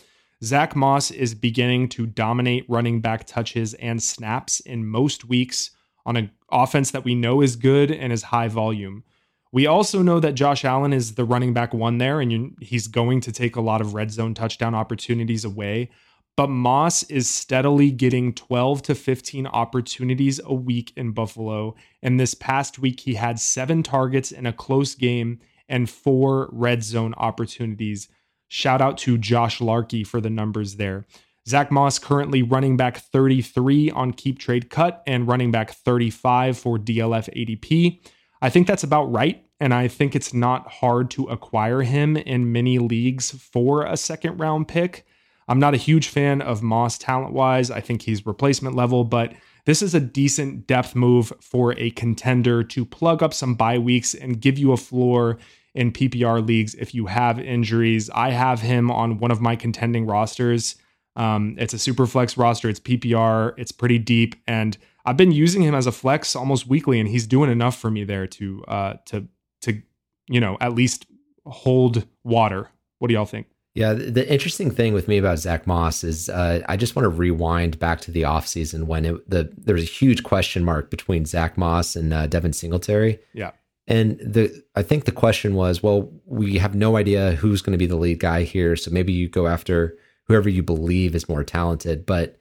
Zach 0.43 0.75
Moss 0.75 1.11
is 1.11 1.33
beginning 1.33 1.89
to 1.89 2.05
dominate 2.05 2.65
running 2.69 3.01
back 3.01 3.25
touches 3.25 3.73
and 3.75 4.01
snaps 4.01 4.59
in 4.59 4.85
most 4.85 5.25
weeks 5.25 5.71
on 6.05 6.15
an 6.15 6.31
offense 6.51 6.91
that 6.91 7.03
we 7.03 7.15
know 7.15 7.41
is 7.41 7.55
good 7.55 7.91
and 7.91 8.13
is 8.13 8.23
high 8.23 8.47
volume. 8.47 9.03
We 9.51 9.65
also 9.65 10.01
know 10.01 10.19
that 10.19 10.35
Josh 10.35 10.63
Allen 10.63 10.93
is 10.93 11.15
the 11.15 11.25
running 11.25 11.53
back 11.53 11.73
one 11.73 11.97
there, 11.97 12.19
and 12.21 12.55
he's 12.61 12.87
going 12.87 13.21
to 13.21 13.31
take 13.31 13.55
a 13.55 13.61
lot 13.61 13.81
of 13.81 13.93
red 13.93 14.11
zone 14.11 14.33
touchdown 14.33 14.75
opportunities 14.75 15.43
away 15.43 15.89
but 16.37 16.51
Moss 16.51 17.01
is 17.03 17.27
steadily 17.27 17.89
getting 17.89 18.31
12 18.31 18.83
to 18.83 18.95
15 18.95 19.47
opportunities 19.47 20.39
a 20.45 20.53
week 20.53 20.93
in 20.95 21.11
Buffalo. 21.11 21.75
And 22.03 22.19
this 22.19 22.35
past 22.35 22.77
week, 22.77 22.99
he 23.01 23.15
had 23.15 23.39
seven 23.39 23.81
targets 23.81 24.31
in 24.31 24.45
a 24.45 24.53
close 24.53 24.93
game 24.93 25.39
and 25.67 25.89
four 25.89 26.49
red 26.53 26.83
zone 26.83 27.15
opportunities. 27.17 28.07
Shout 28.47 28.81
out 28.81 28.97
to 28.99 29.17
Josh 29.17 29.59
Larkey 29.59 30.03
for 30.03 30.21
the 30.21 30.29
numbers 30.29 30.75
there. 30.75 31.05
Zach 31.47 31.71
Moss 31.71 31.97
currently 31.97 32.41
running 32.41 32.75
back 32.75 32.97
33 32.97 33.89
on 33.91 34.11
Keep 34.11 34.39
Trade 34.39 34.69
Cut 34.69 35.01
and 35.07 35.27
running 35.27 35.51
back 35.51 35.71
35 35.71 36.57
for 36.57 36.77
DLF 36.77 37.33
ADP. 37.33 37.99
I 38.41 38.49
think 38.49 38.67
that's 38.67 38.83
about 38.83 39.11
right. 39.11 39.43
And 39.59 39.73
I 39.73 39.87
think 39.87 40.15
it's 40.15 40.33
not 40.33 40.67
hard 40.67 41.09
to 41.11 41.25
acquire 41.25 41.81
him 41.81 42.15
in 42.15 42.51
many 42.51 42.77
leagues 42.77 43.31
for 43.31 43.85
a 43.85 43.97
second 43.97 44.37
round 44.37 44.67
pick. 44.67 45.05
I'm 45.47 45.59
not 45.59 45.73
a 45.73 45.77
huge 45.77 46.09
fan 46.09 46.41
of 46.41 46.61
Moss 46.61 46.97
talent 46.97 47.33
wise. 47.33 47.71
I 47.71 47.81
think 47.81 48.03
he's 48.03 48.25
replacement 48.25 48.75
level, 48.75 49.03
but 49.03 49.33
this 49.65 49.81
is 49.81 49.95
a 49.95 49.99
decent 49.99 50.67
depth 50.67 50.95
move 50.95 51.33
for 51.41 51.73
a 51.79 51.89
contender 51.91 52.63
to 52.65 52.85
plug 52.85 53.23
up 53.23 53.33
some 53.33 53.55
bye 53.55 53.79
weeks 53.79 54.13
and 54.13 54.41
give 54.41 54.59
you 54.59 54.73
a 54.73 54.77
floor 54.77 55.37
in 55.77 55.91
PPR 55.91 56.45
leagues 56.45 56.73
if 56.75 56.95
you 56.95 57.05
have 57.05 57.39
injuries. 57.39 58.09
I 58.09 58.31
have 58.31 58.61
him 58.61 58.89
on 58.89 59.19
one 59.19 59.29
of 59.29 59.39
my 59.39 59.55
contending 59.55 60.07
rosters. 60.07 60.75
Um, 61.15 61.55
it's 61.59 61.73
a 61.73 61.77
super 61.77 62.07
flex 62.07 62.35
roster. 62.35 62.67
It's 62.67 62.79
PPR. 62.79 63.53
It's 63.57 63.71
pretty 63.71 63.99
deep, 63.99 64.35
and 64.47 64.75
I've 65.05 65.17
been 65.17 65.31
using 65.31 65.61
him 65.61 65.75
as 65.75 65.85
a 65.85 65.91
flex 65.91 66.35
almost 66.35 66.67
weekly, 66.67 66.99
and 66.99 67.07
he's 67.07 67.27
doing 67.27 67.51
enough 67.51 67.77
for 67.77 67.91
me 67.91 68.03
there 68.03 68.25
to 68.25 68.63
uh, 68.67 68.93
to 69.05 69.27
to 69.61 69.81
you 70.27 70.41
know 70.41 70.57
at 70.59 70.73
least 70.73 71.05
hold 71.45 72.07
water. 72.23 72.69
What 72.97 73.09
do 73.09 73.13
y'all 73.13 73.25
think? 73.25 73.47
Yeah, 73.75 73.93
the 73.93 74.27
interesting 74.31 74.71
thing 74.71 74.93
with 74.93 75.07
me 75.07 75.19
about 75.19 75.37
Zach 75.37 75.67
Moss 75.67 76.03
is 76.03 76.29
uh, 76.29 76.61
I 76.67 76.75
just 76.75 76.95
want 76.95 77.03
to 77.03 77.09
rewind 77.09 77.77
back 77.77 78.01
to 78.01 78.11
the 78.11 78.23
offseason 78.23 78.85
when 78.85 79.05
it, 79.05 79.29
the 79.29 79.53
there 79.55 79.75
was 79.75 79.83
a 79.83 79.87
huge 79.87 80.23
question 80.23 80.65
mark 80.65 80.89
between 80.89 81.25
Zach 81.25 81.55
Moss 81.55 81.95
and 81.95 82.11
uh, 82.11 82.25
Devin 82.25 82.53
Singletary. 82.53 83.19
Yeah. 83.33 83.51
And 83.87 84.19
the 84.19 84.63
I 84.75 84.83
think 84.83 85.05
the 85.05 85.11
question 85.11 85.55
was, 85.55 85.81
well, 85.81 86.11
we 86.25 86.57
have 86.57 86.75
no 86.75 86.97
idea 86.97 87.33
who's 87.33 87.61
going 87.61 87.71
to 87.71 87.77
be 87.77 87.85
the 87.85 87.95
lead 87.95 88.19
guy 88.19 88.43
here, 88.43 88.75
so 88.75 88.91
maybe 88.91 89.13
you 89.13 89.29
go 89.29 89.47
after 89.47 89.97
whoever 90.25 90.49
you 90.49 90.61
believe 90.61 91.15
is 91.15 91.29
more 91.29 91.43
talented. 91.43 92.05
But 92.05 92.37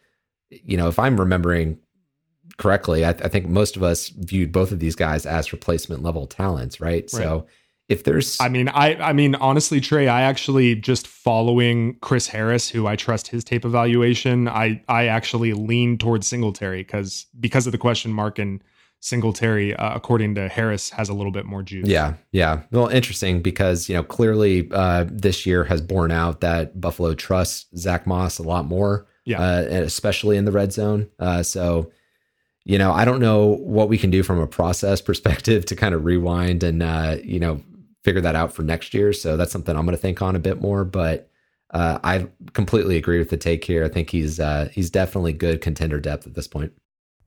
you 0.50 0.76
know, 0.76 0.88
if 0.88 0.98
I'm 0.98 1.18
remembering 1.18 1.78
correctly, 2.56 3.04
I, 3.04 3.10
I 3.10 3.28
think 3.28 3.46
most 3.46 3.76
of 3.76 3.82
us 3.82 4.08
viewed 4.08 4.50
both 4.50 4.72
of 4.72 4.80
these 4.80 4.96
guys 4.96 5.24
as 5.24 5.52
replacement 5.52 6.02
level 6.02 6.26
talents, 6.26 6.80
right? 6.80 7.02
right. 7.02 7.10
So 7.10 7.46
if 7.88 8.02
there's 8.02 8.40
I 8.40 8.48
mean 8.48 8.68
I 8.68 8.96
I 8.96 9.12
mean 9.12 9.36
honestly 9.36 9.80
Trey 9.80 10.08
I 10.08 10.22
actually 10.22 10.74
just 10.74 11.06
following 11.06 11.96
Chris 12.00 12.26
Harris 12.26 12.68
who 12.68 12.86
I 12.86 12.96
trust 12.96 13.28
his 13.28 13.44
tape 13.44 13.64
evaluation 13.64 14.48
I 14.48 14.82
I 14.88 15.06
actually 15.06 15.52
lean 15.52 15.96
towards 15.96 16.26
Singletary 16.26 16.82
cuz 16.82 17.26
because 17.38 17.66
of 17.66 17.72
the 17.72 17.78
question 17.78 18.12
mark 18.12 18.38
and 18.38 18.62
Singletary 19.06 19.74
uh, 19.74 19.94
according 19.94 20.34
to 20.34 20.48
Harris 20.48 20.90
has 20.90 21.08
a 21.08 21.14
little 21.14 21.32
bit 21.32 21.44
more 21.44 21.62
juice. 21.62 21.86
Yeah. 21.86 22.14
Yeah. 22.32 22.62
Well 22.70 22.88
interesting 22.88 23.40
because 23.40 23.88
you 23.88 23.94
know 23.94 24.02
clearly 24.02 24.68
uh, 24.72 25.04
this 25.08 25.46
year 25.46 25.64
has 25.64 25.80
borne 25.80 26.10
out 26.10 26.40
that 26.40 26.80
Buffalo 26.80 27.14
trusts 27.14 27.66
Zach 27.76 28.06
Moss 28.06 28.38
a 28.38 28.42
lot 28.42 28.64
more 28.66 29.06
yeah. 29.24 29.40
Uh, 29.40 29.62
especially 29.82 30.36
in 30.36 30.44
the 30.44 30.52
red 30.52 30.72
zone. 30.72 31.10
Uh, 31.18 31.42
so 31.42 31.90
you 32.64 32.78
know, 32.78 32.90
I 32.90 33.04
don't 33.04 33.20
know 33.20 33.58
what 33.60 33.88
we 33.88 33.96
can 33.96 34.10
do 34.10 34.24
from 34.24 34.40
a 34.40 34.46
process 34.46 35.00
perspective 35.10 35.64
to 35.66 35.76
kind 35.76 35.94
of 35.94 36.04
rewind 36.04 36.64
and, 36.64 36.82
uh, 36.82 37.16
you 37.22 37.38
know, 37.38 37.62
figure 38.02 38.20
that 38.20 38.34
out 38.34 38.52
for 38.52 38.64
next 38.64 38.92
year. 38.92 39.12
So 39.12 39.36
that's 39.36 39.52
something 39.52 39.76
I'm 39.76 39.86
going 39.86 39.96
to 39.96 40.02
think 40.02 40.20
on 40.20 40.34
a 40.34 40.40
bit 40.40 40.60
more. 40.60 40.84
But 40.84 41.30
uh, 41.70 42.00
I 42.02 42.26
completely 42.54 42.96
agree 42.96 43.18
with 43.18 43.30
the 43.30 43.36
take 43.36 43.64
here. 43.64 43.84
I 43.84 43.88
think 43.88 44.10
he's 44.10 44.40
uh, 44.40 44.68
he's 44.72 44.90
definitely 44.90 45.32
good 45.32 45.60
contender 45.60 46.00
depth 46.00 46.26
at 46.26 46.34
this 46.34 46.48
point. 46.48 46.72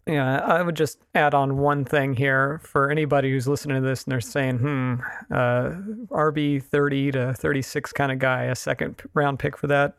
Yeah, 0.09 0.37
I 0.39 0.63
would 0.63 0.75
just 0.75 0.97
add 1.13 1.35
on 1.35 1.59
one 1.59 1.85
thing 1.85 2.15
here 2.15 2.59
for 2.63 2.89
anybody 2.89 3.29
who's 3.29 3.47
listening 3.47 3.79
to 3.79 3.87
this 3.87 4.05
and 4.05 4.11
they're 4.11 4.21
saying, 4.21 4.57
hmm, 4.57 4.95
uh, 5.29 5.69
RB 6.09 6.63
30 6.63 7.11
to 7.11 7.33
36 7.35 7.93
kind 7.93 8.11
of 8.11 8.17
guy, 8.17 8.45
a 8.45 8.55
second 8.55 8.99
round 9.13 9.37
pick 9.37 9.55
for 9.55 9.67
that. 9.67 9.97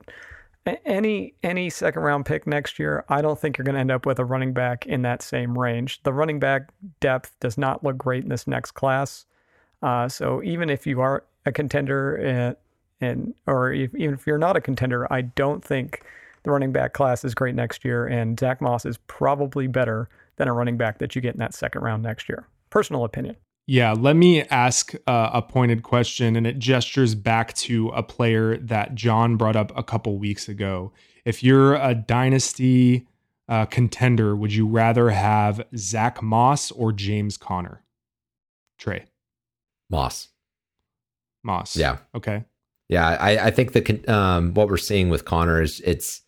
any 0.85 1.35
any 1.45 1.71
second 1.71 2.03
round 2.03 2.27
pick 2.27 2.45
next 2.45 2.77
year, 2.77 3.05
I 3.09 3.23
don't 3.23 3.39
think 3.39 3.57
you're 3.57 3.65
going 3.65 3.77
to 3.77 3.81
end 3.81 3.93
up 3.93 4.05
with 4.05 4.19
a 4.19 4.25
running 4.25 4.53
back 4.53 4.85
in 4.85 5.03
that 5.03 5.23
same 5.23 5.57
range. 5.57 6.03
The 6.03 6.13
running 6.13 6.41
back 6.41 6.71
depth 6.99 7.39
does 7.39 7.57
not 7.57 7.85
look 7.85 7.97
great 7.97 8.25
in 8.25 8.31
this 8.31 8.49
next 8.49 8.73
class. 8.73 9.27
Uh, 9.81 10.09
so 10.09 10.43
even 10.43 10.71
if 10.71 10.89
you 10.89 11.01
are 11.01 11.23
a 11.47 11.53
contender 11.53 12.17
and, 12.17 12.57
and 13.01 13.33
or 13.47 13.73
if, 13.73 13.95
even 13.95 14.15
if 14.17 14.27
you're 14.27 14.39
not 14.39 14.57
a 14.57 14.61
contender, 14.61 15.11
I 15.13 15.21
don't 15.21 15.65
think 15.65 16.03
the 16.43 16.51
running 16.51 16.73
back 16.73 16.93
class 16.93 17.25
is 17.25 17.35
great 17.35 17.55
next 17.55 17.85
year. 17.85 18.07
And 18.07 18.39
Zach 18.39 18.61
Moss 18.61 18.85
is 18.85 18.99
probably 19.07 19.67
better 19.67 20.09
than 20.37 20.49
a 20.49 20.53
running 20.53 20.77
back 20.77 20.99
that 20.99 21.15
you 21.15 21.21
get 21.21 21.35
in 21.35 21.41
that 21.41 21.55
second 21.55 21.83
round 21.83 22.03
next 22.03 22.29
year. 22.29 22.47
Personal 22.71 23.05
opinion. 23.05 23.37
Yeah, 23.67 23.93
let 23.93 24.17
me 24.17 24.43
ask 24.45 24.95
uh, 25.07 25.31
a 25.33 25.43
pointed 25.43 25.85
question, 25.85 26.35
and 26.35 26.45
it 26.45 26.59
gestures 26.59 27.15
back 27.15 27.55
to 27.55 27.91
a 27.91 28.03
player 28.03 28.57
that 28.57 28.97
Jon 28.97 29.37
brought 29.37 29.55
up 29.55 29.71
a 29.77 29.85
couple 29.85 30.19
weeks 30.19 30.49
ago. 30.49 30.93
If 31.25 31.45
you're 31.45 31.77
a 31.77 31.95
dynasty 31.95 33.07
uh, 33.49 33.67
contender, 33.67 34.35
would 34.35 34.53
you 34.53 34.67
rather 34.67 35.11
have 35.11 35.65
Zach 35.77 36.21
Moss 36.21 36.73
or 36.73 36.93
James 36.93 37.37
Conner? 37.37 37.85
Trey. 38.77 39.05
Moss. 39.89 40.29
Moss. 41.45 41.77
Yeah. 41.77 41.99
Okay. 42.15 42.45
Yeah, 42.89 43.07
I, 43.09 43.47
I 43.47 43.51
think 43.53 43.73
the 43.73 44.13
um, 44.13 44.53
what 44.55 44.69
we're 44.69 44.79
seeing 44.79 45.11
with 45.11 45.25
Conner 45.25 45.63
is 45.63 45.81
it's 45.85 46.23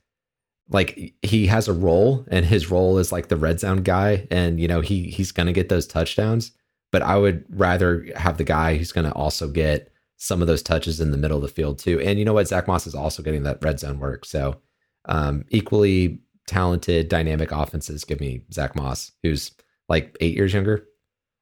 like 0.72 1.14
he 1.22 1.46
has 1.46 1.68
a 1.68 1.72
role, 1.72 2.26
and 2.30 2.44
his 2.44 2.70
role 2.70 2.98
is 2.98 3.12
like 3.12 3.28
the 3.28 3.36
red 3.36 3.60
zone 3.60 3.82
guy, 3.82 4.26
and 4.30 4.58
you 4.58 4.68
know 4.68 4.80
he 4.80 5.10
he's 5.10 5.32
gonna 5.32 5.52
get 5.52 5.68
those 5.68 5.86
touchdowns 5.86 6.52
but 6.92 7.02
I 7.02 7.16
would 7.16 7.44
rather 7.48 8.06
have 8.14 8.36
the 8.36 8.44
guy 8.44 8.76
who's 8.76 8.92
going 8.92 9.06
to 9.06 9.14
also 9.14 9.48
get 9.48 9.90
some 10.18 10.40
of 10.40 10.46
those 10.46 10.62
touches 10.62 11.00
in 11.00 11.10
the 11.10 11.16
middle 11.16 11.38
of 11.38 11.42
the 11.42 11.48
field 11.48 11.80
too. 11.80 11.98
And 11.98 12.18
you 12.18 12.24
know 12.24 12.34
what? 12.34 12.46
Zach 12.46 12.68
Moss 12.68 12.86
is 12.86 12.94
also 12.94 13.24
getting 13.24 13.42
that 13.42 13.64
red 13.64 13.80
zone 13.80 13.98
work. 13.98 14.24
So 14.24 14.60
um, 15.06 15.44
equally 15.48 16.20
talented, 16.46 17.08
dynamic 17.08 17.50
offenses 17.50 18.04
give 18.04 18.20
me 18.20 18.44
Zach 18.52 18.76
Moss, 18.76 19.10
who's 19.22 19.50
like 19.88 20.16
eight 20.20 20.36
years 20.36 20.52
younger. 20.52 20.86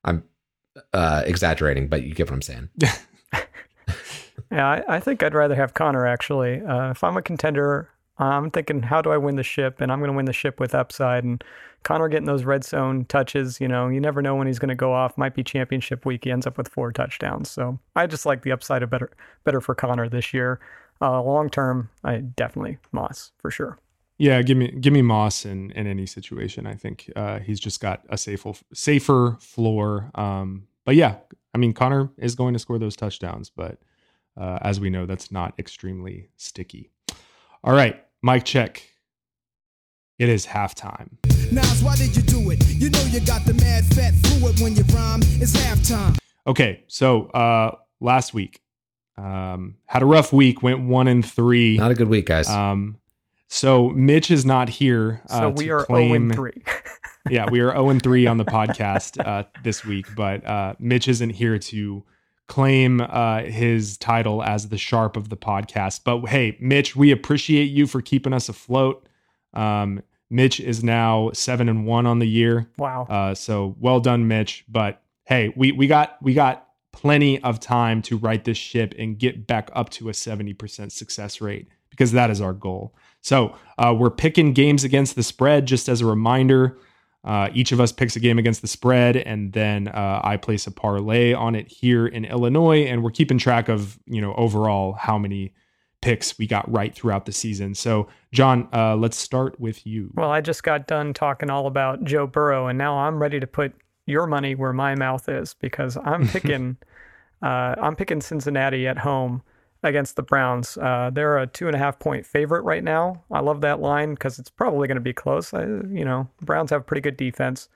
I'm 0.05 0.23
uh, 0.95 1.25
exaggerating, 1.27 1.89
but 1.89 2.05
you 2.05 2.15
get 2.15 2.29
what 2.29 2.35
I'm 2.35 2.43
saying. 2.43 2.69
yeah, 4.51 4.67
I, 4.67 4.85
I, 4.89 5.01
think 5.01 5.23
I'd 5.23 5.35
rather 5.35 5.57
have 5.57 5.75
Conner 5.75 6.07
actually. 6.07 6.63
Uh, 6.63 6.93
if 6.93 7.05
I'm 7.05 7.19
a 7.19 7.23
contender, 7.23 7.91
I'm 8.25 8.51
thinking, 8.51 8.83
how 8.83 9.03
do 9.03 9.11
I 9.11 9.17
win 9.17 9.37
the 9.37 9.43
ship? 9.43 9.81
And 9.81 9.91
I'm 9.91 9.99
going 9.99 10.11
to 10.11 10.17
win 10.17 10.27
the 10.27 10.33
ship 10.33 10.61
with 10.61 10.75
upside. 10.75 11.25
And 11.25 11.43
Conner 11.83 12.09
getting 12.09 12.27
those 12.27 12.45
red 12.45 12.65
zone 12.65 13.07
touches, 13.07 13.61
you 13.61 13.69
know, 13.69 13.89
you 13.89 14.01
never 14.01 14.21
know 14.21 14.35
when 14.37 14.47
he's 14.47 14.59
going 14.59 14.69
to 14.69 14.75
go 14.75 14.93
off. 14.93 15.17
Might 15.17 15.35
be 15.35 15.43
championship 15.43 16.05
week. 16.05 16.25
He 16.25 16.31
ends 16.31 16.47
up 16.47 16.59
with 16.59 16.69
four 16.69 16.93
touchdowns. 16.93 17.51
So 17.51 17.79
I 17.97 18.07
just 18.07 18.27
like 18.27 18.43
the 18.43 18.53
upside 18.53 18.83
of 18.83 18.91
better, 18.91 19.11
better 19.45 19.61
for 19.61 19.75
Conner 19.75 20.09
this 20.09 20.35
year. 20.35 20.61
Uh, 21.01 21.23
long 21.23 21.49
term, 21.49 21.89
I 22.05 22.19
definitely 22.19 22.79
Moss 22.93 23.33
for 23.39 23.51
sure. 23.51 23.79
Yeah, 24.19 24.43
give 24.43 24.59
me 24.59 24.71
give 24.73 24.93
me 24.93 25.01
Moss 25.01 25.47
in 25.47 25.71
in 25.71 25.87
any 25.87 26.05
situation. 26.05 26.67
I 26.67 26.75
think 26.75 27.11
uh, 27.17 27.39
he's 27.39 27.59
just 27.59 27.81
got 27.81 28.03
a 28.11 28.19
safer 28.19 28.53
safer 28.75 29.39
floor. 29.41 30.11
Um, 30.15 30.67
but 30.85 30.95
yeah, 30.95 31.17
I 31.55 31.59
mean 31.59 31.73
Conner 31.73 32.11
is 32.19 32.35
going 32.35 32.53
to 32.53 32.59
score 32.59 32.79
those 32.79 32.97
touchdowns, 32.97 33.49
but 33.49 33.79
uh, 34.37 34.59
as 34.61 34.79
we 34.79 34.91
know, 34.91 35.07
that's 35.07 35.33
not 35.33 35.55
extremely 35.59 36.29
sticky. 36.37 36.91
All 37.65 37.73
right, 37.73 38.05
mic 38.23 38.45
check. 38.45 38.83
It 40.19 40.29
is 40.29 40.47
halftime. 40.47 41.09
Nas, 41.51 41.83
why 41.83 41.97
did 41.97 42.15
you 42.15 42.23
do 42.23 42.51
it? 42.51 42.63
You 42.69 42.91
know 42.91 43.03
you 43.05 43.21
got 43.21 43.45
the 43.47 43.55
mad 43.55 43.85
fat 43.95 44.15
fluid 44.27 44.61
when 44.61 44.75
you 44.77 44.83
rhyme. 44.95 45.21
It's 45.41 45.57
halftime. 45.57 46.19
Okay, 46.47 46.85
so 46.89 47.27
uh 47.29 47.77
last 48.01 48.35
week, 48.35 48.61
um, 49.17 49.77
had 49.87 50.03
a 50.03 50.07
rough 50.07 50.33
week, 50.33 50.63
went 50.63 50.81
one 50.81 51.09
and 51.09 51.25
three. 51.25 51.77
Not 51.79 51.91
a 51.91 51.95
good 51.95 52.09
week, 52.09 52.27
guys. 52.27 52.49
Um, 52.49 52.99
so 53.49 53.89
Mitch 53.91 54.31
is 54.31 54.45
not 54.45 54.69
here. 54.69 55.23
Uh, 55.29 55.41
so 55.41 55.51
we 55.51 55.71
are 55.71 55.85
claim, 55.85 56.31
0 56.31 56.45
and 56.45 56.55
3. 56.55 56.63
yeah, 57.31 57.51
we 57.51 57.61
are 57.61 57.73
0 57.73 57.89
and 57.91 58.03
3 58.03 58.27
on 58.27 58.37
the 58.37 58.45
podcast 58.47 59.23
uh, 59.25 59.45
this 59.65 59.85
week, 59.85 60.07
but 60.15 60.47
uh, 60.47 60.75
Mitch 60.79 61.09
isn't 61.09 61.31
here 61.31 61.59
to 61.59 62.05
claim 62.51 63.01
uh, 63.01 63.45
his 63.45 63.97
title 63.97 64.43
as 64.43 64.69
the 64.69 64.77
sharp 64.77 65.17
of 65.17 65.29
the 65.29 65.37
podcast. 65.37 66.01
But 66.03 66.29
hey, 66.29 66.59
Mitch, 66.61 66.97
we 66.97 67.13
appreciate 67.13 67.71
you 67.71 67.87
for 67.87 68.03
keeping 68.03 68.33
us 68.33 68.49
afloat. 68.49 69.07
Um, 69.55 70.03
Mitch 70.31 70.59
is 70.59 70.83
now 70.83 71.31
seven 71.33 71.69
and 71.69 71.87
one 71.87 72.07
on 72.07 72.19
the 72.19 72.27
year. 72.27 72.69
Wow. 72.77 73.07
Uh, 73.09 73.35
so 73.37 73.77
well 73.79 74.01
done, 74.01 74.27
Mitch. 74.27 74.65
But 74.69 75.01
hey, 75.27 75.55
we 75.55 75.71
we 75.71 75.87
got 75.87 76.21
we 76.21 76.35
got 76.35 76.67
plenty 76.93 77.41
of 77.45 77.61
time 77.61 78.03
to 78.03 78.19
right 78.19 78.43
this 78.43 78.59
ship 78.59 78.95
and 78.99 79.17
get 79.17 79.47
back 79.47 79.71
up 79.73 79.89
to 79.91 80.09
a 80.09 80.13
70% 80.13 80.91
success 80.91 81.41
rate 81.41 81.69
because 81.89 82.11
that 82.11 82.31
is 82.31 82.41
our 82.41 82.53
goal. 82.53 82.97
So 83.21 83.55
uh, 83.79 83.95
we're 83.97 84.11
picking 84.11 84.55
games 84.55 84.83
against 84.83 85.15
the 85.15 85.23
spread 85.23 85.67
just 85.67 85.89
as 85.89 86.01
a 86.01 86.07
reminder. 86.07 86.79
Uh, 87.23 87.51
each 87.53 87.71
of 87.71 87.81
us 87.81 87.93
picks 87.93 88.17
a 88.17 88.21
game 88.21 88.39
against 88.39 88.63
the 88.63 88.69
spread, 88.69 89.17
and 89.17 89.53
then 89.53 89.89
uh, 89.89 90.21
I 90.25 90.37
place 90.39 90.67
a 90.67 90.71
parlay 90.71 91.35
on 91.35 91.55
it 91.55 91.69
here 91.69 92.07
in 92.07 92.25
Illinois, 92.25 92.85
and 92.85 93.03
we're 93.03 93.11
keeping 93.11 93.37
track 93.39 93.69
of 93.69 93.99
you 94.07 94.21
know 94.21 94.35
overall 94.35 94.95
how 94.95 95.19
many 95.19 95.53
picks 96.01 96.39
we 96.39 96.47
got 96.47 96.71
right 96.73 96.95
throughout 96.95 97.27
the 97.27 97.33
season. 97.33 97.75
So, 97.75 98.09
Jon, 98.33 98.69
uh, 98.73 98.97
let's 98.97 99.19
start 99.19 99.61
with 99.61 99.87
you. 99.87 100.11
Well, 100.15 100.31
I 100.31 100.41
just 100.41 100.63
got 100.63 100.87
done 100.87 101.13
talking 101.13 101.51
all 101.51 101.67
about 101.67 102.05
Joe 102.05 102.27
Burrow, 102.27 102.69
and 102.69 102.79
now 102.79 102.97
I'm 102.97 103.21
ready 103.21 103.39
to 103.39 103.47
put 103.47 103.75
your 104.07 104.27
money 104.27 104.55
where 104.55 104.73
my 104.73 104.95
mouth 104.95 105.29
is 105.29 105.55
because 105.55 105.99
I'm 106.03 106.27
picking, 106.29 106.79
uh, 107.43 107.75
I'm 107.79 107.97
picking 107.97 108.23
Cincinnati 108.23 108.87
at 108.87 108.99
home 108.99 109.43
against 109.83 110.17
the 110.17 110.23
Browns. 110.23 110.77
Uh, 110.77 111.11
they're 111.13 111.39
a 111.39 111.47
two 111.47 111.67
and 111.67 111.75
a 111.75 111.79
half 111.79 111.99
point 111.99 112.27
favorite 112.27 112.63
right 112.63 112.85
now. 112.85 113.23
I 113.31 113.41
love 113.41 113.61
that 113.63 113.81
line 113.81 114.15
because 114.15 114.39
it's 114.39 114.51
probably 114.51 114.89
going 114.89 114.97
to 114.97 115.01
be 115.03 115.13
close. 115.13 115.55
I, 115.55 115.63
you 115.63 116.05
know, 116.05 116.29
Browns 116.43 116.71
have 116.71 116.87
pretty 116.87 117.01
good 117.01 117.17
defense. 117.17 117.69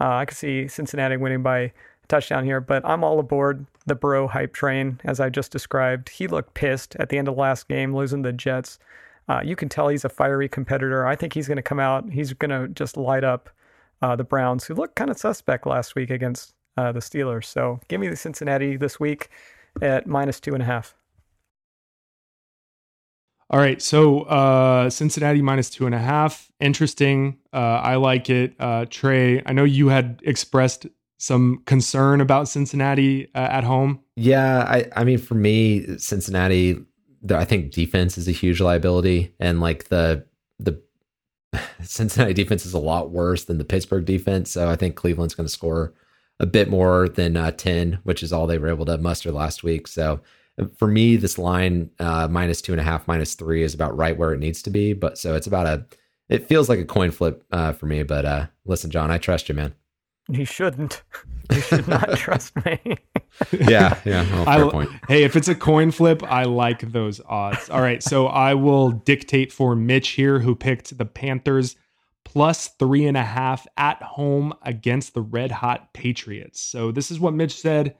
Uh, 0.00 0.14
I 0.14 0.24
could 0.24 0.36
see 0.36 0.68
Cincinnati 0.68 1.16
winning 1.16 1.42
by 1.42 1.58
a 1.58 1.70
touchdown 2.08 2.44
here, 2.44 2.60
but 2.60 2.84
I'm 2.86 3.04
all 3.04 3.18
aboard 3.18 3.66
the 3.86 3.94
Burrow 3.94 4.28
hype 4.28 4.54
train, 4.54 5.00
as 5.04 5.20
I 5.20 5.28
just 5.28 5.50
described. 5.52 6.08
He 6.08 6.26
looked 6.26 6.54
pissed 6.54 6.96
at 6.96 7.08
the 7.08 7.18
end 7.18 7.28
of 7.28 7.34
the 7.34 7.40
last 7.40 7.68
game, 7.68 7.94
losing 7.94 8.22
the 8.22 8.32
Jets. 8.32 8.78
Uh, 9.28 9.40
you 9.44 9.56
can 9.56 9.68
tell 9.68 9.88
he's 9.88 10.04
a 10.04 10.08
fiery 10.08 10.48
competitor. 10.48 11.06
I 11.06 11.16
think 11.16 11.34
he's 11.34 11.46
going 11.46 11.56
to 11.56 11.62
come 11.62 11.80
out. 11.80 12.10
He's 12.10 12.32
going 12.32 12.50
to 12.50 12.68
just 12.68 12.96
light 12.96 13.24
up 13.24 13.50
uh, 14.02 14.16
the 14.16 14.24
Browns, 14.24 14.64
who 14.64 14.74
looked 14.74 14.96
kind 14.96 15.10
of 15.10 15.18
suspect 15.18 15.66
last 15.66 15.94
week 15.94 16.10
against 16.10 16.54
uh, 16.76 16.92
the 16.92 17.00
Steelers. 17.00 17.44
So 17.44 17.80
give 17.88 18.00
me 18.00 18.08
the 18.08 18.16
Cincinnati 18.16 18.76
this 18.76 18.98
week 18.98 19.28
at 19.82 20.06
minus 20.06 20.40
two 20.40 20.54
and 20.54 20.62
a 20.62 20.66
half. 20.66 20.94
All 23.50 23.58
right, 23.58 23.82
so 23.82 24.22
uh, 24.22 24.88
Cincinnati 24.90 25.42
minus 25.42 25.70
two 25.70 25.84
and 25.86 25.94
a 25.94 25.98
half. 25.98 26.52
Interesting. 26.60 27.38
Uh, 27.52 27.56
I 27.82 27.96
like 27.96 28.30
it. 28.30 28.54
Uh, 28.60 28.86
Trey, 28.88 29.42
I 29.44 29.52
know 29.52 29.64
you 29.64 29.88
had 29.88 30.20
expressed 30.24 30.86
some 31.20 31.62
concern 31.66 32.22
about 32.22 32.48
Cincinnati 32.48 33.26
uh, 33.34 33.38
at 33.38 33.62
home? 33.62 34.00
Yeah, 34.16 34.60
I 34.60 34.86
I 34.96 35.04
mean 35.04 35.18
for 35.18 35.34
me 35.34 35.98
Cincinnati 35.98 36.82
I 37.28 37.44
think 37.44 37.72
defense 37.72 38.16
is 38.16 38.26
a 38.26 38.32
huge 38.32 38.60
liability 38.60 39.34
and 39.38 39.60
like 39.60 39.88
the 39.88 40.24
the 40.58 40.80
Cincinnati 41.82 42.32
defense 42.32 42.64
is 42.64 42.72
a 42.72 42.78
lot 42.78 43.10
worse 43.10 43.44
than 43.44 43.58
the 43.58 43.64
Pittsburgh 43.64 44.06
defense, 44.06 44.50
so 44.50 44.68
I 44.68 44.76
think 44.76 44.96
Cleveland's 44.96 45.34
going 45.34 45.46
to 45.46 45.52
score 45.52 45.92
a 46.38 46.46
bit 46.46 46.70
more 46.70 47.06
than 47.06 47.36
uh, 47.36 47.50
10, 47.50 47.98
which 48.04 48.22
is 48.22 48.32
all 48.32 48.46
they 48.46 48.56
were 48.56 48.68
able 48.68 48.86
to 48.86 48.96
muster 48.96 49.30
last 49.30 49.62
week. 49.62 49.86
So 49.86 50.22
for 50.76 50.88
me, 50.88 51.16
this 51.16 51.38
line 51.38 51.90
uh, 51.98 52.28
minus 52.30 52.60
two 52.60 52.72
and 52.72 52.80
a 52.80 52.84
half, 52.84 53.06
minus 53.08 53.34
three 53.34 53.62
is 53.62 53.74
about 53.74 53.96
right 53.96 54.16
where 54.16 54.32
it 54.32 54.40
needs 54.40 54.62
to 54.62 54.70
be. 54.70 54.92
But 54.92 55.18
so 55.18 55.34
it's 55.34 55.46
about 55.46 55.66
a, 55.66 55.86
it 56.28 56.48
feels 56.48 56.68
like 56.68 56.78
a 56.78 56.84
coin 56.84 57.10
flip 57.10 57.44
uh, 57.52 57.72
for 57.72 57.86
me. 57.86 58.02
But 58.02 58.24
uh, 58.24 58.46
listen, 58.64 58.90
Jon, 58.90 59.10
I 59.10 59.18
trust 59.18 59.48
you, 59.48 59.54
man. 59.54 59.74
You 60.28 60.44
shouldn't. 60.44 61.02
You 61.50 61.60
should 61.60 61.88
not 61.88 62.10
trust 62.16 62.54
me. 62.64 62.78
yeah, 63.52 63.98
yeah. 64.04 64.24
Well, 64.32 64.44
fair 64.44 64.66
I, 64.66 64.70
point. 64.70 64.90
Hey, 65.08 65.24
if 65.24 65.34
it's 65.34 65.48
a 65.48 65.54
coin 65.54 65.90
flip, 65.90 66.22
I 66.22 66.44
like 66.44 66.92
those 66.92 67.20
odds. 67.26 67.68
All 67.68 67.80
right, 67.80 68.02
so 68.02 68.26
I 68.26 68.54
will 68.54 68.92
dictate 68.92 69.52
for 69.52 69.74
Mitch 69.74 70.10
here, 70.10 70.38
who 70.38 70.54
picked 70.54 70.96
the 70.96 71.04
Panthers 71.04 71.74
plus 72.24 72.68
three 72.78 73.06
and 73.06 73.16
a 73.16 73.24
half 73.24 73.66
at 73.76 74.00
home 74.02 74.54
against 74.62 75.14
the 75.14 75.22
Red 75.22 75.50
Hot 75.50 75.92
Patriots. 75.92 76.60
So 76.60 76.92
this 76.92 77.10
is 77.10 77.18
what 77.18 77.34
Mitch 77.34 77.58
said. 77.58 77.96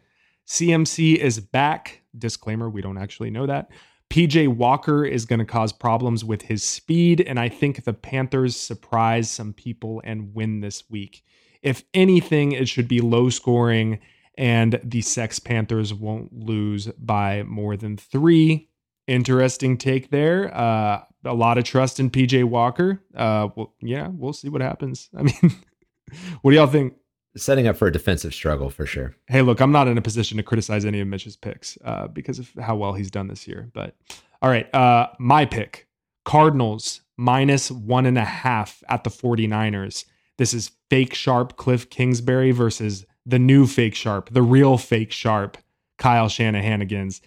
CMC 0.47 1.17
is 1.17 1.41
back. 1.41 2.00
Disclaimer: 2.19 2.69
We 2.69 2.83
don't 2.83 2.99
actually 2.99 3.31
know 3.31 3.47
that. 3.47 3.71
PJ 4.11 4.49
Walker 4.49 5.05
is 5.05 5.25
going 5.25 5.39
to 5.39 5.45
cause 5.45 5.73
problems 5.73 6.25
with 6.25 6.43
his 6.43 6.65
speed, 6.65 7.21
and 7.21 7.39
I 7.39 7.49
think 7.49 7.85
the 7.85 7.93
Panthers 7.93 8.57
surprise 8.57 9.31
some 9.31 9.53
people 9.53 10.03
and 10.05 10.35
win 10.35 10.61
this 10.61 10.91
week. 10.91 11.23
If 11.63 11.85
anything, 11.95 12.51
it 12.53 12.69
should 12.69 12.89
be 12.89 13.01
low 13.01 13.31
scoring, 13.31 14.01
and 14.37 14.81
the 14.83 15.03
Sex 15.03 15.39
Panthers 15.39 15.95
won't 15.95 16.33
lose 16.33 16.89
by 16.99 17.45
more 17.45 17.77
than 17.77 17.97
three. 17.97 18.69
Interesting 19.07 19.79
take 19.79 20.11
there. 20.11 20.53
Uh, 20.57 21.03
a 21.25 21.35
lot 21.35 21.59
of 21.59 21.65
trust 21.65 22.01
in 22.01 22.11
PJ 22.11 22.45
Walker. 22.45 23.03
Uh, 23.15 23.49
well, 23.55 23.75
yeah, 23.81 24.09
we'll 24.09 24.33
see 24.33 24.49
what 24.49 24.61
happens. 24.61 25.09
I 25.17 25.23
mean, 25.23 25.35
what 26.43 26.51
do 26.51 26.57
y'all 26.57 26.67
think? 26.67 26.95
Setting 27.37 27.69
up 27.69 27.77
for 27.77 27.87
a 27.87 27.93
defensive 27.93 28.35
struggle 28.35 28.71
for 28.71 28.87
sure. 28.87 29.15
Hey, 29.29 29.43
look, 29.43 29.61
I'm 29.61 29.71
not 29.71 29.87
in 29.87 29.97
a 29.97 30.03
position 30.03 30.37
to 30.39 30.43
criticize 30.43 30.85
any 30.85 31.01
of 31.01 31.07
Mitch's 31.07 31.37
picks 31.37 31.79
uh, 31.85 32.09
because 32.09 32.41
of 32.41 32.51
how 32.61 32.75
well 32.75 32.93
he's 32.93 33.11
done 33.11 33.29
this 33.29 33.47
year. 33.47 33.71
But 33.73 33.95
all 34.43 34.51
right, 34.51 34.73
uh, 34.75 35.09
my 35.19 35.45
pick 35.45 35.87
Cardinals 36.25 37.03
minus 37.17 37.71
one 37.71 38.07
and 38.07 38.19
a 38.19 38.25
half 38.25 38.83
at 38.89 39.05
the 39.05 39.11
49ers. 39.11 40.07
This 40.39 40.55
is 40.55 40.73
fake 40.89 41.15
sharp 41.15 41.57
Cliff 41.57 41.89
Kingsbury 41.91 42.51
versus 42.51 43.07
the 43.27 43.39
new 43.39 43.67
fake 43.67 43.95
sharp, 43.95 44.31
the 44.31 44.43
real 44.43 44.79
fake 44.79 45.13
sharp, 45.13 45.59
Kyle 45.99 46.29
Shanahanigans. 46.29 47.21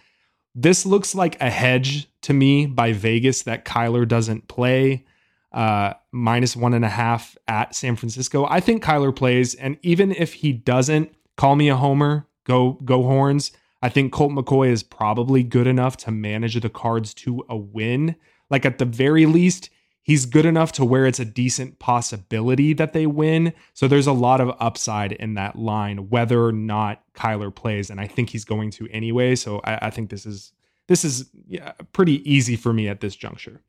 This 0.55 0.85
looks 0.85 1.15
like 1.15 1.39
a 1.41 1.49
hedge 1.49 2.09
to 2.23 2.33
me 2.33 2.65
by 2.65 2.91
Vegas 2.91 3.43
that 3.43 3.65
Kyler 3.65 4.07
doesn't 4.07 4.47
play. 4.47 5.05
Uh, 5.53 5.93
minus 6.11 6.55
one 6.55 6.73
and 6.73 6.83
a 6.83 6.89
half 6.89 7.37
at 7.47 7.75
San 7.75 7.95
Francisco. 7.95 8.47
I 8.49 8.59
think 8.59 8.83
Kyler 8.83 9.15
plays, 9.15 9.53
and 9.53 9.77
even 9.83 10.11
if 10.11 10.33
he 10.33 10.51
doesn't, 10.51 11.13
call 11.37 11.55
me 11.55 11.69
a 11.69 11.75
homer. 11.75 12.27
Go 12.43 12.79
go 12.83 13.03
horns. 13.03 13.51
I 13.83 13.89
think 13.89 14.13
Colt 14.13 14.31
McCoy 14.31 14.69
is 14.69 14.81
probably 14.81 15.43
good 15.43 15.67
enough 15.67 15.97
to 15.97 16.11
manage 16.11 16.59
the 16.59 16.69
cards 16.69 17.13
to 17.15 17.45
a 17.49 17.57
win. 17.57 18.15
Like 18.49 18.65
at 18.65 18.77
the 18.77 18.85
very 18.85 19.25
least, 19.25 19.69
he's 20.01 20.25
good 20.25 20.45
enough 20.45 20.71
to 20.73 20.85
where 20.85 21.05
it's 21.05 21.19
a 21.19 21.25
decent 21.25 21.79
possibility 21.79 22.73
that 22.73 22.93
they 22.93 23.05
win. 23.05 23.53
So 23.73 23.87
there's 23.87 24.07
a 24.07 24.13
lot 24.13 24.41
of 24.41 24.55
upside 24.59 25.11
in 25.11 25.33
that 25.33 25.57
line, 25.57 26.09
whether 26.09 26.45
or 26.45 26.51
not 26.51 27.03
Kyler 27.13 27.53
plays, 27.53 27.89
and 27.89 27.99
I 27.99 28.07
think 28.07 28.29
he's 28.29 28.45
going 28.45 28.71
to 28.71 28.87
anyway. 28.89 29.35
So 29.35 29.59
I, 29.63 29.87
I 29.87 29.89
think 29.89 30.09
this 30.09 30.25
is 30.25 30.51
this 30.87 31.05
is 31.05 31.29
yeah, 31.47 31.73
pretty 31.91 32.29
easy 32.29 32.55
for 32.55 32.73
me 32.73 32.87
at 32.87 33.01
this 33.01 33.15
juncture. 33.15 33.61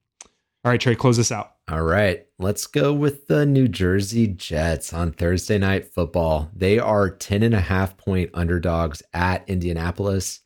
All 0.65 0.71
right, 0.71 0.81
Trey, 0.81 0.95
close 0.95 1.19
this 1.19 1.31
out. 1.31 1.57
All 1.69 1.83
right, 1.83 2.27
let's 2.39 2.67
go 2.67 2.91
with 2.95 3.27
the 3.27 3.45
New 3.45 3.69
Jersey 3.69 4.27
Jets 4.27 4.95
on 4.95 5.13
Thursday 5.13 5.59
night 5.59 5.93
football. 5.93 6.51
They 6.57 6.79
are 6.79 7.11
10 7.11 7.43
and 7.43 7.55
a 7.55 7.61
half 7.61 7.99
point 7.99 8.31
underdogs 8.33 9.03
at 9.13 9.47
Indianapolis. 9.47 10.41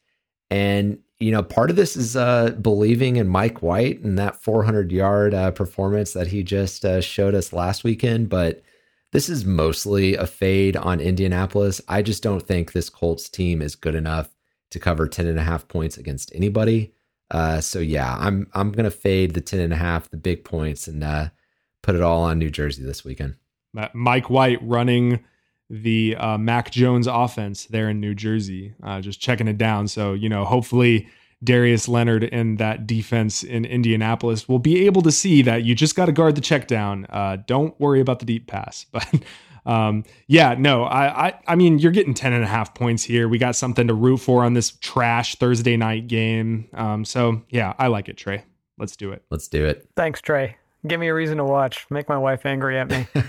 And, 0.50 0.98
you 1.20 1.30
know, 1.30 1.44
part 1.44 1.70
of 1.70 1.76
this 1.76 1.96
is 1.96 2.16
uh, 2.16 2.50
believing 2.60 3.14
in 3.14 3.28
Mike 3.28 3.62
White 3.62 4.00
and 4.00 4.18
that 4.18 4.42
400 4.42 4.90
yard 4.90 5.34
uh, 5.34 5.52
performance 5.52 6.14
that 6.14 6.26
he 6.26 6.42
just 6.42 6.84
uh, 6.84 7.00
showed 7.00 7.36
us 7.36 7.52
last 7.52 7.84
weekend. 7.84 8.28
But 8.28 8.64
this 9.12 9.28
is 9.28 9.44
mostly 9.44 10.16
a 10.16 10.26
fade 10.26 10.76
on 10.76 10.98
Indianapolis. 10.98 11.80
I 11.86 12.02
just 12.02 12.24
don't 12.24 12.44
think 12.44 12.72
this 12.72 12.90
Colts 12.90 13.28
team 13.28 13.62
is 13.62 13.76
good 13.76 13.94
enough 13.94 14.30
to 14.70 14.80
cover 14.80 15.06
10 15.06 15.28
and 15.28 15.38
a 15.38 15.44
half 15.44 15.68
points 15.68 15.96
against 15.96 16.34
anybody. 16.34 16.92
Uh, 17.30 17.60
so 17.60 17.78
yeah, 17.78 18.16
I'm 18.18 18.48
I'm 18.54 18.72
gonna 18.72 18.90
fade 18.90 19.34
the 19.34 19.40
ten 19.40 19.60
and 19.60 19.72
a 19.72 19.76
half, 19.76 20.10
the 20.10 20.16
big 20.16 20.44
points, 20.44 20.88
and 20.88 21.04
uh, 21.04 21.28
put 21.82 21.94
it 21.94 22.02
all 22.02 22.22
on 22.22 22.38
New 22.38 22.50
Jersey 22.50 22.82
this 22.82 23.04
weekend. 23.04 23.36
Mike 23.92 24.30
White 24.30 24.58
running 24.62 25.20
the 25.70 26.16
uh, 26.16 26.38
Mac 26.38 26.70
Jones 26.70 27.06
offense 27.06 27.66
there 27.66 27.90
in 27.90 28.00
New 28.00 28.14
Jersey, 28.14 28.74
uh, 28.82 29.00
just 29.00 29.20
checking 29.20 29.48
it 29.48 29.58
down. 29.58 29.88
So 29.88 30.14
you 30.14 30.28
know, 30.28 30.44
hopefully 30.44 31.08
Darius 31.44 31.86
Leonard 31.86 32.24
and 32.24 32.58
that 32.58 32.86
defense 32.86 33.42
in 33.44 33.64
Indianapolis 33.64 34.48
will 34.48 34.58
be 34.58 34.86
able 34.86 35.02
to 35.02 35.12
see 35.12 35.42
that 35.42 35.64
you 35.64 35.74
just 35.74 35.94
got 35.94 36.06
to 36.06 36.12
guard 36.12 36.34
the 36.34 36.40
check 36.40 36.66
down. 36.66 37.06
Uh, 37.10 37.36
don't 37.46 37.78
worry 37.78 38.00
about 38.00 38.18
the 38.18 38.26
deep 38.26 38.46
pass, 38.46 38.86
but 38.92 39.06
um, 39.68 40.02
yeah, 40.26 40.56
no, 40.58 40.82
I, 40.84 41.28
I, 41.28 41.34
I 41.46 41.54
mean, 41.54 41.78
you're 41.78 41.92
getting 41.92 42.14
10 42.14 42.32
and 42.32 42.42
a 42.42 42.46
half 42.46 42.74
points 42.74 43.02
here. 43.02 43.28
We 43.28 43.36
got 43.36 43.54
something 43.54 43.86
to 43.86 43.94
root 43.94 44.16
for 44.16 44.42
on 44.42 44.54
this 44.54 44.70
trash 44.70 45.34
Thursday 45.34 45.76
night 45.76 46.08
game. 46.08 46.70
Um, 46.72 47.04
so 47.04 47.42
yeah, 47.50 47.74
I 47.78 47.88
like 47.88 48.08
it, 48.08 48.16
Trey. 48.16 48.44
Let's 48.78 48.96
do 48.96 49.12
it. 49.12 49.24
Let's 49.30 49.46
do 49.46 49.66
it. 49.66 49.86
Thanks, 49.94 50.22
Trey. 50.22 50.56
Give 50.86 50.98
me 50.98 51.08
a 51.08 51.14
reason 51.14 51.36
to 51.38 51.44
watch. 51.44 51.86
Make 51.90 52.08
my 52.08 52.16
wife 52.16 52.46
angry 52.46 52.78
at 52.78 52.88
me. 52.88 53.06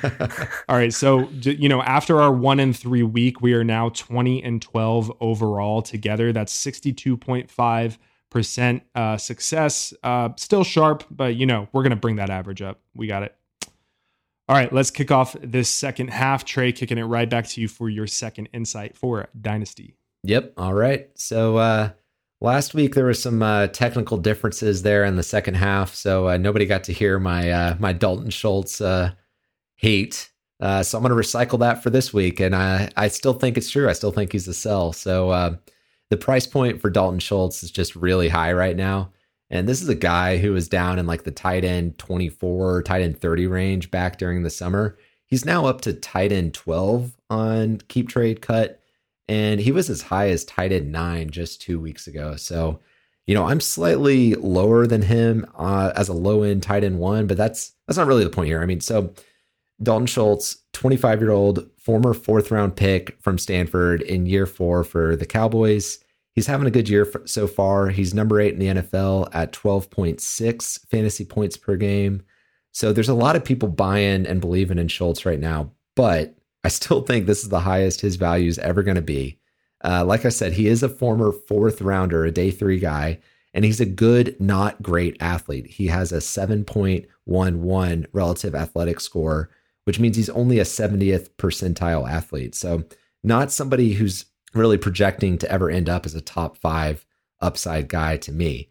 All 0.69 0.77
right. 0.77 0.93
So, 0.93 1.27
you 1.29 1.67
know, 1.67 1.81
after 1.81 2.21
our 2.21 2.31
one 2.31 2.61
and 2.61 2.77
three 2.77 3.03
week, 3.03 3.41
we 3.41 3.53
are 3.53 3.65
now 3.65 3.89
20 3.89 4.41
and 4.43 4.61
12 4.61 5.11
overall 5.19 5.81
together. 5.81 6.31
That's 6.31 6.55
62.5% 6.55 8.81
uh, 8.95 9.17
success. 9.17 9.93
Uh, 10.03 10.29
still 10.37 10.63
sharp, 10.63 11.03
but, 11.11 11.35
you 11.35 11.47
know, 11.47 11.67
we're 11.73 11.81
going 11.81 11.89
to 11.89 11.97
bring 11.97 12.15
that 12.17 12.29
average 12.29 12.61
up. 12.61 12.79
We 12.93 13.07
got 13.07 13.23
it. 13.23 13.35
All 14.49 14.55
right, 14.55 14.73
let's 14.73 14.89
kick 14.89 15.11
off 15.11 15.35
this 15.43 15.69
second 15.69 16.09
half. 16.09 16.43
Trey, 16.43 16.71
kicking 16.71 16.97
it 16.97 17.03
right 17.03 17.29
back 17.29 17.45
to 17.49 17.61
you 17.61 17.67
for 17.67 17.87
your 17.87 18.07
second 18.07 18.49
insight 18.51 18.97
for 18.97 19.29
Dynasty. 19.39 19.93
Yep. 20.23 20.53
All 20.57 20.73
right. 20.73 21.07
So 21.13 21.57
uh, 21.57 21.91
last 22.41 22.73
week 22.73 22.95
there 22.95 23.05
were 23.05 23.13
some 23.13 23.43
uh, 23.43 23.67
technical 23.67 24.17
differences 24.17 24.81
there 24.81 25.05
in 25.05 25.17
the 25.17 25.23
second 25.23 25.53
half, 25.53 25.93
so 25.93 26.29
uh, 26.29 26.37
nobody 26.37 26.65
got 26.65 26.83
to 26.85 26.93
hear 26.93 27.19
my 27.19 27.51
uh, 27.51 27.75
my 27.77 27.93
Dalton 27.93 28.31
Schultz 28.31 28.81
uh, 28.81 29.11
hate. 29.75 30.31
Uh, 30.59 30.81
so 30.81 30.97
I'm 30.97 31.03
going 31.03 31.15
to 31.15 31.27
recycle 31.27 31.59
that 31.59 31.83
for 31.83 31.91
this 31.91 32.11
week, 32.11 32.39
and 32.39 32.55
I 32.55 32.89
I 32.97 33.07
still 33.09 33.33
think 33.33 33.55
it's 33.55 33.69
true. 33.69 33.87
I 33.87 33.93
still 33.93 34.11
think 34.11 34.31
he's 34.31 34.47
a 34.47 34.53
sell. 34.55 34.93
So 34.93 35.59
the 36.09 36.17
price 36.17 36.47
point 36.47 36.81
for 36.81 36.89
Dalton 36.89 37.19
Schultz 37.19 37.61
is 37.61 37.69
just 37.69 37.95
really 37.95 38.29
high 38.29 38.51
right 38.53 38.75
now. 38.75 39.11
And 39.49 39.67
this 39.67 39.81
is 39.81 39.89
a 39.89 39.95
guy 39.95 40.37
who 40.37 40.53
was 40.53 40.67
down 40.67 40.99
in 40.99 41.07
like 41.07 41.23
the 41.23 41.31
tight 41.31 41.65
end 41.65 41.97
24, 41.97 42.83
tight 42.83 43.01
end 43.01 43.19
30 43.19 43.47
range 43.47 43.91
back 43.91 44.17
during 44.17 44.43
the 44.43 44.49
summer. 44.49 44.97
He's 45.25 45.45
now 45.45 45.65
up 45.65 45.81
to 45.81 45.93
tight 45.93 46.31
end 46.31 46.53
12 46.53 47.15
on 47.29 47.81
Keep 47.87 48.09
Trade 48.09 48.41
Cut. 48.41 48.81
And 49.27 49.59
he 49.59 49.71
was 49.71 49.89
as 49.89 50.03
high 50.03 50.29
as 50.29 50.43
tight 50.45 50.71
end 50.71 50.91
nine 50.91 51.29
just 51.29 51.61
two 51.61 51.79
weeks 51.79 52.07
ago. 52.07 52.35
So, 52.35 52.79
you 53.27 53.35
know, 53.35 53.45
I'm 53.45 53.61
slightly 53.61 54.33
lower 54.35 54.87
than 54.87 55.03
him 55.03 55.45
uh, 55.55 55.93
as 55.95 56.09
a 56.09 56.13
low 56.13 56.41
end 56.43 56.63
tight 56.63 56.83
end 56.83 56.99
one, 56.99 57.27
but 57.27 57.37
that's 57.37 57.73
that's 57.87 57.97
not 57.97 58.07
really 58.07 58.23
the 58.23 58.29
point 58.31 58.47
here. 58.47 58.61
I 58.61 58.65
mean, 58.65 58.81
so 58.81 59.13
Dalton 59.81 60.07
Schultz, 60.07 60.57
25 60.73 61.21
year 61.21 61.31
old 61.31 61.69
former 61.77 62.13
fourth 62.13 62.51
round 62.51 62.75
pick 62.75 63.19
from 63.21 63.37
Stanford 63.37 64.01
in 64.01 64.25
year 64.25 64.45
four 64.45 64.83
for 64.83 65.15
the 65.15 65.25
Cowboys. 65.25 65.99
He's 66.39 66.47
having 66.47 66.67
a 66.67 66.71
good 66.71 66.87
year 66.87 67.05
so 67.25 67.47
far. 67.47 67.89
He's 67.89 68.13
number 68.13 68.39
eight 68.39 68.53
in 68.53 68.59
the 68.59 68.81
NFL 68.81 69.27
at 69.33 69.51
12.6 69.51 70.87
fantasy 70.87 71.25
points 71.25 71.57
per 71.57 71.75
game. 71.75 72.21
So 72.71 72.93
there's 72.93 73.09
a 73.09 73.13
lot 73.13 73.35
of 73.35 73.43
people 73.43 73.67
buying 73.67 74.25
and 74.25 74.39
believing 74.39 74.77
in 74.77 74.87
Schultz 74.87 75.25
right 75.25 75.41
now, 75.41 75.73
but 75.97 76.37
I 76.63 76.69
still 76.69 77.01
think 77.01 77.25
this 77.25 77.43
is 77.43 77.49
the 77.49 77.59
highest 77.59 77.99
his 77.99 78.15
value 78.15 78.47
is 78.47 78.57
ever 78.57 78.83
going 78.83 78.95
to 78.95 79.01
be. 79.01 79.37
Uh, 79.83 80.05
like 80.05 80.23
I 80.23 80.29
said, 80.29 80.53
he 80.53 80.67
is 80.67 80.81
a 80.81 80.87
former 80.87 81.33
fourth 81.33 81.81
rounder, 81.81 82.23
a 82.23 82.31
day 82.31 82.51
three 82.51 82.79
guy, 82.79 83.19
and 83.53 83.65
he's 83.65 83.81
a 83.81 83.85
good, 83.85 84.39
not 84.39 84.81
great 84.81 85.17
athlete. 85.19 85.67
He 85.67 85.87
has 85.87 86.13
a 86.13 86.19
7.11 86.19 88.05
relative 88.13 88.55
athletic 88.55 89.01
score, 89.01 89.49
which 89.83 89.99
means 89.99 90.15
he's 90.15 90.29
only 90.29 90.59
a 90.59 90.63
70th 90.63 91.31
percentile 91.31 92.09
athlete. 92.09 92.55
So, 92.55 92.85
not 93.25 93.51
somebody 93.51 93.91
who's 93.91 94.23
really 94.53 94.77
projecting 94.77 95.37
to 95.37 95.51
ever 95.51 95.69
end 95.69 95.89
up 95.89 96.05
as 96.05 96.15
a 96.15 96.21
top 96.21 96.57
five 96.57 97.05
upside 97.41 97.87
guy 97.87 98.17
to 98.17 98.31
me. 98.31 98.69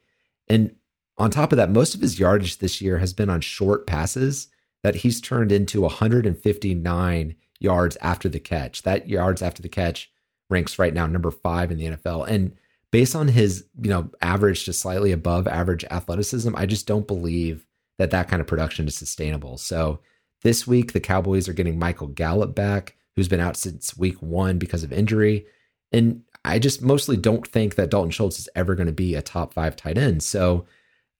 And 0.48 0.74
on 1.16 1.30
top 1.30 1.52
of 1.52 1.56
that, 1.56 1.70
most 1.70 1.94
of 1.94 2.00
his 2.00 2.18
yardage 2.18 2.58
this 2.58 2.80
year 2.80 2.98
has 2.98 3.12
been 3.12 3.30
on 3.30 3.40
short 3.40 3.86
passes 3.86 4.48
that 4.82 4.96
he's 4.96 5.20
turned 5.20 5.50
into 5.50 5.80
159 5.80 7.34
yards 7.60 7.96
after 8.00 8.28
the 8.28 8.38
catch. 8.38 8.82
That 8.82 9.08
yards 9.08 9.42
after 9.42 9.62
the 9.62 9.68
catch 9.68 10.10
ranks 10.48 10.78
right 10.78 10.94
now 10.94 11.06
number 11.06 11.30
five 11.30 11.70
in 11.70 11.78
the 11.78 11.86
NFL. 11.86 12.28
And 12.28 12.56
based 12.90 13.16
on 13.16 13.28
his, 13.28 13.66
you 13.80 13.90
know, 13.90 14.10
average 14.22 14.64
to 14.64 14.72
slightly 14.72 15.12
above 15.12 15.46
average 15.48 15.84
athleticism, 15.84 16.54
I 16.56 16.66
just 16.66 16.86
don't 16.86 17.06
believe 17.06 17.66
that 17.98 18.10
that 18.12 18.28
kind 18.28 18.40
of 18.40 18.46
production 18.46 18.86
is 18.86 18.94
sustainable. 18.94 19.58
So 19.58 20.00
this 20.42 20.66
week, 20.66 20.92
the 20.92 21.00
Cowboys 21.00 21.48
are 21.48 21.52
getting 21.52 21.78
Michael 21.78 22.06
Gallup 22.06 22.54
back, 22.54 22.96
who's 23.16 23.28
been 23.28 23.40
out 23.40 23.56
since 23.56 23.98
week 23.98 24.22
one 24.22 24.58
because 24.58 24.84
of 24.84 24.92
injury. 24.92 25.46
And 25.92 26.22
I 26.44 26.58
just 26.58 26.82
mostly 26.82 27.16
don't 27.16 27.46
think 27.46 27.74
that 27.74 27.90
Dalton 27.90 28.10
Schultz 28.10 28.38
is 28.38 28.48
ever 28.54 28.74
going 28.74 28.86
to 28.86 28.92
be 28.92 29.14
a 29.14 29.22
top 29.22 29.52
five 29.52 29.76
tight 29.76 29.98
end. 29.98 30.22
So 30.22 30.66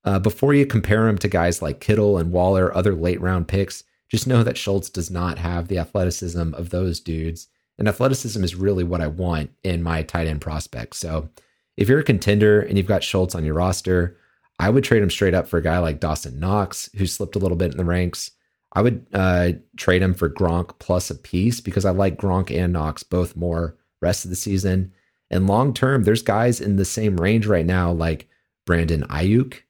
uh, 0.05 0.19
before 0.19 0.55
you 0.55 0.66
compare 0.66 1.09
him 1.09 1.19
to 1.19 1.29
guys 1.29 1.61
like 1.61 1.81
Kittle 1.81 2.19
and 2.19 2.33
Waller, 2.33 2.75
other 2.75 2.95
late 2.95 3.21
round 3.21 3.49
picks, 3.49 3.85
just 4.09 4.27
know 4.27 4.43
that 4.43 4.57
Schultz 4.57 4.89
does 4.89 5.11
not 5.11 5.39
have 5.39 5.69
the 5.69 5.79
athleticism 5.79 6.55
of 6.55 6.71
those 6.71 7.01
dudes. 7.01 7.49
And 7.79 7.87
athleticism 7.89 8.43
is 8.43 8.55
really 8.55 8.85
what 8.85 9.01
I 9.01 9.07
want 9.07 9.51
in 9.62 9.83
my 9.83 10.03
tight 10.03 10.27
end 10.27 10.41
prospect. 10.41 10.95
So 10.95 11.29
if 11.77 11.89
you're 11.89 12.01
a 12.01 12.05
contender 12.05 12.61
and 12.61 12.77
you've 12.77 12.87
got 12.87 13.05
Schultz 13.05 13.35
on 13.35 13.45
your 13.45 13.55
roster, 13.55 14.16
I 14.59 14.71
would 14.71 14.83
trade 14.83 15.03
him 15.03 15.11
straight 15.11 15.35
up 15.35 15.47
for 15.47 15.59
a 15.59 15.62
guy 15.62 15.79
like 15.79 16.01
Dawson 16.01 16.41
Knox, 16.41 16.91
who 16.97 17.07
slipped 17.07 17.37
a 17.37 17.39
little 17.39 17.57
bit 17.57 17.71
in 17.71 17.77
the 17.77 17.85
ranks. 17.85 18.33
I 18.73 18.83
would 18.83 19.07
uh, 19.12 19.53
trade 19.77 20.03
him 20.03 20.14
for 20.14 20.29
Gronk 20.29 20.79
plus 20.79 21.11
a 21.11 21.14
piece 21.14 21.61
because 21.61 21.85
I 21.85 21.91
like 21.91 22.19
Gronk 22.19 22.51
and 22.51 22.73
Knox 22.73 23.03
both 23.03 23.37
more 23.37 23.77
rest 24.01 24.25
of 24.25 24.31
the 24.31 24.37
season. 24.37 24.93
And 25.31 25.47
long 25.47 25.75
term, 25.75 26.05
there's 26.05 26.23
guys 26.23 26.61
in 26.61 26.77
the 26.77 26.85
same 26.85 27.21
range 27.21 27.47
right 27.47 27.67
now 27.67 27.93
like 27.93 28.29
Brandon 28.67 29.03
Aiyuk, 29.05 29.63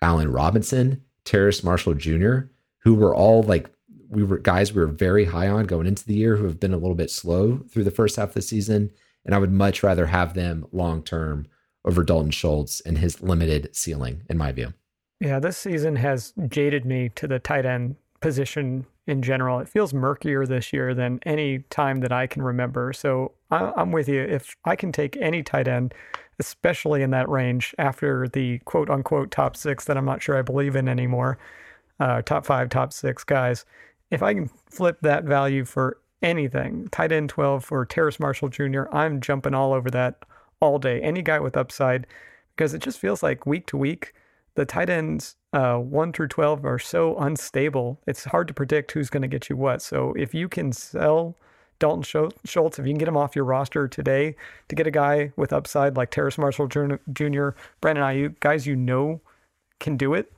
Allen 0.00 0.32
Robinson, 0.32 1.02
Terrace 1.24 1.62
Marshall 1.62 1.94
Jr., 1.94 2.40
who 2.78 2.94
were 2.94 3.14
all 3.14 3.42
like 3.42 3.70
we 4.08 4.22
were 4.22 4.38
guys 4.38 4.72
we 4.72 4.80
were 4.80 4.86
very 4.86 5.24
high 5.24 5.48
on 5.48 5.64
going 5.64 5.86
into 5.86 6.04
the 6.04 6.14
year 6.14 6.36
who 6.36 6.44
have 6.44 6.60
been 6.60 6.74
a 6.74 6.78
little 6.78 6.94
bit 6.94 7.10
slow 7.10 7.58
through 7.70 7.84
the 7.84 7.90
first 7.90 8.16
half 8.16 8.28
of 8.28 8.34
the 8.34 8.42
season. 8.42 8.90
And 9.24 9.34
I 9.34 9.38
would 9.38 9.52
much 9.52 9.82
rather 9.82 10.06
have 10.06 10.34
them 10.34 10.66
long 10.72 11.02
term 11.02 11.46
over 11.84 12.02
Dalton 12.02 12.30
Schultz 12.30 12.80
and 12.80 12.98
his 12.98 13.22
limited 13.22 13.74
ceiling, 13.74 14.22
in 14.28 14.36
my 14.38 14.52
view. 14.52 14.74
Yeah, 15.20 15.38
this 15.38 15.56
season 15.56 15.96
has 15.96 16.32
jaded 16.48 16.84
me 16.84 17.10
to 17.14 17.26
the 17.26 17.38
tight 17.38 17.64
end 17.64 17.96
position 18.20 18.86
in 19.06 19.22
general. 19.22 19.60
It 19.60 19.68
feels 19.68 19.94
murkier 19.94 20.46
this 20.46 20.72
year 20.72 20.94
than 20.94 21.20
any 21.24 21.60
time 21.70 22.00
that 22.00 22.12
I 22.12 22.26
can 22.26 22.42
remember. 22.42 22.92
So 22.92 23.32
I'm 23.52 23.92
with 23.92 24.08
you. 24.08 24.20
If 24.22 24.56
I 24.64 24.76
can 24.76 24.92
take 24.92 25.16
any 25.18 25.42
tight 25.42 25.68
end, 25.68 25.94
especially 26.38 27.02
in 27.02 27.10
that 27.10 27.28
range 27.28 27.74
after 27.78 28.28
the 28.28 28.58
quote 28.60 28.90
unquote 28.90 29.30
top 29.30 29.56
six 29.56 29.84
that 29.84 29.96
I'm 29.96 30.04
not 30.04 30.22
sure 30.22 30.38
I 30.38 30.42
believe 30.42 30.76
in 30.76 30.88
anymore, 30.88 31.38
uh, 32.00 32.22
top 32.22 32.46
five, 32.46 32.68
top 32.68 32.92
six 32.92 33.24
guys, 33.24 33.64
if 34.10 34.22
I 34.22 34.34
can 34.34 34.50
flip 34.70 34.98
that 35.02 35.24
value 35.24 35.64
for 35.64 35.98
anything, 36.22 36.88
tight 36.90 37.12
end 37.12 37.30
12 37.30 37.64
for 37.64 37.84
Terrace 37.84 38.20
Marshall 38.20 38.48
Jr., 38.48 38.84
I'm 38.92 39.20
jumping 39.20 39.54
all 39.54 39.72
over 39.72 39.90
that 39.90 40.24
all 40.60 40.78
day. 40.78 41.00
Any 41.00 41.22
guy 41.22 41.40
with 41.40 41.56
upside, 41.56 42.06
because 42.56 42.74
it 42.74 42.80
just 42.80 42.98
feels 42.98 43.22
like 43.22 43.46
week 43.46 43.66
to 43.68 43.76
week, 43.76 44.14
the 44.54 44.64
tight 44.64 44.90
ends 44.90 45.36
uh, 45.52 45.76
1 45.76 46.12
through 46.12 46.28
12 46.28 46.64
are 46.64 46.78
so 46.78 47.16
unstable. 47.18 48.00
It's 48.06 48.24
hard 48.24 48.48
to 48.48 48.54
predict 48.54 48.92
who's 48.92 49.10
going 49.10 49.22
to 49.22 49.28
get 49.28 49.48
you 49.48 49.56
what. 49.56 49.82
So 49.82 50.12
if 50.14 50.34
you 50.34 50.48
can 50.48 50.72
sell 50.72 51.36
Dalton 51.82 52.30
Schultz, 52.44 52.78
if 52.78 52.86
you 52.86 52.92
can 52.92 52.98
get 52.98 53.08
him 53.08 53.16
off 53.16 53.34
your 53.34 53.44
roster 53.44 53.88
today 53.88 54.36
to 54.68 54.76
get 54.76 54.86
a 54.86 54.90
guy 54.92 55.32
with 55.34 55.52
upside 55.52 55.96
like 55.96 56.12
Terrace 56.12 56.38
Marshall 56.38 56.68
Jr., 56.68 57.48
Brandon 57.80 58.04
Aiyuk, 58.04 58.38
guys 58.38 58.68
you 58.68 58.76
know 58.76 59.20
can 59.80 59.96
do 59.96 60.14
it 60.14 60.32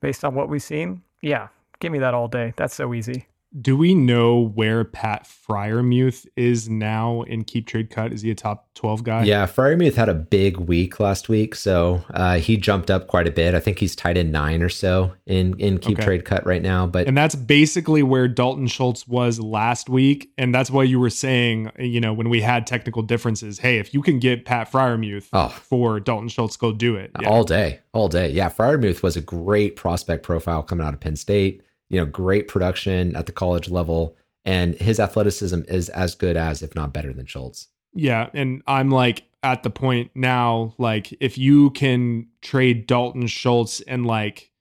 based 0.00 0.24
on 0.24 0.34
what 0.34 0.48
we've 0.48 0.60
seen, 0.60 1.02
yeah, 1.22 1.48
give 1.78 1.92
me 1.92 2.00
that 2.00 2.14
all 2.14 2.26
day. 2.26 2.52
That's 2.56 2.74
so 2.74 2.92
easy. 2.94 3.28
Do 3.58 3.76
we 3.78 3.94
know 3.94 4.50
where 4.54 4.84
Pat 4.84 5.26
Freiermuth 5.26 6.26
is 6.36 6.68
now 6.68 7.22
in 7.22 7.44
keep 7.44 7.66
trade 7.66 7.88
cut? 7.88 8.12
Is 8.12 8.20
he 8.20 8.30
a 8.30 8.34
top 8.34 8.68
12 8.74 9.04
guy? 9.04 9.24
Yeah, 9.24 9.46
Freiermuth 9.46 9.94
had 9.94 10.10
a 10.10 10.14
big 10.14 10.58
week 10.58 11.00
last 11.00 11.30
week, 11.30 11.54
so 11.54 12.04
uh, 12.10 12.36
he 12.36 12.58
jumped 12.58 12.90
up 12.90 13.06
quite 13.06 13.26
a 13.26 13.30
bit. 13.30 13.54
I 13.54 13.60
think 13.60 13.78
he's 13.78 13.96
tied 13.96 14.18
in 14.18 14.30
nine 14.30 14.62
or 14.62 14.68
so 14.68 15.14
in 15.24 15.58
in 15.58 15.78
keep 15.78 15.98
okay. 15.98 16.04
trade 16.04 16.24
cut 16.26 16.44
right 16.44 16.60
now. 16.60 16.86
But 16.86 17.06
and 17.06 17.16
that's 17.16 17.34
basically 17.34 18.02
where 18.02 18.28
Dalton 18.28 18.66
Schultz 18.66 19.08
was 19.08 19.40
last 19.40 19.88
week, 19.88 20.30
and 20.36 20.54
that's 20.54 20.70
why 20.70 20.82
you 20.82 21.00
were 21.00 21.10
saying, 21.10 21.72
you 21.78 22.00
know, 22.00 22.12
when 22.12 22.28
we 22.28 22.42
had 22.42 22.66
technical 22.66 23.00
differences, 23.00 23.58
hey, 23.58 23.78
if 23.78 23.94
you 23.94 24.02
can 24.02 24.18
get 24.18 24.44
Pat 24.44 24.70
Freiermuth 24.70 25.28
oh. 25.32 25.48
for 25.48 26.00
Dalton 26.00 26.28
Schultz, 26.28 26.56
go 26.58 26.72
do 26.72 26.96
it 26.96 27.12
yeah. 27.20 27.28
all 27.28 27.44
day, 27.44 27.80
all 27.92 28.08
day. 28.08 28.30
Yeah, 28.30 28.50
Freiermuth 28.50 29.02
was 29.02 29.16
a 29.16 29.22
great 29.22 29.74
prospect 29.74 30.22
profile 30.22 30.62
coming 30.62 30.86
out 30.86 30.92
of 30.92 31.00
Penn 31.00 31.16
State 31.16 31.62
you 31.88 31.98
know, 31.98 32.06
great 32.06 32.48
production 32.48 33.16
at 33.16 33.26
the 33.26 33.32
college 33.32 33.68
level, 33.68 34.16
and 34.44 34.74
his 34.74 35.00
athleticism 35.00 35.62
is 35.68 35.88
as 35.90 36.14
good 36.14 36.36
as, 36.36 36.62
if 36.62 36.74
not 36.74 36.92
better 36.92 37.12
than 37.12 37.26
Schultz. 37.26 37.68
Yeah, 37.94 38.28
and 38.34 38.62
I'm 38.66 38.90
like 38.90 39.24
at 39.42 39.62
the 39.62 39.70
point 39.70 40.10
now, 40.14 40.74
like 40.78 41.14
if 41.20 41.38
you 41.38 41.70
can 41.70 42.26
trade 42.42 42.86
Dalton 42.86 43.26
Schultz 43.26 43.80
and 43.82 44.06
like 44.06 44.52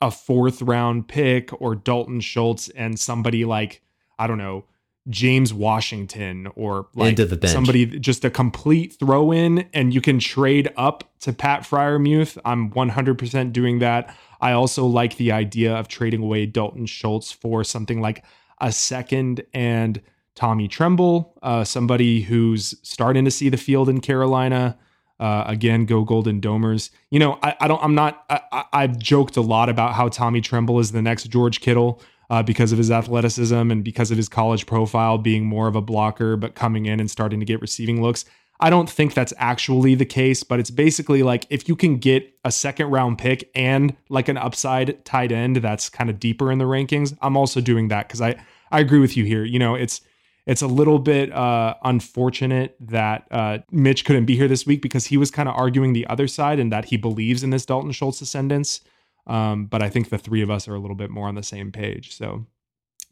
a 0.00 0.10
fourth 0.10 0.62
round 0.62 1.08
pick 1.08 1.50
or 1.60 1.74
Dalton 1.74 2.20
Schultz 2.20 2.68
and 2.70 2.98
somebody 2.98 3.44
like 3.44 3.82
I 4.18 4.26
don't 4.26 4.38
know 4.38 4.64
James 5.08 5.52
Washington 5.52 6.48
or 6.54 6.86
like 6.94 7.18
somebody 7.46 7.86
just 7.86 8.24
a 8.24 8.30
complete 8.30 8.96
throw 8.98 9.32
in 9.32 9.68
and 9.72 9.92
you 9.92 10.00
can 10.00 10.18
trade 10.18 10.72
up 10.76 11.04
to 11.20 11.32
Pat 11.32 11.62
Freiermuth. 11.62 12.38
I'm 12.44 12.70
100% 12.70 13.52
doing 13.52 13.80
that. 13.80 14.16
I 14.42 14.52
also 14.52 14.84
like 14.84 15.16
the 15.16 15.32
idea 15.32 15.74
of 15.74 15.86
trading 15.86 16.22
away 16.22 16.46
Dalton 16.46 16.84
Schultz 16.86 17.30
for 17.30 17.62
something 17.62 18.00
like 18.00 18.24
a 18.60 18.72
second 18.72 19.44
and 19.54 20.02
Tommy 20.34 20.66
Tremble, 20.66 21.38
uh, 21.42 21.62
somebody 21.62 22.22
who's 22.22 22.74
starting 22.82 23.24
to 23.24 23.30
see 23.30 23.48
the 23.48 23.56
field 23.56 23.88
in 23.88 24.00
Carolina. 24.00 24.76
Uh, 25.20 25.44
again, 25.46 25.84
go 25.84 26.02
Golden 26.02 26.40
Domers. 26.40 26.90
You 27.10 27.20
know, 27.20 27.38
I, 27.42 27.54
I 27.60 27.68
don't. 27.68 27.82
I'm 27.84 27.94
not. 27.94 28.24
I, 28.28 28.80
have 28.80 28.98
joked 28.98 29.36
a 29.36 29.40
lot 29.40 29.68
about 29.68 29.94
how 29.94 30.08
Tommy 30.08 30.40
Tremble 30.40 30.80
is 30.80 30.90
the 30.90 31.02
next 31.02 31.24
George 31.24 31.60
Kittle 31.60 32.02
uh, 32.28 32.42
because 32.42 32.72
of 32.72 32.78
his 32.78 32.90
athleticism 32.90 33.70
and 33.70 33.84
because 33.84 34.10
of 34.10 34.16
his 34.16 34.28
college 34.28 34.66
profile 34.66 35.18
being 35.18 35.44
more 35.44 35.68
of 35.68 35.76
a 35.76 35.82
blocker, 35.82 36.36
but 36.36 36.56
coming 36.56 36.86
in 36.86 36.98
and 36.98 37.08
starting 37.08 37.38
to 37.38 37.46
get 37.46 37.60
receiving 37.60 38.02
looks. 38.02 38.24
I 38.62 38.70
don't 38.70 38.88
think 38.88 39.14
that's 39.14 39.34
actually 39.38 39.96
the 39.96 40.04
case, 40.04 40.44
but 40.44 40.60
it's 40.60 40.70
basically 40.70 41.24
like 41.24 41.46
if 41.50 41.68
you 41.68 41.74
can 41.74 41.96
get 41.96 42.32
a 42.44 42.52
second 42.52 42.90
round 42.90 43.18
pick 43.18 43.50
and 43.56 43.96
like 44.08 44.28
an 44.28 44.36
upside 44.36 45.04
tight 45.04 45.32
end 45.32 45.56
that's 45.56 45.88
kind 45.88 46.08
of 46.08 46.20
deeper 46.20 46.52
in 46.52 46.58
the 46.58 46.64
rankings, 46.64 47.18
I'm 47.20 47.36
also 47.36 47.60
doing 47.60 47.88
that 47.88 48.06
because 48.06 48.20
I 48.20 48.36
I 48.70 48.78
agree 48.78 49.00
with 49.00 49.16
you 49.16 49.24
here. 49.24 49.44
You 49.44 49.58
know, 49.58 49.74
it's 49.74 50.00
it's 50.46 50.62
a 50.62 50.68
little 50.68 51.00
bit 51.00 51.32
uh, 51.32 51.74
unfortunate 51.82 52.76
that 52.78 53.26
uh, 53.32 53.58
Mitch 53.72 54.04
couldn't 54.04 54.26
be 54.26 54.36
here 54.36 54.46
this 54.46 54.64
week 54.64 54.80
because 54.80 55.06
he 55.06 55.16
was 55.16 55.32
kind 55.32 55.48
of 55.48 55.56
arguing 55.56 55.92
the 55.92 56.06
other 56.06 56.28
side 56.28 56.60
and 56.60 56.70
that 56.70 56.84
he 56.84 56.96
believes 56.96 57.42
in 57.42 57.50
this 57.50 57.66
Dalton 57.66 57.90
Schultz 57.90 58.20
ascendance. 58.20 58.80
Um, 59.26 59.66
but 59.66 59.82
I 59.82 59.88
think 59.88 60.08
the 60.08 60.18
three 60.18 60.40
of 60.40 60.50
us 60.50 60.68
are 60.68 60.74
a 60.76 60.80
little 60.80 60.96
bit 60.96 61.10
more 61.10 61.26
on 61.26 61.34
the 61.34 61.42
same 61.42 61.72
page. 61.72 62.14
So 62.14 62.46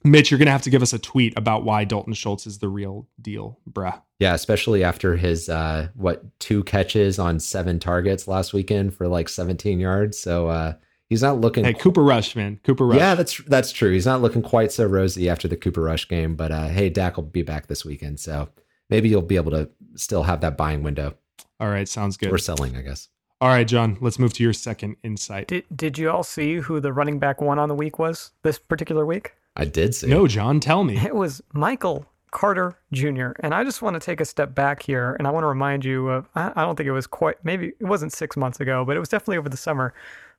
Mitch, 0.03 0.31
you're 0.31 0.39
going 0.39 0.47
to 0.47 0.53
have 0.53 0.63
to 0.63 0.71
give 0.71 0.83
us 0.83 0.93
a 0.93 0.99
tweet 0.99 1.37
about 1.37 1.65
why 1.65 1.85
Dalton 1.85 2.15
Schultz 2.15 2.47
is 2.47 2.59
the 2.59 2.69
real 2.69 3.07
deal, 3.21 3.59
bruh. 3.71 4.01
Yeah, 4.19 4.35
especially 4.35 4.83
after 4.83 5.17
his 5.17 5.49
uh, 5.49 5.89
what 5.95 6.39
two 6.41 6.65
catches 6.65 7.19
on 7.19 7.39
seven 7.39 7.79
targets 7.79 8.27
last 8.27 8.53
weekend 8.53 8.95
for 8.95 9.09
like 9.09 9.29
17 9.29 9.79
yards. 9.79 10.19
So 10.19 10.49
uh, 10.49 10.75
he's 11.09 11.23
not 11.23 11.41
looking. 11.41 11.65
Hey, 11.65 11.75
Cooper 11.75 12.03
Rush, 12.03 12.35
man, 12.35 12.61
Cooper 12.65 12.87
Rush. 12.87 12.99
Yeah, 12.99 13.15
that's 13.15 13.39
that's 13.45 13.73
true. 13.73 13.93
He's 13.93 14.07
not 14.07 14.23
looking 14.23 14.43
quite 14.43 14.73
so 14.73 14.87
rosy 14.87 15.29
after 15.29 15.49
the 15.49 15.57
Cooper 15.57 15.83
Rush 15.83 16.09
game. 16.09 16.35
But 16.35 16.51
uh, 16.51 16.69
hey, 16.69 16.89
Dak 16.89 17.17
will 17.17 17.25
be 17.25 17.43
back 17.43 17.67
this 17.67 17.85
weekend, 17.85 18.21
so 18.21 18.49
maybe 18.89 19.11
you'll 19.11 19.21
be 19.21 19.37
able 19.37 19.53
to 19.53 19.69
still 19.97 20.23
have 20.23 20.41
that 20.41 20.57
buying 20.57 20.83
window. 20.83 21.15
All 21.59 21.69
right, 21.69 21.89
sounds 21.89 22.17
good. 22.17 22.31
We're 22.31 22.39
selling, 22.39 22.75
I 22.75 22.81
guess. 22.81 23.09
All 23.43 23.49
right, 23.49 23.67
Jon, 23.67 23.97
let's 24.01 24.19
move 24.19 24.33
to 24.35 24.43
your 24.43 24.53
second 24.53 24.97
insight. 25.03 25.49
Did 25.49 25.65
Did 25.75 25.99
you 25.99 26.11
all 26.11 26.23
see 26.23 26.57
who 26.57 26.81
the 26.81 26.93
running 26.93 27.19
back 27.19 27.41
one 27.41 27.59
on 27.59 27.69
the 27.69 27.75
week 27.75 27.99
was 27.99 28.33
this 28.43 28.59
particular 28.59 29.05
week? 29.05 29.35
I 29.61 29.67
did 29.67 29.95
see. 29.95 30.07
No, 30.07 30.27
Jon, 30.27 30.59
tell 30.59 30.85
me. 30.85 30.97
It 30.97 31.15
was 31.15 31.43
Michael 31.53 32.07
Carter 32.31 32.79
Jr. 32.93 33.33
And 33.41 33.55
I 33.55 33.63
just 33.63 33.83
want 33.83 33.93
to 33.93 34.01
take 34.01 34.19
a 34.19 34.25
step 34.25 34.55
back 34.55 34.83
here 34.83 35.17
and 35.19 35.29
I 35.29 35.31
want 35.31 35.45
to 35.45 35.49
remind 35.49 35.85
you 35.85 36.09
of, 36.09 36.27
I, 36.35 36.65
don't 36.65 36.77
think 36.77 36.87
it 36.87 36.93
was 36.93 37.07
quite, 37.07 37.37
maybe 37.45 37.75
it 37.79 37.85
wasn't 37.85 38.15
six 38.15 38.39
months 38.39 38.59
ago, 38.59 38.87
but 38.87 38.97
it 38.97 39.01
was 39.01 39.11
definitely 39.11 39.37
over 39.37 39.51
the 39.51 39.59
summer. 39.59 39.93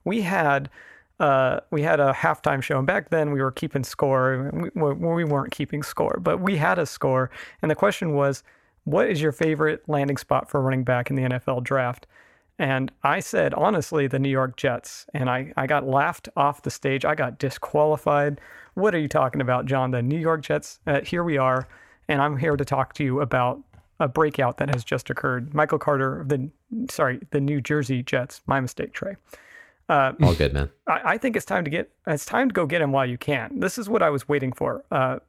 We 0.05 0.23
had, 0.23 0.71
uh, 1.19 1.59
we 1.69 1.83
had 1.83 1.99
a 1.99 2.13
halftime 2.13 2.63
show. 2.63 2.79
And 2.79 2.87
back 2.87 3.11
then 3.11 3.31
we 3.31 3.43
were 3.43 3.51
keeping 3.51 3.83
score. 3.83 4.49
We, 4.53 4.71
we 4.73 5.23
weren't 5.23 5.51
keeping 5.51 5.83
score, 5.83 6.19
but 6.19 6.39
we 6.41 6.57
had 6.57 6.79
a 6.79 6.87
score. 6.87 7.29
And 7.61 7.69
the 7.69 7.75
question 7.75 8.15
was, 8.15 8.41
what 8.85 9.07
is 9.07 9.21
your 9.21 9.31
favorite 9.31 9.87
landing 9.87 10.17
spot 10.17 10.49
for 10.49 10.59
running 10.61 10.83
back 10.83 11.11
in 11.11 11.15
the 11.15 11.21
NFL 11.21 11.63
draft? 11.63 12.07
And 12.59 12.91
I 13.03 13.19
said, 13.19 13.53
honestly, 13.53 14.07
the 14.07 14.19
New 14.19 14.29
York 14.29 14.55
Jets. 14.55 15.07
And 15.13 15.29
I, 15.29 15.51
I 15.57 15.67
got 15.67 15.87
laughed 15.87 16.29
off 16.35 16.61
the 16.61 16.69
stage. 16.69 17.05
I 17.05 17.15
got 17.15 17.39
disqualified. 17.39 18.39
What 18.75 18.93
are 18.93 18.99
you 18.99 19.07
talking 19.07 19.41
about, 19.41 19.65
Jon? 19.65 19.91
The 19.91 20.01
New 20.01 20.19
York 20.19 20.43
Jets? 20.43 20.79
Uh, 20.85 21.01
here 21.01 21.23
we 21.23 21.37
are. 21.37 21.67
And 22.07 22.21
I'm 22.21 22.37
here 22.37 22.55
to 22.55 22.65
talk 22.65 22.93
to 22.95 23.03
you 23.03 23.21
about 23.21 23.61
a 23.99 24.07
breakout 24.07 24.57
that 24.57 24.73
has 24.73 24.83
just 24.83 25.09
occurred. 25.09 25.53
Michael 25.53 25.79
Carter, 25.79 26.23
the 26.27 26.49
sorry, 26.89 27.19
the 27.31 27.39
New 27.39 27.61
Jersey 27.61 28.03
Jets. 28.03 28.41
My 28.47 28.59
mistake, 28.59 28.93
Trey. 28.93 29.15
Uh, 29.87 30.13
All 30.21 30.33
good, 30.33 30.53
man. 30.53 30.69
I, 30.87 31.01
I, 31.05 31.17
think 31.17 31.35
it's 31.35 31.45
time 31.45 31.63
to 31.65 31.69
get. 31.69 31.91
It's 32.07 32.25
time 32.25 32.49
to 32.49 32.53
go 32.53 32.65
get 32.65 32.81
him 32.81 32.91
while 32.91 33.05
you 33.05 33.17
can. 33.17 33.59
This 33.59 33.77
is 33.77 33.89
what 33.89 34.01
I 34.01 34.09
was 34.09 34.27
waiting 34.27 34.53
for. 34.53 34.83
Uh, 34.91 35.19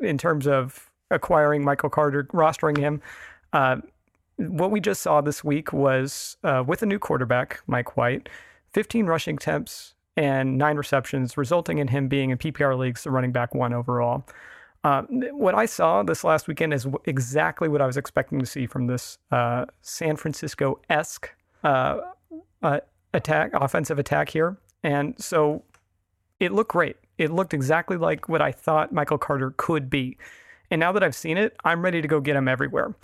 in 0.00 0.18
terms 0.18 0.46
of 0.46 0.90
acquiring 1.10 1.64
Michael 1.64 1.90
Carter, 1.90 2.24
rostering 2.32 2.76
him. 2.76 3.02
Uh, 3.52 3.78
what 4.36 4.70
we 4.70 4.80
just 4.80 5.02
saw 5.02 5.20
this 5.20 5.44
week 5.44 5.72
was 5.72 6.36
uh, 6.44 6.62
with 6.66 6.82
a 6.82 6.86
new 6.86 6.98
quarterback, 6.98 7.60
Mike 7.66 7.96
White, 7.96 8.28
15 8.72 9.06
rushing 9.06 9.36
attempts 9.36 9.94
and 10.16 10.58
nine 10.58 10.76
receptions, 10.76 11.36
resulting 11.36 11.78
in 11.78 11.88
him 11.88 12.08
being 12.08 12.30
in 12.30 12.38
PPR 12.38 12.78
leagues 12.78 13.04
the 13.04 13.10
running 13.10 13.32
back 13.32 13.54
one 13.54 13.72
overall. 13.72 14.24
Uh, 14.84 15.02
what 15.32 15.54
I 15.54 15.66
saw 15.66 16.02
this 16.02 16.24
last 16.24 16.46
weekend 16.46 16.74
is 16.74 16.86
exactly 17.06 17.68
what 17.68 17.80
I 17.80 17.86
was 17.86 17.96
expecting 17.96 18.38
to 18.38 18.46
see 18.46 18.66
from 18.66 18.86
this 18.86 19.18
uh, 19.32 19.64
San 19.80 20.16
Francisco 20.16 20.78
esque 20.90 21.30
uh, 21.64 22.00
uh, 22.62 22.80
attack, 23.14 23.52
offensive 23.54 23.98
attack 23.98 24.28
here. 24.28 24.58
And 24.82 25.14
so 25.18 25.62
it 26.38 26.52
looked 26.52 26.72
great. 26.72 26.96
It 27.16 27.30
looked 27.30 27.54
exactly 27.54 27.96
like 27.96 28.28
what 28.28 28.42
I 28.42 28.52
thought 28.52 28.92
Michael 28.92 29.18
Carter 29.18 29.54
could 29.56 29.88
be. 29.88 30.18
And 30.70 30.80
now 30.80 30.92
that 30.92 31.02
I've 31.02 31.14
seen 31.14 31.38
it, 31.38 31.56
I'm 31.64 31.82
ready 31.82 32.02
to 32.02 32.08
go 32.08 32.20
get 32.20 32.36
him 32.36 32.48
everywhere. 32.48 32.94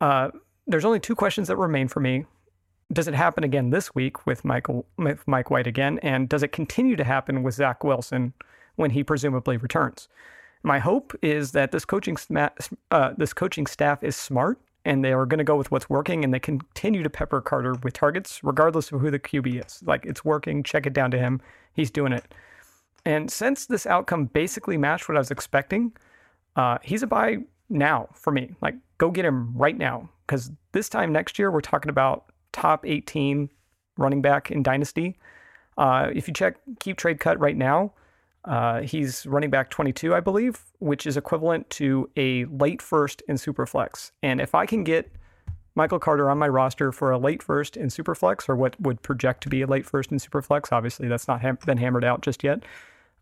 Uh, 0.00 0.30
there's 0.68 0.84
only 0.84 1.00
two 1.00 1.16
questions 1.16 1.48
that 1.48 1.56
remain 1.56 1.88
for 1.88 2.00
me. 2.00 2.26
Does 2.92 3.08
it 3.08 3.14
happen 3.14 3.42
again 3.42 3.70
this 3.70 3.94
week 3.94 4.26
with 4.26 4.44
Michael 4.44 4.86
with 4.96 5.26
Mike 5.26 5.50
White 5.50 5.66
again? 5.66 5.98
And 6.02 6.28
does 6.28 6.42
it 6.42 6.52
continue 6.52 6.96
to 6.96 7.04
happen 7.04 7.42
with 7.42 7.54
Zach 7.54 7.82
Wilson 7.82 8.34
when 8.76 8.90
he 8.90 9.02
presumably 9.02 9.56
returns? 9.56 10.08
My 10.62 10.78
hope 10.78 11.14
is 11.22 11.52
that 11.52 11.72
this 11.72 11.84
coaching 11.84 12.16
uh, 12.90 13.12
this 13.16 13.32
coaching 13.32 13.66
staff 13.66 14.02
is 14.02 14.16
smart 14.16 14.58
and 14.84 15.04
they 15.04 15.12
are 15.12 15.26
going 15.26 15.38
to 15.38 15.44
go 15.44 15.56
with 15.56 15.70
what's 15.70 15.90
working 15.90 16.24
and 16.24 16.32
they 16.32 16.38
continue 16.38 17.02
to 17.02 17.10
pepper 17.10 17.40
Carter 17.40 17.74
with 17.82 17.94
targets 17.94 18.40
regardless 18.42 18.90
of 18.92 19.00
who 19.00 19.10
the 19.10 19.18
QB 19.18 19.66
is. 19.66 19.82
Like 19.84 20.06
it's 20.06 20.24
working, 20.24 20.62
check 20.62 20.86
it 20.86 20.92
down 20.92 21.10
to 21.10 21.18
him. 21.18 21.40
He's 21.74 21.90
doing 21.90 22.12
it. 22.12 22.24
And 23.04 23.30
since 23.30 23.66
this 23.66 23.86
outcome 23.86 24.26
basically 24.26 24.76
matched 24.76 25.08
what 25.08 25.16
I 25.16 25.20
was 25.20 25.30
expecting, 25.30 25.92
uh, 26.56 26.78
he's 26.82 27.02
a 27.02 27.06
buy 27.06 27.38
now 27.68 28.08
for 28.14 28.32
me. 28.32 28.54
Like 28.60 28.74
go 28.98 29.10
get 29.10 29.24
him 29.24 29.56
right 29.56 29.76
now 29.76 30.08
because 30.26 30.50
this 30.72 30.88
time 30.88 31.12
next 31.12 31.38
year 31.38 31.50
we're 31.50 31.60
talking 31.60 31.90
about 31.90 32.26
top 32.52 32.84
18 32.86 33.48
running 33.96 34.22
back 34.22 34.50
in 34.50 34.62
dynasty. 34.62 35.16
Uh, 35.76 36.10
if 36.14 36.28
you 36.28 36.34
check 36.34 36.56
keep 36.80 36.96
trade 36.96 37.18
cut 37.20 37.38
right 37.40 37.56
now, 37.56 37.92
Uh, 38.44 38.80
he's 38.80 39.26
running 39.26 39.50
back 39.50 39.68
22, 39.68 40.14
I 40.14 40.20
believe, 40.20 40.62
which 40.78 41.06
is 41.06 41.16
equivalent 41.16 41.68
to 41.70 42.08
a 42.16 42.46
late 42.46 42.80
first 42.80 43.22
in 43.28 43.36
Superflex. 43.36 44.12
And 44.22 44.40
if 44.40 44.54
I 44.54 44.64
can 44.64 44.84
get 44.84 45.12
Michael 45.74 45.98
Carter 45.98 46.30
on 46.30 46.38
my 46.38 46.48
roster 46.48 46.90
for 46.90 47.10
a 47.10 47.18
late 47.18 47.42
first 47.42 47.76
in 47.76 47.88
Superflex, 47.88 48.48
or 48.48 48.56
what 48.56 48.80
would 48.80 49.02
project 49.02 49.42
to 49.42 49.48
be 49.50 49.60
a 49.60 49.66
late 49.66 49.84
first 49.84 50.10
in 50.12 50.18
Superflex, 50.18 50.72
obviously 50.72 51.08
that's 51.08 51.28
not 51.28 51.40
ham- 51.42 51.58
been 51.66 51.78
hammered 51.78 52.04
out 52.04 52.22
just 52.22 52.42
yet. 52.42 52.62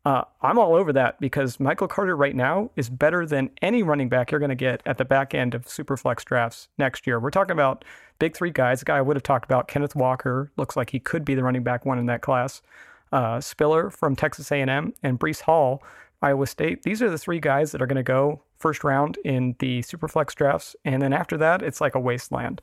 Uh, 0.07 0.23
I'm 0.41 0.57
all 0.57 0.77
over 0.77 0.93
that 0.93 1.19
because 1.19 1.59
Michael 1.59 1.89
Carter 1.89 2.15
right 2.15 2.37
now 2.37 2.71
is 2.77 2.89
better 2.89 3.27
than 3.27 3.51
any 3.61 3.83
running 3.83 4.09
back 4.09 4.31
you're 4.31 4.39
going 4.39 4.51
to 4.51 4.55
get 4.55 4.81
at 4.87 4.99
the 4.99 5.05
back 5.05 5.35
end 5.35 5.53
of 5.53 5.67
Superflex 5.67 6.25
drafts 6.25 6.69
next 6.79 7.09
year. 7.09 7.19
We're 7.19 7.31
talking 7.31 7.51
about 7.51 7.85
big 8.21 8.37
three 8.37 8.53
guys. 8.53 8.79
The 8.79 8.85
guy 8.85 8.99
I 8.99 9.01
would 9.01 9.17
have 9.17 9.25
talked 9.25 9.45
about, 9.47 9.67
Kenneth 9.67 9.97
Walker, 9.97 10.53
looks 10.57 10.77
like 10.77 10.91
he 10.91 11.01
could 11.01 11.25
be 11.25 11.35
the 11.35 11.43
running 11.43 11.65
back 11.65 11.85
one 11.85 11.99
in 11.99 12.07
that 12.07 12.23
class 12.23 12.63
uh, 13.11 13.41
Spiller 13.41 13.91
from 13.91 14.15
Texas 14.15 14.53
A&M, 14.53 14.95
and 15.03 15.19
Breece 15.19 15.41
Hall, 15.41 15.83
Iowa 16.23 16.47
State. 16.47 16.85
These 16.85 17.03
are 17.03 17.11
the 17.11 17.19
three 17.19 17.41
guys 17.41 17.73
that 17.73 17.83
are 17.83 17.87
going 17.87 17.97
to 17.97 18.05
go 18.05 18.43
first 18.59 18.85
round 18.85 19.19
in 19.25 19.57
the 19.59 19.81
Superflex 19.81 20.37
drafts, 20.37 20.77
and 20.85 21.03
then 21.03 21.13
after 21.13 21.37
that, 21.39 21.63
it's 21.63 21.81
like 21.81 21.97
a 21.97 22.01
wasteland. 22.01 22.61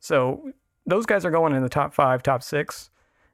So 0.00 0.52
those 0.86 1.06
guys 1.06 1.24
are 1.24 1.30
going 1.30 1.54
in 1.54 1.62
the 1.62 1.68
top 1.68 1.94
five, 1.94 2.20
top 2.20 2.42
six, 2.42 2.90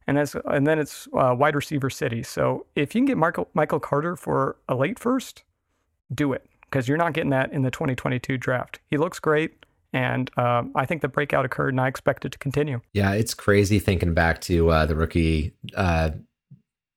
and 0.06 0.16
that's 0.16 0.34
and 0.46 0.66
then 0.66 0.78
it's 0.78 1.08
uh, 1.14 1.34
wide 1.36 1.54
receiver 1.54 1.90
city. 1.90 2.22
So 2.22 2.66
if 2.74 2.94
you 2.94 3.00
can 3.00 3.06
get 3.06 3.16
Michael 3.16 3.48
Michael 3.54 3.80
Carter 3.80 4.16
for 4.16 4.56
a 4.68 4.74
late 4.74 4.98
first, 4.98 5.42
do 6.14 6.32
it 6.32 6.46
because 6.62 6.88
you're 6.88 6.98
not 6.98 7.12
getting 7.12 7.30
that 7.30 7.52
in 7.52 7.62
the 7.62 7.70
2022 7.70 8.36
draft. 8.38 8.80
He 8.90 8.96
looks 8.96 9.18
great. 9.18 9.64
And 9.92 10.30
uh, 10.36 10.64
I 10.74 10.84
think 10.84 11.00
the 11.00 11.08
breakout 11.08 11.46
occurred, 11.46 11.70
and 11.70 11.80
I 11.80 11.88
expect 11.88 12.24
it 12.26 12.32
to 12.32 12.38
continue. 12.38 12.82
Yeah, 12.92 13.12
it's 13.12 13.32
crazy 13.32 13.78
thinking 13.78 14.12
back 14.12 14.42
to 14.42 14.68
uh, 14.68 14.84
the 14.84 14.94
rookie 14.94 15.54
uh, 15.74 16.10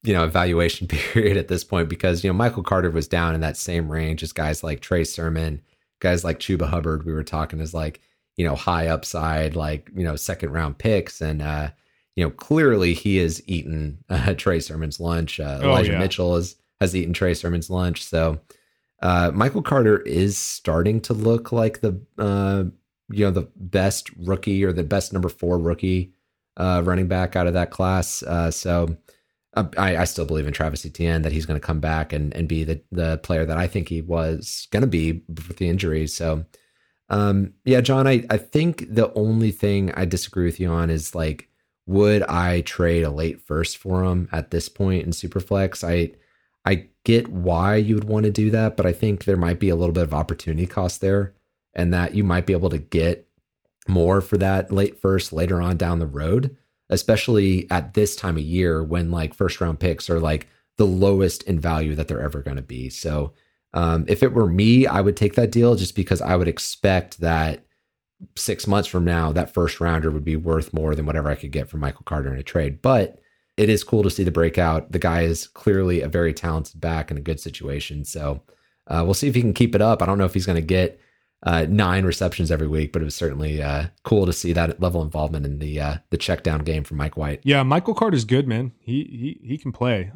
you 0.04 0.14
know, 0.14 0.24
evaluation 0.24 0.88
period 0.88 1.38
at 1.38 1.48
this 1.48 1.64
point 1.64 1.90
because, 1.90 2.24
you 2.24 2.30
know, 2.30 2.34
Michael 2.34 2.64
Carter 2.64 2.92
was 2.92 3.08
down 3.08 3.36
in 3.36 3.42
that 3.42 3.58
same 3.58 3.92
range 3.92 4.24
as 4.24 4.32
guys 4.32 4.64
like 4.64 4.80
Trey 4.80 5.04
Sermon, 5.04 5.62
guys 6.00 6.24
like 6.24 6.40
Chuba 6.40 6.68
Hubbard, 6.68 7.06
we 7.06 7.14
were 7.14 7.24
talking 7.24 7.60
as 7.60 7.74
like, 7.74 8.02
you 8.38 8.46
know, 8.46 8.56
high 8.56 8.88
upside, 8.88 9.56
like, 9.56 9.90
you 9.96 10.04
know, 10.04 10.16
second 10.16 10.52
round 10.52 10.78
picks. 10.78 11.22
And, 11.22 11.42
uh, 11.42 11.70
you 12.16 12.24
know, 12.24 12.32
clearly 12.32 12.94
he 12.94 13.18
has 13.18 13.42
eaten 13.48 14.04
uh, 14.10 14.34
Trey 14.34 14.60
Sermon's 14.60 15.00
lunch. 15.00 15.40
Uh, 15.40 15.60
oh, 15.62 15.70
Elijah 15.70 15.94
yeah. 15.94 16.00
Mitchell 16.00 16.36
has, 16.36 16.56
has 16.80 16.96
eaten 16.96 17.14
Trey 17.14 17.34
Sermon's 17.34 17.70
lunch. 17.70 18.04
So, 18.04 18.40
uh, 19.02 19.32
Michael 19.34 19.62
Carter 19.62 20.02
is 20.02 20.38
starting 20.38 21.00
to 21.02 21.14
look 21.14 21.52
like 21.52 21.82
the, 21.82 22.02
uh, 22.18 22.66
you 23.10 23.26
know, 23.26 23.32
the 23.32 23.48
best 23.56 24.10
rookie 24.18 24.64
or 24.64 24.74
the 24.74 24.84
best 24.84 25.14
number 25.14 25.30
four 25.30 25.58
rookie, 25.58 26.14
uh, 26.58 26.82
running 26.84 27.08
back 27.08 27.36
out 27.36 27.48
of 27.48 27.54
that 27.54 27.72
class. 27.72 28.24
Uh, 28.24 28.52
so, 28.52 28.98
I, 29.56 29.98
I 29.98 30.04
still 30.04 30.26
believe 30.26 30.46
in 30.46 30.54
Travis 30.54 30.86
Etienne 30.86 31.24
that 31.24 31.32
he's 31.32 31.48
going 31.48 31.60
to 31.60 31.66
come 31.66 31.80
back 31.80 32.14
and, 32.14 32.34
and 32.36 32.48
be 32.48 32.64
the, 32.64 32.82
the 32.92 33.18
player 33.18 33.46
that 33.46 33.58
I 33.58 33.66
think 33.66 33.90
he 33.90 34.00
was 34.02 34.68
going 34.72 34.82
to 34.82 34.88
be 34.88 35.24
with 35.28 35.58
the 35.58 35.68
injuries. 35.68 36.14
So, 36.14 36.46
um, 37.10 37.54
yeah, 37.66 37.82
Jon, 37.82 38.06
I, 38.08 38.24
I 38.30 38.38
think 38.38 38.86
the 38.94 39.12
only 39.16 39.52
thing 39.52 39.92
I 39.96 40.06
disagree 40.06 40.46
with 40.46 40.60
you 40.60 40.70
on 40.70 40.92
is 40.92 41.16
like, 41.16 41.49
would 41.90 42.24
I 42.24 42.62
trade 42.62 43.04
a 43.04 43.10
late 43.12 43.42
first 43.42 43.78
for 43.78 44.04
him 44.04 44.30
at 44.32 44.52
this 44.52 44.70
point 44.70 45.06
in 45.06 45.12
Superflex? 45.12 45.84
I, 45.84 46.16
I 46.70 46.88
get 47.04 47.28
why 47.28 47.76
you 47.76 47.96
would 47.96 48.04
want 48.04 48.26
to 48.26 48.32
do 48.32 48.52
that, 48.52 48.78
but 48.78 48.86
I 48.86 48.94
think 48.94 49.24
there 49.24 49.38
might 49.38 49.60
be 49.60 49.70
a 49.70 49.76
little 49.76 49.94
bit 49.94 50.04
of 50.04 50.14
opportunity 50.14 50.68
cost 50.68 51.02
there 51.02 51.34
and 51.74 51.94
that 51.94 52.16
you 52.16 52.24
might 52.24 52.46
be 52.46 52.54
able 52.54 52.70
to 52.70 52.78
get 52.78 53.28
more 53.88 54.22
for 54.22 54.38
that 54.38 54.72
late 54.72 55.00
first 55.02 55.34
later 55.34 55.62
on 55.62 55.78
down 55.78 56.00
the 56.00 56.06
road 56.06 56.56
especially 56.90 57.70
at 57.70 57.94
this 57.94 58.16
time 58.16 58.38
of 58.38 58.44
year 58.44 58.84
when 58.84 59.12
like 59.12 59.34
first 59.34 59.62
round 59.62 59.80
picks 59.80 60.10
are 60.10 60.20
like 60.20 60.48
the 60.78 60.86
lowest 60.86 61.44
in 61.44 61.60
value 61.60 61.96
that 61.96 62.08
they're 62.08 62.22
ever 62.22 62.42
going 62.42 62.58
to 62.58 62.64
be. 62.64 62.90
So 62.90 63.34
um, 63.74 64.06
if 64.08 64.24
it 64.24 64.34
were 64.34 64.48
me, 64.48 64.88
I 64.88 65.02
would 65.02 65.16
take 65.16 65.36
that 65.36 65.52
deal 65.52 65.76
just 65.76 65.96
because 65.96 66.22
I 66.22 66.36
would 66.36 66.48
expect 66.48 67.20
that 67.20 67.64
six 68.36 68.68
months 68.68 68.88
from 68.88 69.06
now, 69.06 69.32
that 69.32 69.54
first 69.54 69.80
rounder 69.80 70.12
would 70.12 70.26
be 70.26 70.36
worth 70.36 70.74
more 70.74 70.96
than 70.96 71.06
whatever 71.06 71.30
I 71.30 71.36
could 71.36 71.52
get 71.52 71.70
from 71.70 71.80
Michael 71.80 72.04
Carter 72.06 72.34
in 72.34 72.40
a 72.40 72.44
trade. 72.44 72.82
But 72.82 73.20
it 73.58 73.70
is 73.70 73.84
cool 73.84 74.04
to 74.04 74.10
see 74.10 74.24
the 74.24 74.32
breakout. 74.32 74.92
The 74.92 75.00
guy 75.00 75.22
is 75.22 75.48
clearly 75.48 76.02
a 76.02 76.08
very 76.08 76.34
talented 76.34 76.80
back 76.80 77.12
in 77.12 77.18
a 77.18 77.22
good 77.22 77.40
situation. 77.40 78.06
So 78.06 78.42
uh, 78.88 79.04
we'll 79.06 79.14
see 79.14 79.28
if 79.28 79.36
he 79.36 79.42
can 79.42 79.54
keep 79.54 79.76
it 79.76 79.82
up. 79.82 80.02
I 80.02 80.06
don't 80.06 80.18
know 80.18 80.26
if 80.26 80.34
he's 80.34 80.46
going 80.46 80.56
to 80.56 80.62
get 80.62 81.00
uh, 81.44 81.66
nine 81.70 82.06
receptions 82.06 82.52
every 82.52 82.68
week, 82.68 82.92
but 82.92 83.02
it 83.02 83.06
was 83.06 83.16
certainly 83.16 83.62
uh, 83.62 83.88
cool 84.04 84.26
to 84.26 84.34
see 84.34 84.54
that 84.54 84.82
level 84.82 85.02
involvement 85.02 85.46
in 85.46 85.60
the 85.60 85.80
uh, 85.80 85.98
the 86.10 86.18
check 86.18 86.44
down 86.44 86.64
game 86.64 86.84
from 86.84 86.98
Mike 86.98 87.16
White. 87.16 87.42
Yeah, 87.44 87.64
Michael 87.64 87.94
Carter's 87.94 88.26
good, 88.26 88.48
man. 88.48 88.74
He 88.80 89.38
he 89.42 89.48
he 89.48 89.58
can 89.58 89.72
play. 89.72 90.12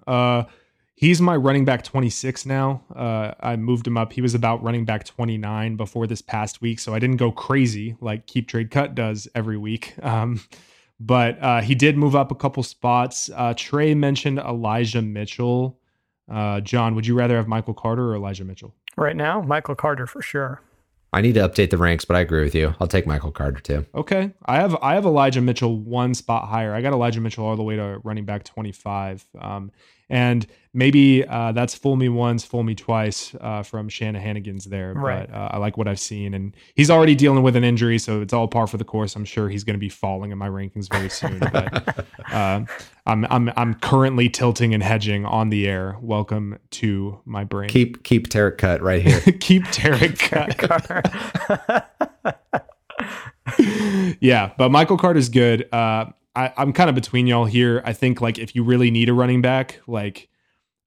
He's 0.95 1.19
my 1.19 1.35
running 1.35 1.65
back 1.65 1.83
26 1.83 2.45
now. 2.45 2.83
Uh, 2.95 3.33
I 3.39 3.55
moved 3.55 3.87
him 3.87 3.97
up. 3.97 4.13
He 4.13 4.21
was 4.21 4.35
about 4.35 4.63
running 4.63 4.85
back 4.85 5.05
29 5.05 5.75
before 5.75 6.05
this 6.07 6.21
past 6.21 6.61
week, 6.61 6.79
so 6.79 6.93
I 6.93 6.99
didn't 6.99 7.17
go 7.17 7.31
crazy 7.31 7.95
like 7.99 8.27
Keep 8.27 8.47
Trade 8.47 8.69
Cut 8.71 8.95
does 8.95 9.27
every 9.35 9.57
week. 9.57 9.95
Um, 10.03 10.41
but 10.99 11.41
uh, 11.41 11.61
he 11.61 11.75
did 11.75 11.97
move 11.97 12.15
up 12.15 12.31
a 12.31 12.35
couple 12.35 12.63
spots. 12.63 13.29
Uh, 13.35 13.53
Trey 13.57 13.93
mentioned 13.93 14.39
Elijah 14.39 15.01
Mitchell. 15.01 15.79
Uh, 16.31 16.61
Jon, 16.61 16.95
would 16.95 17.05
you 17.05 17.15
rather 17.15 17.35
have 17.35 17.47
Michael 17.47 17.73
Carter 17.73 18.11
or 18.11 18.15
Elijah 18.15 18.45
Mitchell? 18.45 18.73
Right 18.95 19.15
now, 19.15 19.41
Michael 19.41 19.75
Carter 19.75 20.05
for 20.05 20.21
sure. 20.21 20.61
I 21.11 21.21
need 21.21 21.33
to 21.33 21.47
update 21.47 21.69
the 21.69 21.77
ranks, 21.77 22.05
but 22.05 22.15
I 22.15 22.21
agree 22.21 22.43
with 22.43 22.55
you. 22.55 22.73
I'll 22.79 22.87
take 22.87 23.05
Michael 23.05 23.31
Carter 23.31 23.59
too. 23.59 23.85
Okay, 23.93 24.31
I 24.45 24.55
have 24.55 24.75
I 24.81 24.95
have 24.95 25.05
Elijah 25.05 25.41
Mitchell 25.41 25.77
one 25.77 26.13
spot 26.13 26.47
higher. 26.47 26.73
I 26.73 26.81
got 26.81 26.93
Elijah 26.93 27.21
Mitchell 27.21 27.45
all 27.45 27.55
the 27.55 27.63
way 27.63 27.75
to 27.75 27.99
running 28.03 28.25
back 28.25 28.43
twenty 28.43 28.71
five. 28.71 29.23
Um, 29.39 29.71
and 30.09 30.45
maybe 30.73 31.25
uh, 31.25 31.51
that's 31.51 31.75
fool 31.75 31.95
me 31.95 32.09
once, 32.09 32.43
fool 32.43 32.63
me 32.63 32.75
twice 32.75 33.35
uh, 33.39 33.63
from 33.63 33.89
Shanahanigans 33.89 34.65
there. 34.65 34.93
Right. 34.93 35.27
But 35.29 35.35
uh, 35.35 35.49
I 35.51 35.57
like 35.57 35.77
what 35.77 35.87
I've 35.87 35.99
seen, 35.99 36.33
and 36.33 36.55
he's 36.75 36.89
already 36.89 37.15
dealing 37.15 37.43
with 37.43 37.55
an 37.55 37.63
injury, 37.63 37.99
so 37.99 38.21
it's 38.21 38.33
all 38.33 38.47
par 38.47 38.67
for 38.67 38.77
the 38.77 38.83
course. 38.83 39.15
I'm 39.15 39.25
sure 39.25 39.49
he's 39.49 39.63
going 39.63 39.75
to 39.75 39.79
be 39.79 39.89
falling 39.89 40.31
in 40.31 40.37
my 40.37 40.49
rankings 40.49 40.91
very 40.91 41.09
soon. 41.09 41.39
but 41.39 42.05
uh, 42.31 42.65
I'm 43.05 43.25
I'm 43.25 43.51
I'm 43.55 43.73
currently 43.75 44.29
tilting 44.29 44.73
and 44.73 44.81
hedging 44.81 45.25
on 45.25 45.49
the 45.49 45.67
air. 45.67 45.97
Welcome 46.01 46.57
to 46.71 47.19
my 47.25 47.43
brain. 47.43 47.69
Keep 47.69 48.03
keep 48.03 48.29
Tarek 48.29 48.57
cut 48.57 48.81
right 48.81 49.01
here. 49.01 49.19
keep 49.39 49.63
Tarek 49.65 50.17
cut. 50.19 51.89
yeah, 54.19 54.51
but 54.57 54.69
Michael 54.69 54.97
Carter's 54.97 55.29
good. 55.29 55.67
Uh, 55.73 56.05
I, 56.35 56.51
I'm 56.57 56.73
kind 56.73 56.89
of 56.89 56.95
between 56.95 57.27
y'all 57.27 57.45
here. 57.45 57.81
I 57.85 57.93
think 57.93 58.21
like 58.21 58.37
if 58.37 58.55
you 58.55 58.63
really 58.63 58.91
need 58.91 59.09
a 59.09 59.13
running 59.13 59.41
back, 59.41 59.81
like 59.87 60.29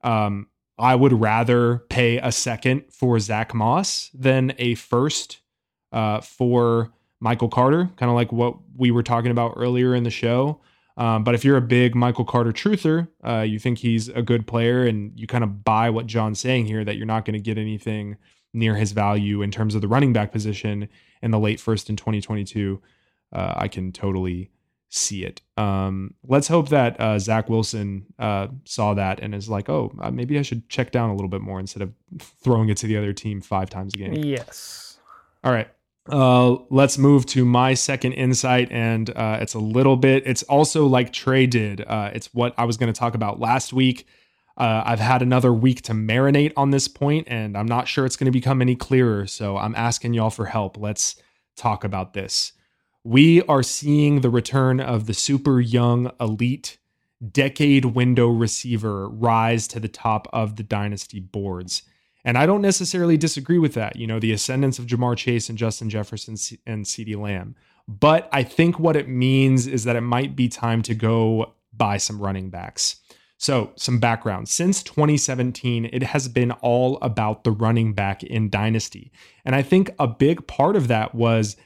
um, 0.03 0.49
I 0.78 0.94
would 0.94 1.12
rather 1.12 1.78
pay 1.88 2.18
a 2.18 2.32
second 2.32 2.84
for 2.90 3.18
Zach 3.18 3.55
Moss 3.55 4.11
than 4.12 4.55
a 4.59 4.74
first 4.74 5.40
uh, 5.92 6.20
for 6.20 6.92
Michael 7.20 7.49
Carter, 7.49 7.90
kind 7.97 8.11
of 8.11 8.16
like 8.16 8.32
what 8.32 8.57
we 8.76 8.90
were 8.90 9.03
talking 9.03 9.30
about 9.30 9.55
earlier 9.57 9.94
in 9.94 10.03
the 10.03 10.11
show. 10.11 10.61
Um, 10.99 11.24
but 11.24 11.34
if 11.34 11.44
you're 11.44 11.57
a 11.57 11.62
big 11.62 11.94
Michael 11.94 12.24
Carter 12.24 12.53
truther, 12.53 13.09
uh, 13.26 13.40
you 13.40 13.59
think 13.59 13.78
he's 13.78 14.09
a 14.09 14.22
good 14.22 14.47
player, 14.47 14.84
and 14.84 15.12
you 15.18 15.26
kind 15.26 15.44
of 15.44 15.62
buy 15.62 15.90
what 15.90 16.07
Jon's 16.07 16.40
saying 16.40 16.66
here 16.66 16.84
that 16.84 16.97
you're 16.97 17.07
not 17.07 17.24
going 17.24 17.34
to 17.34 17.40
get 17.40 17.59
anything 17.59 18.16
near 18.55 18.74
his 18.74 18.92
value 18.92 19.42
in 19.42 19.51
terms 19.51 19.74
of 19.74 19.82
the 19.82 19.88
running 19.88 20.12
back 20.12 20.32
position 20.32 20.88
in 21.22 21.30
the 21.30 21.38
late 21.38 21.61
first 21.61 21.90
in 21.90 21.97
2022, 21.97 22.80
uh, 23.32 23.53
I 23.57 23.68
can 23.68 23.92
totally 23.92 24.51
see 24.97 25.24
it. 25.24 25.40
Um, 25.57 26.14
let's 26.26 26.49
hope 26.49 26.70
that 26.70 27.01
uh, 27.01 27.18
Zach 27.18 27.49
Wilson 27.49 28.07
uh, 28.18 28.49
saw 28.64 28.94
that 28.94 29.20
and 29.20 29.34
is 29.34 29.49
like, 29.49 29.68
oh, 29.68 29.92
uh, 30.01 30.11
maybe 30.11 30.38
I 30.38 30.42
should 30.42 30.68
check 30.68 30.90
down 30.90 31.11
a 31.11 31.14
little 31.14 31.28
bit 31.28 31.40
more 31.40 31.61
instead 31.61 31.82
of 31.82 31.92
throwing 32.18 32.68
it 32.68 32.76
to 32.78 32.86
the 32.86 32.97
other 32.97 33.12
team 33.12 33.40
five 33.40 33.70
times 33.70 33.94
a 33.94 33.99
game. 33.99 34.14
Yes. 34.14 34.99
All 35.44 35.53
right. 35.53 35.68
Uh, 36.09 36.57
let's 36.70 36.99
move 36.99 37.26
to 37.26 37.44
my 37.44 37.74
second 37.74 38.12
insight, 38.12 38.70
and 38.70 39.11
uh, 39.11 39.38
it's 39.40 39.55
a 39.55 39.59
little 39.59 39.97
bit. 39.97 40.22
It's 40.24 40.44
also 40.44 40.86
like 40.86 41.12
Trey 41.12 41.47
did. 41.47 41.80
Uh, 41.80 42.11
it's 42.14 42.32
what 42.32 42.55
I 42.57 42.64
was 42.64 42.76
going 42.76 42.92
to 42.92 42.99
talk 42.99 43.14
about 43.14 43.40
last 43.40 43.72
week. 43.72 44.07
I've 44.59 45.01
had 45.01 45.20
another 45.20 45.53
week 45.53 45.82
to 45.82 45.92
marinate 45.92 46.53
on 46.57 46.70
this 46.70 46.88
point, 46.88 47.28
and 47.28 47.59
I'm 47.59 47.66
not 47.66 47.88
sure 47.88 48.07
it's 48.07 48.16
going 48.16 48.26
to 48.26 48.30
become 48.30 48.62
any 48.62 48.74
clearer. 48.74 49.26
So 49.26 49.59
I'm 49.59 49.74
asking 49.74 50.14
y'all 50.14 50.30
for 50.30 50.47
help. 50.47 50.78
Let's 50.78 51.16
talk 51.57 51.84
about 51.84 52.14
this 52.14 52.53
we 53.07 53.40
are 53.42 53.62
seeing 53.62 54.20
the 54.20 54.28
return 54.28 54.80
of 54.80 55.07
the 55.07 55.14
super 55.14 55.61
young 55.61 56.11
elite 56.20 56.76
decade 57.30 57.84
window 57.84 58.26
receiver 58.26 59.09
rise 59.09 59.68
to 59.68 59.78
the 59.78 59.86
top 59.86 60.26
of 60.32 60.57
the 60.57 60.64
dynasty 60.64 61.20
boards. 61.20 61.84
And 62.24 62.36
I 62.36 62.46
don't 62.46 62.61
necessarily 62.61 63.16
disagree 63.16 63.61
with 63.61 63.74
that, 63.74 63.94
you 63.94 64.09
know, 64.09 64.18
the 64.18 64.32
ascendance 64.32 64.80
of 64.80 64.86
Ja'Marr 64.86 65.16
Chase 65.16 65.48
and 65.48 65.57
Justin 65.57 65.88
Jefferson 65.88 66.34
and 66.66 66.84
CeeDee 66.84 67.16
Lamb. 67.16 67.54
But 67.86 68.28
I 68.32 68.42
think 68.42 68.80
what 68.80 68.96
it 68.96 69.09
means 69.09 69.68
is 69.68 69.84
that 69.84 69.94
it 69.94 70.00
might 70.00 70.34
be 70.34 70.48
time 70.48 70.82
to 70.82 70.94
go 70.96 71.54
buy 71.72 71.98
some 71.98 72.20
running 72.20 72.50
backs. 72.50 72.96
So, 73.38 73.70
some 73.76 74.00
background. 74.00 74.48
Since 74.48 74.82
2017, 74.82 75.90
it 75.92 76.02
has 76.02 76.26
been 76.26 76.50
all 76.50 76.98
about 77.02 77.44
the 77.44 77.52
running 77.52 77.92
back 77.92 78.24
in 78.24 78.50
Dynasty. 78.50 79.12
And 79.44 79.54
I 79.54 79.62
think 79.62 79.90
a 80.00 80.09
big 80.09 80.48
part 80.48 80.74
of 80.74 80.88
that 80.88 81.14
was 81.14 81.57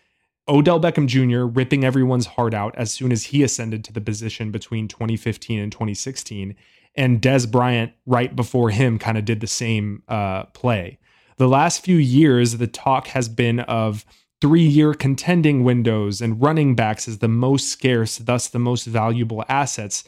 Odell 0.51 0.81
Beckham 0.81 1.07
Jr. 1.07 1.45
ripping 1.45 1.85
everyone's 1.85 2.27
heart 2.27 2.53
out 2.53 2.75
as 2.77 2.91
soon 2.91 3.13
as 3.13 3.25
he 3.27 3.43
ascended 3.45 3.85
to 3.85 3.93
the 3.93 4.01
position 4.01 4.51
between 4.51 4.89
2015 4.89 5.61
and 5.61 5.71
2016. 5.71 6.57
and 6.97 7.23
Dez 7.23 7.49
Bryant 7.49 7.93
right 8.05 8.35
before 8.35 8.71
him 8.71 8.99
kind 8.99 9.17
of 9.17 9.25
did 9.25 9.39
the 9.41 9.47
same 9.47 10.03
uh, 10.09 10.43
play. 10.47 10.99
The 11.37 11.47
last 11.47 11.85
few 11.85 11.97
years, 11.97 12.57
the 12.57 12.67
talk 12.67 13.07
has 13.09 13.29
been 13.29 13.61
of 13.61 14.05
three 14.41 14.65
year 14.65 14.93
contending 14.93 15.63
windows 15.63 16.21
and 16.21 16.43
running 16.43 16.75
backs 16.75 17.07
as 17.07 17.19
the 17.19 17.29
most 17.29 17.69
scarce, 17.69 18.19
thus 18.19 18.49
the 18.49 18.59
most 18.59 18.87
valuable 18.87 19.45
assets. 19.49 20.03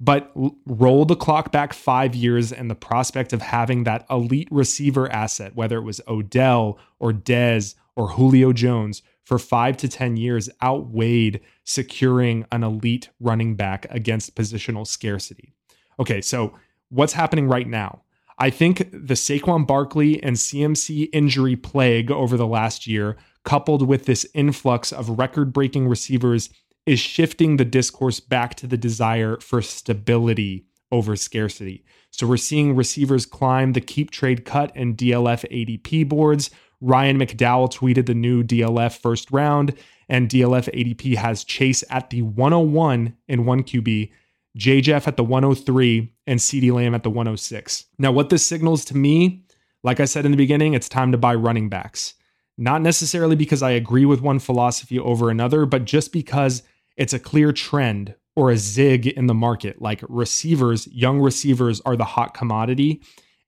But 0.00 0.30
roll 0.64 1.04
the 1.06 1.16
clock 1.16 1.50
back 1.50 1.72
five 1.72 2.14
years, 2.14 2.52
and 2.52 2.70
the 2.70 2.76
prospect 2.76 3.32
of 3.32 3.42
having 3.42 3.82
that 3.82 4.06
elite 4.08 4.48
receiver 4.50 5.10
asset, 5.10 5.56
whether 5.56 5.76
it 5.78 5.82
was 5.82 6.00
Odell 6.06 6.78
or 7.00 7.12
Dez 7.12 7.74
or 7.96 8.10
Julio 8.10 8.52
Jones, 8.52 9.02
for 9.28 9.38
five 9.38 9.76
to 9.76 9.86
10 9.90 10.16
years 10.16 10.48
outweighed 10.64 11.38
securing 11.64 12.46
an 12.50 12.64
elite 12.64 13.10
running 13.20 13.56
back 13.56 13.86
against 13.90 14.34
positional 14.34 14.86
scarcity. 14.86 15.52
Okay, 16.00 16.22
so 16.22 16.54
what's 16.88 17.12
happening 17.12 17.46
right 17.46 17.68
now? 17.68 18.00
I 18.38 18.48
think 18.48 18.90
the 18.90 19.12
Saquon 19.12 19.66
Barkley 19.66 20.22
and 20.22 20.36
CMC 20.36 21.10
injury 21.12 21.56
plague 21.56 22.10
over 22.10 22.38
the 22.38 22.46
last 22.46 22.86
year, 22.86 23.18
coupled 23.44 23.86
with 23.86 24.06
this 24.06 24.26
influx 24.32 24.94
of 24.94 25.18
record 25.18 25.52
breaking 25.52 25.88
receivers, 25.88 26.48
is 26.86 26.98
shifting 26.98 27.58
the 27.58 27.66
discourse 27.66 28.20
back 28.20 28.54
to 28.54 28.66
the 28.66 28.78
desire 28.78 29.36
for 29.40 29.60
stability 29.60 30.64
over 30.90 31.16
scarcity. 31.16 31.84
So 32.12 32.26
we're 32.26 32.38
seeing 32.38 32.74
receivers 32.74 33.26
climb 33.26 33.74
the 33.74 33.82
keep 33.82 34.10
trade 34.10 34.46
cut 34.46 34.72
and 34.74 34.96
DLF 34.96 35.44
ADP 35.52 36.08
boards. 36.08 36.48
Ryan 36.80 37.18
McDowell 37.18 37.72
tweeted 37.72 38.06
the 38.06 38.14
new 38.14 38.42
DLF 38.42 38.98
first 38.98 39.30
round, 39.30 39.74
and 40.08 40.28
DLF 40.28 40.72
ADP 40.72 41.16
has 41.16 41.44
Chase 41.44 41.84
at 41.90 42.10
the 42.10 42.22
101 42.22 43.16
in 43.26 43.44
1QB 43.44 44.10
J. 44.56 44.80
Jeff 44.80 45.06
at 45.06 45.16
the 45.16 45.24
103, 45.24 46.12
and 46.26 46.40
CeeDee 46.40 46.72
Lamb 46.72 46.94
at 46.94 47.04
the 47.04 47.10
106. 47.10 47.84
Now, 47.98 48.10
what 48.10 48.28
this 48.28 48.44
signals 48.44 48.84
to 48.86 48.96
me, 48.96 49.44
like 49.84 50.00
I 50.00 50.04
said 50.04 50.24
in 50.24 50.32
the 50.32 50.36
beginning, 50.36 50.74
it's 50.74 50.88
time 50.88 51.12
to 51.12 51.18
buy 51.18 51.34
running 51.34 51.68
backs. 51.68 52.14
Not 52.56 52.82
necessarily 52.82 53.36
because 53.36 53.62
I 53.62 53.70
agree 53.70 54.04
with 54.04 54.20
one 54.20 54.40
philosophy 54.40 54.98
over 54.98 55.30
another, 55.30 55.64
but 55.64 55.84
just 55.84 56.12
because 56.12 56.64
it's 56.96 57.12
a 57.12 57.20
clear 57.20 57.52
trend 57.52 58.14
or 58.34 58.50
a 58.50 58.56
zig 58.56 59.06
in 59.06 59.26
the 59.26 59.34
market. 59.34 59.80
Like 59.80 60.02
receivers, 60.08 60.88
young 60.88 61.20
receivers 61.20 61.80
are 61.82 61.96
the 61.96 62.04
hot 62.04 62.34
commodity, 62.34 63.00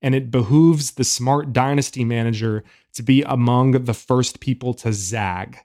and 0.03 0.14
it 0.14 0.31
behooves 0.31 0.93
the 0.93 1.05
smart 1.05 1.53
dynasty 1.53 2.05
manager 2.05 2.62
to 2.95 3.03
be 3.03 3.22
among 3.22 3.72
the 3.84 3.95
first 3.95 4.41
people 4.41 4.74
to 4.74 4.93
zag. 4.93 5.59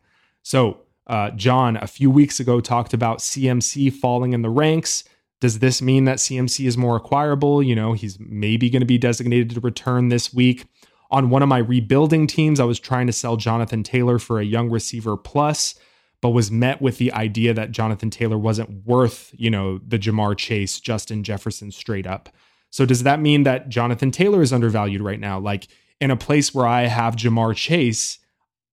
So, 0.43 0.81
uh, 1.07 1.31
Jon, 1.31 1.77
a 1.77 1.87
few 1.87 2.09
weeks 2.09 2.39
ago, 2.39 2.59
talked 2.59 2.93
about 2.93 3.19
CMC 3.19 3.93
falling 3.93 4.33
in 4.33 4.41
the 4.41 4.49
ranks. 4.49 5.03
Does 5.41 5.59
this 5.59 5.81
mean 5.81 6.05
that 6.05 6.17
CMC 6.17 6.65
is 6.65 6.77
more 6.77 6.95
acquirable? 6.95 7.61
You 7.61 7.75
know, 7.75 7.93
he's 7.93 8.19
maybe 8.19 8.69
going 8.69 8.81
to 8.81 8.85
be 8.85 8.97
designated 8.97 9.51
to 9.51 9.59
return 9.59 10.09
this 10.09 10.33
week. 10.33 10.65
On 11.11 11.29
one 11.29 11.43
of 11.43 11.49
my 11.49 11.59
rebuilding 11.59 12.25
teams, 12.25 12.59
I 12.59 12.63
was 12.63 12.79
trying 12.79 13.07
to 13.07 13.13
sell 13.13 13.37
Jonathan 13.37 13.83
Taylor 13.83 14.17
for 14.17 14.39
a 14.39 14.45
young 14.45 14.71
receiver 14.71 15.15
plus, 15.15 15.75
but 16.21 16.29
was 16.29 16.49
met 16.49 16.81
with 16.81 16.97
the 16.97 17.13
idea 17.13 17.53
that 17.53 17.71
Jonathan 17.71 18.09
Taylor 18.09 18.37
wasn't 18.37 18.85
worth, 18.85 19.31
you 19.37 19.51
know, 19.51 19.79
the 19.85 19.99
Ja'Marr 19.99 20.35
Chase, 20.35 20.79
Justin 20.79 21.23
Jefferson 21.23 21.71
straight 21.71 22.07
up. 22.07 22.29
So 22.71 22.85
does 22.85 23.03
that 23.03 23.19
mean 23.19 23.43
that 23.43 23.69
Jonathan 23.69 24.09
Taylor 24.11 24.41
is 24.41 24.51
undervalued 24.51 25.01
right 25.01 25.19
now? 25.19 25.39
Like 25.39 25.67
in 25.99 26.11
a 26.11 26.17
place 26.17 26.53
where 26.53 26.67
I 26.67 26.83
have 26.83 27.15
Ja'Marr 27.15 27.55
Chase, 27.55 28.19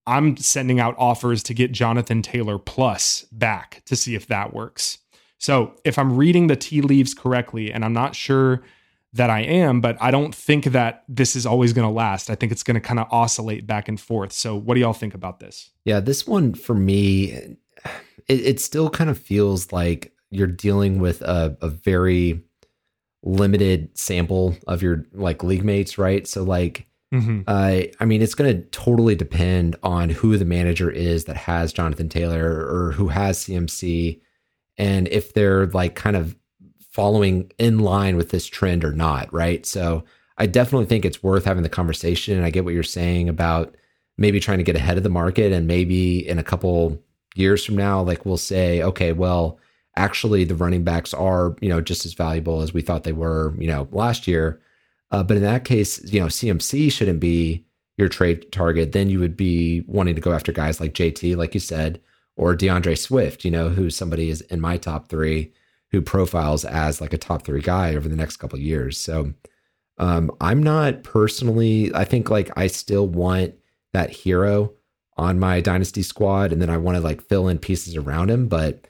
I'm 0.07 0.37
sending 0.37 0.81
out 0.81 0.95
offers 0.99 1.43
to 1.45 1.55
get 1.55 1.73
Jonathan 1.73 2.23
Taylor 2.23 2.59
plus 2.59 3.23
back 3.33 3.83
to 3.87 3.97
see 3.97 4.15
if 4.15 4.27
that 4.27 4.53
works. 4.53 4.99
So 5.39 5.75
if 5.85 5.99
I'm 5.99 6.17
reading 6.17 6.47
the 6.47 6.57
tea 6.57 6.83
leaves 6.83 7.15
correctly, 7.15 7.73
and 7.73 7.85
I'm 7.85 7.93
not 7.93 8.15
sure 8.15 8.63
that 9.13 9.29
I 9.29 9.41
am, 9.41 9.81
but 9.81 9.97
I 10.01 10.11
don't 10.11 10.35
think 10.35 10.67
that 10.67 11.05
this 11.09 11.37
is 11.37 11.45
always 11.45 11.73
going 11.73 11.87
to 11.87 11.93
last. 11.93 12.31
I 12.31 12.35
think 12.35 12.51
it's 12.51 12.63
going 12.63 12.77
to 12.77 12.81
kind 12.81 12.99
of 12.99 13.07
oscillate 13.11 13.67
back 13.67 13.89
and 13.89 14.01
forth. 14.01 14.33
So 14.33 14.57
what 14.57 14.75
do 14.75 14.81
y'all 14.81 14.93
think 14.93 15.15
about 15.15 15.41
this? 15.41 15.71
Yeah, 15.85 16.01
this 16.01 16.27
one 16.27 16.55
for 16.55 16.75
me, 16.75 17.33
it, 17.33 17.59
it 18.29 18.61
still 18.61 18.89
kind 18.89 19.11
of 19.11 19.19
feels 19.19 19.73
like 19.73 20.13
you're 20.31 20.47
dealing 20.47 20.99
with 20.99 21.21
a, 21.23 21.57
a 21.61 21.69
very 21.69 22.43
limited 23.23 23.97
sample 23.97 24.57
of 24.67 24.83
your 24.83 25.05
like 25.13 25.45
league 25.45 25.65
mates, 25.65 25.99
right? 25.99 26.27
So 26.27 26.43
like 26.43 26.87
Mm-hmm. 27.13 27.43
Uh, 27.47 27.83
I 28.01 28.05
mean, 28.05 28.23
it's 28.23 28.35
going 28.35 28.57
to 28.57 28.63
totally 28.71 29.15
depend 29.15 29.77
on 29.83 30.09
who 30.09 30.39
the 30.39 30.45
manager 30.45 30.91
is 30.91 31.25
that 31.25 31.37
has 31.37 31.73
Jonathan 31.73 32.09
Taylor 32.09 32.67
or 32.67 32.93
who 32.93 33.09
has 33.09 33.39
CMC 33.39 34.21
and 34.79 35.09
if 35.09 35.35
they're 35.35 35.67
like 35.67 35.95
kind 35.95 36.17
of 36.17 36.37
following 36.91 37.51
in 37.59 37.79
line 37.79 38.17
with 38.17 38.31
this 38.31 38.47
trend 38.47 38.85
or 38.85 38.93
not, 38.93 39.33
right? 39.33 39.65
So 39.65 40.05
I 40.39 40.47
definitely 40.47 40.87
think 40.87 41.05
it's 41.05 41.23
worth 41.23 41.45
having 41.45 41.63
the 41.63 41.69
conversation. 41.69 42.37
And 42.37 42.45
I 42.45 42.51
get 42.51 42.65
what 42.65 42.75
you're 42.75 42.83
saying 42.83 43.29
about 43.29 43.75
maybe 44.19 44.41
trying 44.41 44.59
to 44.59 44.65
get 44.65 44.77
ahead 44.77 44.97
of 44.97 45.03
the 45.03 45.09
market 45.09 45.53
and 45.53 45.67
maybe 45.67 46.27
in 46.27 46.39
a 46.39 46.43
couple 46.43 47.03
years 47.35 47.65
from 47.65 47.77
now, 47.77 48.03
like 48.03 48.27
we'll 48.27 48.37
say, 48.37 48.83
okay, 48.83 49.13
well, 49.13 49.59
actually 49.97 50.45
the 50.45 50.55
running 50.55 50.85
backs 50.85 51.15
are, 51.15 51.57
you 51.61 51.69
know, 51.69 51.81
just 51.81 52.05
as 52.05 52.15
valuable 52.15 52.61
as 52.61 52.75
we 52.75 52.83
thought 52.83 53.05
they 53.05 53.13
were, 53.13 53.55
you 53.59 53.67
know, 53.67 53.89
last 53.91 54.27
year. 54.27 54.61
Uh, 55.13 55.23
but 55.23 55.37
in 55.37 55.43
that 55.45 55.65
case, 55.65 56.03
you 56.13 56.19
know, 56.19 56.27
CMC 56.27 56.91
shouldn't 56.91 57.21
be 57.21 57.65
your 57.97 58.09
trade 58.09 58.51
target. 58.51 58.93
Then 58.93 59.11
you 59.11 59.21
would 59.21 59.37
be 59.37 59.85
wanting 59.87 60.17
to 60.17 60.21
go 60.21 60.33
after 60.33 60.51
guys 60.51 60.81
like 60.81 60.95
JT, 60.95 61.37
like 61.37 61.55
you 61.55 61.61
said, 61.61 62.01
or 62.37 62.57
DeAndre 62.57 62.99
Swift, 62.99 63.45
you 63.45 63.51
know, 63.51 63.69
who 63.69 63.91
somebody 63.91 64.31
is 64.31 64.41
in 64.41 64.61
my 64.61 64.77
top 64.77 65.09
three 65.09 65.53
who 65.91 66.01
profiles 66.01 66.65
as 66.65 67.01
like 67.01 67.13
a 67.13 67.19
top 67.19 67.45
three 67.45 67.61
guy 67.61 67.95
over 67.95 68.09
the 68.09 68.17
next 68.17 68.39
couple 68.39 68.59
years. 68.59 68.99
So 68.99 69.35
um, 69.99 70.31
I'm 70.41 70.63
not 70.63 71.03
personally, 71.03 71.95
I 71.95 72.05
think 72.05 72.31
like 72.31 72.51
I 72.57 72.67
still 72.67 73.07
want 73.07 73.55
that 73.93 74.11
hero 74.11 74.73
on 75.19 75.39
my 75.39 75.61
dynasty 75.61 76.03
squad, 76.03 76.53
and 76.53 76.63
then 76.63 76.71
I 76.71 76.79
want 76.79 76.97
to 76.97 77.03
like 77.03 77.29
fill 77.29 77.49
in 77.49 77.59
pieces 77.59 77.97
around 77.97 78.31
him. 78.31 78.49
But 78.49 78.87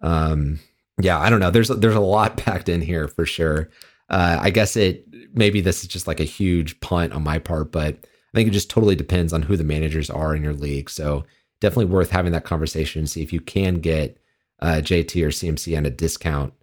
um, 0.00 0.60
yeah, 1.00 1.18
I 1.18 1.28
don't 1.28 1.40
know. 1.40 1.50
There's 1.50 1.68
there's 1.68 1.96
a 1.96 2.00
lot 2.00 2.36
packed 2.38 2.68
in 2.68 2.80
here 2.80 3.08
for 3.08 3.26
sure. 3.26 3.68
Uh, 4.08 4.38
I 4.40 4.50
guess 4.50 4.76
it 4.76 5.06
maybe 5.34 5.60
this 5.60 5.82
is 5.82 5.88
just 5.88 6.06
like 6.06 6.20
a 6.20 6.24
huge 6.24 6.80
punt 6.80 7.12
on 7.12 7.22
my 7.22 7.38
part, 7.38 7.72
but 7.72 7.94
I 7.94 8.36
think 8.36 8.48
it 8.48 8.52
just 8.52 8.70
totally 8.70 8.96
depends 8.96 9.32
on 9.32 9.42
who 9.42 9.56
the 9.56 9.64
managers 9.64 10.10
are 10.10 10.34
in 10.34 10.42
your 10.42 10.54
league. 10.54 10.88
So 10.90 11.24
definitely 11.60 11.92
worth 11.92 12.10
having 12.10 12.32
that 12.32 12.44
conversation. 12.44 13.06
See 13.06 13.22
if 13.22 13.32
you 13.32 13.40
can 13.40 13.76
get 13.76 14.18
uh, 14.60 14.80
JT 14.82 15.22
or 15.22 15.28
CMC 15.28 15.76
on 15.76 15.86
a 15.86 15.90
discount. 15.90 16.54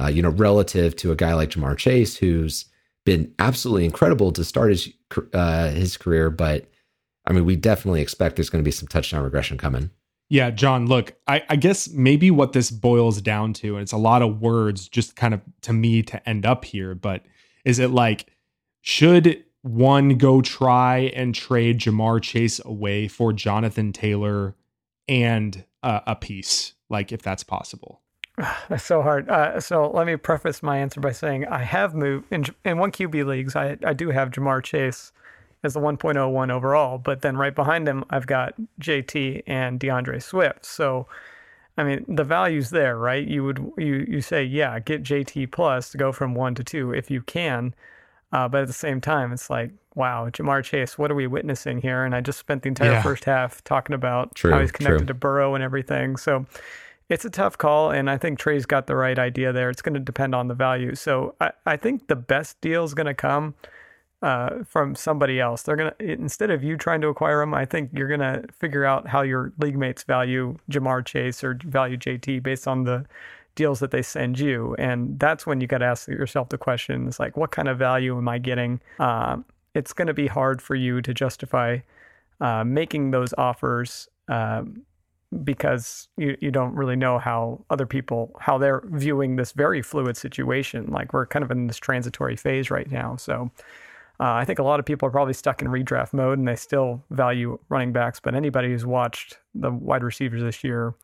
Uh, 0.00 0.06
you 0.06 0.22
know, 0.22 0.28
relative 0.28 0.94
to 0.96 1.10
a 1.10 1.16
guy 1.16 1.34
like 1.34 1.50
Ja'Marr 1.50 1.76
Chase, 1.76 2.16
who's 2.16 2.66
been 3.04 3.32
absolutely 3.38 3.84
incredible 3.84 4.30
to 4.32 4.44
start 4.44 4.70
his 4.70 4.88
uh, 5.32 5.70
his 5.70 5.96
career, 5.96 6.30
but 6.30 6.66
I 7.26 7.32
mean, 7.32 7.44
we 7.44 7.56
definitely 7.56 8.00
expect 8.00 8.36
there's 8.36 8.50
going 8.50 8.62
to 8.62 8.68
be 8.68 8.72
some 8.72 8.88
touchdown 8.88 9.22
regression 9.22 9.58
coming. 9.58 9.90
Yeah, 10.30 10.50
Jon, 10.50 10.86
look, 10.86 11.14
I, 11.26 11.42
I, 11.48 11.56
guess 11.56 11.88
maybe 11.88 12.30
what 12.30 12.52
this 12.52 12.70
boils 12.70 13.22
down 13.22 13.54
to, 13.54 13.76
and 13.76 13.82
it's 13.82 13.92
a 13.92 13.98
lot 13.98 14.20
of 14.20 14.42
words 14.42 14.88
just 14.88 15.16
kind 15.16 15.32
of 15.32 15.40
to 15.62 15.72
me 15.72 16.02
to 16.02 16.28
end 16.28 16.44
up 16.44 16.66
here, 16.66 16.94
but 16.94 17.22
is 17.64 17.78
it 17.78 17.90
like, 17.90 18.26
should 18.80 19.44
one 19.62 20.16
go 20.16 20.40
try 20.40 20.98
and 21.14 21.34
trade 21.34 21.80
Ja'Marr 21.80 22.22
Chase 22.22 22.60
away 22.64 23.08
for 23.08 23.32
Jonathan 23.32 23.92
Taylor 23.92 24.54
and 25.08 25.64
uh, 25.82 26.00
a 26.06 26.16
piece, 26.16 26.74
like 26.88 27.12
if 27.12 27.22
that's 27.22 27.44
possible? 27.44 28.00
That's 28.68 28.84
so 28.84 29.02
hard. 29.02 29.28
Uh, 29.28 29.58
so 29.60 29.90
let 29.90 30.06
me 30.06 30.14
preface 30.16 30.62
my 30.62 30.78
answer 30.78 31.00
by 31.00 31.10
saying 31.10 31.46
I 31.46 31.64
have 31.64 31.94
moved 31.94 32.26
in 32.30 32.44
in 32.64 32.78
one 32.78 32.92
QB 32.92 33.26
leagues. 33.26 33.56
I 33.56 33.76
I 33.84 33.92
do 33.94 34.10
have 34.10 34.30
Ja'Marr 34.30 34.62
Chase 34.62 35.12
as 35.64 35.74
the 35.74 35.80
1.01 35.80 36.52
overall, 36.52 36.98
but 36.98 37.22
then 37.22 37.36
right 37.36 37.54
behind 37.54 37.88
him 37.88 38.04
I've 38.10 38.28
got 38.28 38.54
JT 38.80 39.42
and 39.46 39.80
DeAndre 39.80 40.22
Swift. 40.22 40.64
So 40.64 41.08
I 41.78 41.84
mean 41.84 42.04
the 42.08 42.24
value's 42.24 42.70
there, 42.70 42.98
right? 42.98 43.26
You 43.26 43.44
would 43.44 43.72
you 43.78 44.04
you 44.06 44.20
say 44.20 44.44
yeah, 44.44 44.78
get 44.80 45.02
JT 45.02 45.50
plus 45.52 45.90
to 45.90 45.98
go 45.98 46.12
from 46.12 46.34
one 46.34 46.54
to 46.56 46.64
two 46.64 46.92
if 46.92 47.10
you 47.10 47.22
can. 47.22 47.74
Uh, 48.32 48.48
but 48.48 48.62
at 48.62 48.66
the 48.66 48.74
same 48.74 49.00
time, 49.00 49.32
it's 49.32 49.48
like, 49.48 49.70
wow, 49.94 50.28
Ja'Marr 50.28 50.62
Chase, 50.62 50.98
what 50.98 51.10
are 51.10 51.14
we 51.14 51.26
witnessing 51.26 51.80
here? 51.80 52.04
And 52.04 52.14
I 52.14 52.20
just 52.20 52.38
spent 52.38 52.62
the 52.62 52.68
entire 52.68 52.92
yeah. 52.92 53.02
first 53.02 53.24
half 53.24 53.64
talking 53.64 53.94
about 53.94 54.34
true, 54.34 54.52
how 54.52 54.60
he's 54.60 54.72
connected 54.72 54.98
true. 54.98 55.06
to 55.06 55.14
Burrow 55.14 55.54
and 55.54 55.64
everything. 55.64 56.16
So 56.18 56.44
it's 57.08 57.24
a 57.24 57.30
tough 57.30 57.56
call. 57.56 57.90
And 57.90 58.10
I 58.10 58.18
think 58.18 58.38
Trey's 58.38 58.66
got 58.66 58.86
the 58.86 58.96
right 58.96 59.18
idea 59.18 59.52
there. 59.52 59.70
It's 59.70 59.80
going 59.80 59.94
to 59.94 60.00
depend 60.00 60.34
on 60.34 60.48
the 60.48 60.54
value. 60.54 60.94
So 60.94 61.36
I, 61.40 61.52
I 61.64 61.76
think 61.76 62.08
the 62.08 62.16
best 62.16 62.60
deal 62.60 62.84
is 62.84 62.92
going 62.92 63.06
to 63.06 63.14
come 63.14 63.54
uh, 64.22 64.64
from 64.64 64.94
somebody 64.94 65.40
else. 65.40 65.62
They're 65.62 65.76
to, 65.92 66.04
instead 66.04 66.50
of 66.50 66.64
you 66.64 66.76
trying 66.76 67.00
to 67.02 67.08
acquire 67.08 67.42
him, 67.42 67.54
I 67.54 67.64
think 67.64 67.90
you're 67.92 68.08
to 68.20 68.44
figure 68.52 68.84
out 68.84 69.06
how 69.06 69.22
your 69.22 69.52
league 69.58 69.78
mates 69.78 70.02
value 70.02 70.56
Ja'Marr 70.70 71.04
Chase 71.04 71.44
or 71.44 71.58
value 71.64 71.96
JT 71.96 72.42
based 72.42 72.66
on 72.66 72.84
the 72.84 73.06
deals 73.54 73.80
that 73.80 73.90
they 73.90 74.02
send 74.02 74.38
you. 74.38 74.74
And 74.78 75.18
that's 75.18 75.46
when 75.46 75.60
you 75.60 75.66
got 75.66 75.78
to 75.78 75.84
ask 75.84 76.08
yourself 76.08 76.48
the 76.48 76.58
question 76.58 77.08
is 77.08 77.20
like, 77.20 77.36
what 77.36 77.50
kind 77.50 77.68
of 77.68 77.78
value 77.78 78.16
am 78.16 78.28
I 78.28 78.38
getting? 78.38 78.80
Uh, 78.98 79.38
it's 79.74 79.92
to 80.06 80.14
be 80.14 80.26
hard 80.26 80.62
for 80.62 80.74
you 80.74 81.02
to 81.02 81.14
justify 81.14 81.78
uh, 82.40 82.64
making 82.64 83.10
those 83.10 83.34
offers 83.36 84.08
um, 84.28 84.82
because 85.44 86.08
you, 86.16 86.36
you 86.40 86.50
don't 86.50 86.74
really 86.74 86.96
know 86.96 87.18
how 87.18 87.64
other 87.70 87.86
people 87.86 88.34
how 88.40 88.58
they're 88.58 88.82
viewing 88.86 89.36
this 89.36 89.52
very 89.52 89.82
fluid 89.82 90.16
situation. 90.16 90.86
Like 90.86 91.12
we're 91.12 91.26
kind 91.26 91.44
of 91.44 91.50
in 91.50 91.66
this 91.66 91.76
transitory 91.76 92.36
phase 92.36 92.70
right 92.70 92.90
now. 92.90 93.16
So 93.16 93.50
uh, 94.20 94.32
I 94.32 94.44
think 94.44 94.58
a 94.58 94.62
lot 94.64 94.80
of 94.80 94.86
people 94.86 95.06
are 95.06 95.12
probably 95.12 95.34
stuck 95.34 95.62
in 95.62 95.68
redraft 95.68 96.12
mode 96.12 96.38
and 96.38 96.46
they 96.48 96.56
still 96.56 97.04
value 97.10 97.58
running 97.68 97.92
backs. 97.92 98.20
But 98.20 98.34
anybody 98.34 98.68
who's 98.68 98.84
watched 98.86 99.38
the 99.54 99.70
wide 99.70 100.02
receivers 100.02 100.42
this 100.42 100.64
year 100.64 100.94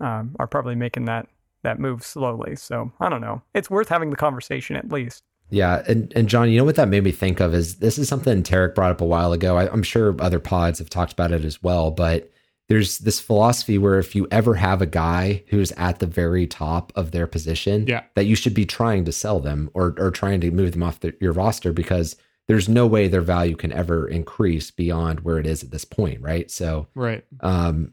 um, 0.00 0.36
are 0.38 0.46
probably 0.46 0.74
making 0.76 1.06
that 1.06 1.28
that 1.62 1.78
move 1.78 2.02
slowly. 2.04 2.56
So 2.56 2.90
I 3.00 3.08
don't 3.08 3.20
know. 3.20 3.42
It's 3.54 3.68
worth 3.68 3.88
having 3.88 4.10
the 4.10 4.16
conversation 4.16 4.76
at 4.76 4.90
least. 4.90 5.24
Yeah, 5.50 5.82
and 5.88 6.12
and 6.14 6.28
Jon, 6.28 6.48
you 6.48 6.58
know 6.58 6.64
what 6.64 6.76
that 6.76 6.88
made 6.88 7.02
me 7.02 7.10
think 7.12 7.40
of 7.40 7.54
is 7.54 7.76
this 7.80 7.98
is 7.98 8.08
something 8.08 8.42
Tarek 8.44 8.74
brought 8.76 8.92
up 8.92 9.00
a 9.00 9.04
while 9.04 9.32
ago. 9.32 9.56
I, 9.56 9.68
I'm 9.70 9.82
sure 9.82 10.14
other 10.20 10.38
pods 10.38 10.78
have 10.78 10.88
talked 10.90 11.12
about 11.12 11.32
it 11.32 11.44
as 11.44 11.60
well, 11.62 11.90
but 11.90 12.30
there's 12.68 12.98
this 12.98 13.18
philosophy 13.18 13.76
where 13.78 13.98
if 13.98 14.14
you 14.14 14.28
ever 14.30 14.54
have 14.54 14.80
a 14.80 14.86
guy 14.86 15.42
who's 15.48 15.72
at 15.72 15.98
the 15.98 16.06
very 16.06 16.46
top 16.46 16.92
of 16.94 17.10
their 17.10 17.26
position, 17.26 17.84
Yeah. 17.88 18.04
that 18.14 18.26
you 18.26 18.36
should 18.36 18.54
be 18.54 18.64
trying 18.64 19.04
to 19.06 19.12
sell 19.12 19.40
them 19.40 19.70
or 19.74 19.92
or 19.98 20.12
trying 20.12 20.40
to 20.42 20.52
move 20.52 20.70
them 20.70 20.84
off 20.84 21.00
the, 21.00 21.12
your 21.20 21.32
roster 21.32 21.72
because 21.72 22.14
there's 22.50 22.68
no 22.68 22.84
way 22.86 23.06
their 23.06 23.20
value 23.20 23.54
can 23.54 23.72
ever 23.72 24.08
increase 24.08 24.70
beyond 24.72 25.20
where 25.20 25.38
it 25.38 25.46
is 25.46 25.62
at 25.62 25.70
this 25.70 25.84
point, 25.84 26.20
right? 26.20 26.50
So, 26.50 26.88
Right. 26.96 27.24
um, 27.40 27.92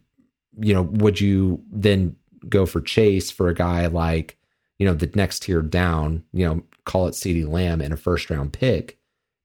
you 0.60 0.74
know, 0.74 0.82
would 0.82 1.22
you 1.22 1.62
then 1.72 2.16
go 2.50 2.66
for 2.66 2.82
Chase 2.82 3.30
for 3.30 3.50
a 3.50 3.54
guy 3.54 3.86
like, 3.86 4.38
you 4.80 4.86
know, 4.88 4.94
the 4.96 5.12
next 5.14 5.44
tier 5.44 5.62
down, 5.62 6.24
you 6.34 6.46
know, 6.46 6.64
call 6.86 7.08
it 7.08 7.12
CeeDee 7.14 7.48
Lamb 7.48 7.82
and 7.82 7.94
a 7.94 7.98
first 7.98 8.30
round 8.32 8.52
pick? 8.54 8.98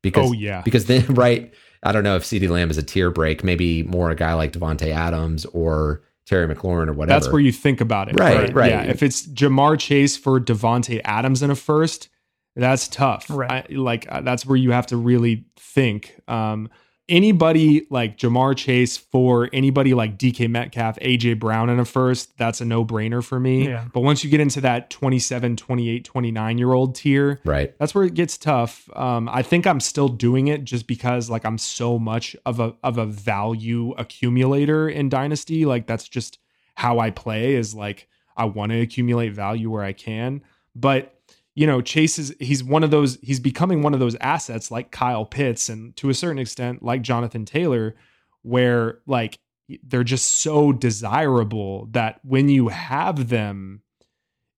Because 0.02 0.30
Oh 0.30 0.32
yeah. 0.32 0.62
because 0.64 0.86
then 0.86 1.04
right, 1.14 1.52
I 1.82 1.92
don't 1.92 2.04
know 2.04 2.16
if 2.16 2.24
CeeDee 2.24 2.48
Lamb 2.48 2.70
is 2.70 2.78
a 2.78 2.82
tier 2.82 3.10
break, 3.10 3.44
maybe 3.44 3.82
more 3.82 4.10
a 4.10 4.14
guy 4.16 4.32
like 4.34 4.52
Davante 4.52 4.88
Adams 4.88 5.44
or 5.46 6.02
Terry 6.24 6.46
McLaurin 6.52 6.88
or 6.88 6.92
whatever. 6.92 7.20
That's 7.20 7.32
where 7.32 7.40
you 7.42 7.52
think 7.52 7.80
about 7.80 8.08
it. 8.08 8.18
Right, 8.18 8.52
right. 8.54 8.70
Yeah. 8.70 8.82
If 8.84 9.02
it's 9.02 9.26
Ja'Marr 9.26 9.78
Chase 9.78 10.16
for 10.16 10.40
Davante 10.40 11.00
Adams 11.04 11.42
in 11.42 11.50
a 11.50 11.56
first, 11.56 12.08
that's 12.56 12.88
tough. 12.88 13.26
Right. 13.30 13.66
I, 13.70 13.74
like 13.74 14.06
uh, 14.10 14.20
that's 14.20 14.44
where 14.44 14.56
you 14.56 14.72
have 14.72 14.86
to 14.88 14.96
really 14.96 15.46
think. 15.56 16.20
Um, 16.28 16.68
anybody 17.08 17.86
like 17.90 18.16
Ja'Marr 18.16 18.56
Chase 18.56 18.96
for 18.96 19.50
anybody 19.52 19.94
like 19.94 20.18
DK 20.18 20.48
Metcalf, 20.48 20.98
AJ 21.00 21.38
Brown 21.38 21.68
in 21.68 21.78
a 21.78 21.84
first, 21.84 22.36
that's 22.38 22.60
a 22.60 22.64
no 22.64 22.84
brainer 22.84 23.22
for 23.22 23.40
me. 23.40 23.68
Yeah. 23.68 23.86
But 23.92 24.00
once 24.00 24.22
you 24.24 24.30
get 24.30 24.40
into 24.40 24.60
that 24.62 24.90
27, 24.90 25.56
28, 25.56 26.04
29 26.04 26.58
year 26.58 26.72
old 26.72 26.94
tier, 26.94 27.40
right. 27.44 27.76
that's 27.78 27.94
where 27.94 28.04
it 28.04 28.14
gets 28.14 28.38
tough. 28.38 28.88
Um, 28.96 29.28
I 29.28 29.42
think 29.42 29.66
I'm 29.66 29.80
still 29.80 30.08
doing 30.08 30.48
it 30.48 30.64
just 30.64 30.86
because 30.86 31.28
like 31.28 31.44
I'm 31.44 31.58
so 31.58 31.98
much 31.98 32.36
of 32.46 32.60
a 32.60 32.74
of 32.82 32.98
a 32.98 33.06
value 33.06 33.92
accumulator 33.98 34.88
in 34.88 35.08
Dynasty. 35.08 35.64
Like 35.64 35.86
that's 35.86 36.08
just 36.08 36.38
how 36.74 36.98
I 36.98 37.10
play 37.10 37.54
is 37.54 37.74
like 37.74 38.08
I 38.36 38.46
want 38.46 38.72
to 38.72 38.80
accumulate 38.80 39.34
value 39.34 39.70
where 39.70 39.84
I 39.84 39.92
can. 39.92 40.42
But 40.74 41.14
you 41.54 41.66
know, 41.66 41.80
Chase 41.80 42.18
is 42.18 42.34
he's 42.40 42.64
one 42.64 42.82
of 42.82 42.90
those 42.90 43.18
he's 43.22 43.40
becoming 43.40 43.82
one 43.82 43.94
of 43.94 44.00
those 44.00 44.16
assets 44.20 44.70
like 44.70 44.90
Kyle 44.90 45.24
Pitts 45.26 45.68
and 45.68 45.94
to 45.96 46.08
a 46.10 46.14
certain 46.14 46.38
extent 46.38 46.82
like 46.82 47.02
Jonathan 47.02 47.44
Taylor, 47.44 47.94
where 48.42 48.98
like 49.06 49.38
they're 49.82 50.04
just 50.04 50.38
so 50.40 50.72
desirable 50.72 51.86
that 51.92 52.20
when 52.24 52.48
you 52.48 52.68
have 52.68 53.28
them, 53.28 53.82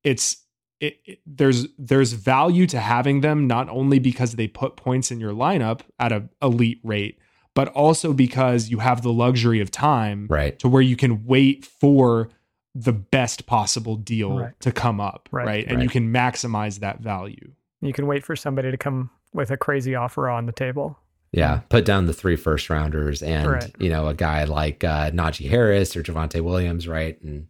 it's 0.02 0.38
it, 0.80 0.98
it- 1.04 1.18
there's 1.26 1.66
there's 1.78 2.12
value 2.12 2.66
to 2.68 2.78
having 2.80 3.20
them 3.22 3.46
not 3.46 3.68
only 3.68 3.98
because 3.98 4.32
they 4.36 4.46
put 4.48 4.76
points 4.76 5.10
in 5.10 5.20
your 5.20 5.32
lineup 5.32 5.80
at 5.98 6.12
a 6.12 6.28
elite 6.42 6.80
rate, 6.84 7.18
but 7.54 7.68
also 7.68 8.12
because 8.12 8.68
you 8.70 8.78
have 8.78 9.02
the 9.02 9.12
luxury 9.12 9.60
of 9.60 9.70
time 9.70 10.26
Right. 10.28 10.58
to 10.60 10.68
where 10.68 10.82
you 10.82 10.96
can 10.96 11.24
wait 11.24 11.64
for 11.64 12.28
the 12.74 12.92
best 12.92 13.46
possible 13.46 13.96
deal 13.96 14.38
Right. 14.38 14.60
to 14.60 14.72
come 14.72 15.00
up, 15.00 15.28
Right. 15.30 15.46
right? 15.46 15.66
And 15.68 15.82
you 15.82 15.88
can 15.88 16.12
maximize 16.12 16.80
that 16.80 17.00
value. 17.00 17.52
You 17.80 17.92
can 17.92 18.06
wait 18.06 18.24
for 18.24 18.34
somebody 18.34 18.70
to 18.70 18.76
come 18.76 19.10
with 19.32 19.50
a 19.50 19.56
crazy 19.56 19.94
offer 19.94 20.28
on 20.28 20.46
the 20.46 20.52
table. 20.52 20.98
Yeah. 21.32 21.60
Put 21.68 21.84
down 21.84 22.06
the 22.06 22.12
three 22.12 22.36
first 22.36 22.70
rounders 22.70 23.22
and, 23.22 23.48
Right. 23.50 23.70
you 23.78 23.90
know, 23.90 24.08
a 24.08 24.14
guy 24.14 24.44
like 24.44 24.82
uh, 24.84 25.10
Najee 25.10 25.48
Harris 25.50 25.96
or 25.96 26.02
Javonte 26.02 26.40
Williams, 26.40 26.86
right? 26.88 27.20
And 27.22 27.46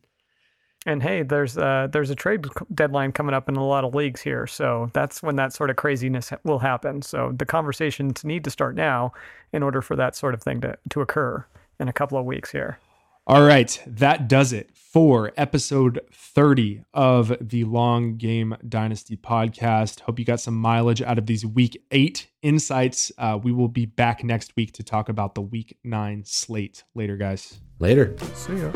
And 0.86 1.02
hey, 1.02 1.22
there's 1.22 1.56
uh, 1.56 1.88
there's 1.90 2.10
a 2.10 2.14
trade 2.14 2.44
deadline 2.74 3.12
coming 3.12 3.34
up 3.34 3.48
in 3.48 3.56
a 3.56 3.64
lot 3.66 3.84
of 3.84 3.94
leagues 3.94 4.20
here, 4.20 4.46
so 4.46 4.90
that's 4.92 5.22
when 5.22 5.36
that 5.36 5.54
sort 5.54 5.70
of 5.70 5.76
craziness 5.76 6.30
will 6.44 6.58
happen. 6.58 7.00
So 7.00 7.32
the 7.34 7.46
conversations 7.46 8.22
need 8.22 8.44
to 8.44 8.50
start 8.50 8.74
now 8.74 9.14
in 9.54 9.62
order 9.62 9.80
for 9.80 9.96
that 9.96 10.14
sort 10.14 10.34
of 10.34 10.42
thing 10.42 10.60
to 10.60 10.76
to 10.90 11.00
occur 11.00 11.42
in 11.80 11.88
a 11.88 11.92
couple 11.94 12.18
of 12.18 12.26
weeks 12.26 12.50
here. 12.52 12.78
All 13.26 13.42
right, 13.42 13.80
that 13.86 14.28
does 14.28 14.52
it 14.52 14.76
for 14.76 15.32
episode 15.38 15.98
30 16.12 16.82
of 16.92 17.34
the 17.40 17.64
Long 17.64 18.18
Game 18.18 18.54
Dynasty 18.68 19.16
podcast. 19.16 20.00
Hope 20.00 20.18
you 20.18 20.26
got 20.26 20.40
some 20.40 20.54
mileage 20.54 21.00
out 21.00 21.16
of 21.16 21.24
these 21.24 21.46
week 21.46 21.82
eight 21.90 22.28
insights. 22.42 23.10
Uh, 23.16 23.38
we 23.42 23.50
will 23.50 23.68
be 23.68 23.86
back 23.86 24.22
next 24.22 24.54
week 24.56 24.72
to 24.72 24.82
talk 24.82 25.08
about 25.08 25.34
the 25.34 25.40
week 25.40 25.78
nine 25.82 26.22
slate. 26.26 26.84
Later, 26.94 27.16
guys. 27.16 27.60
later. 27.78 28.14
See 28.34 28.56
ya. 28.58 28.70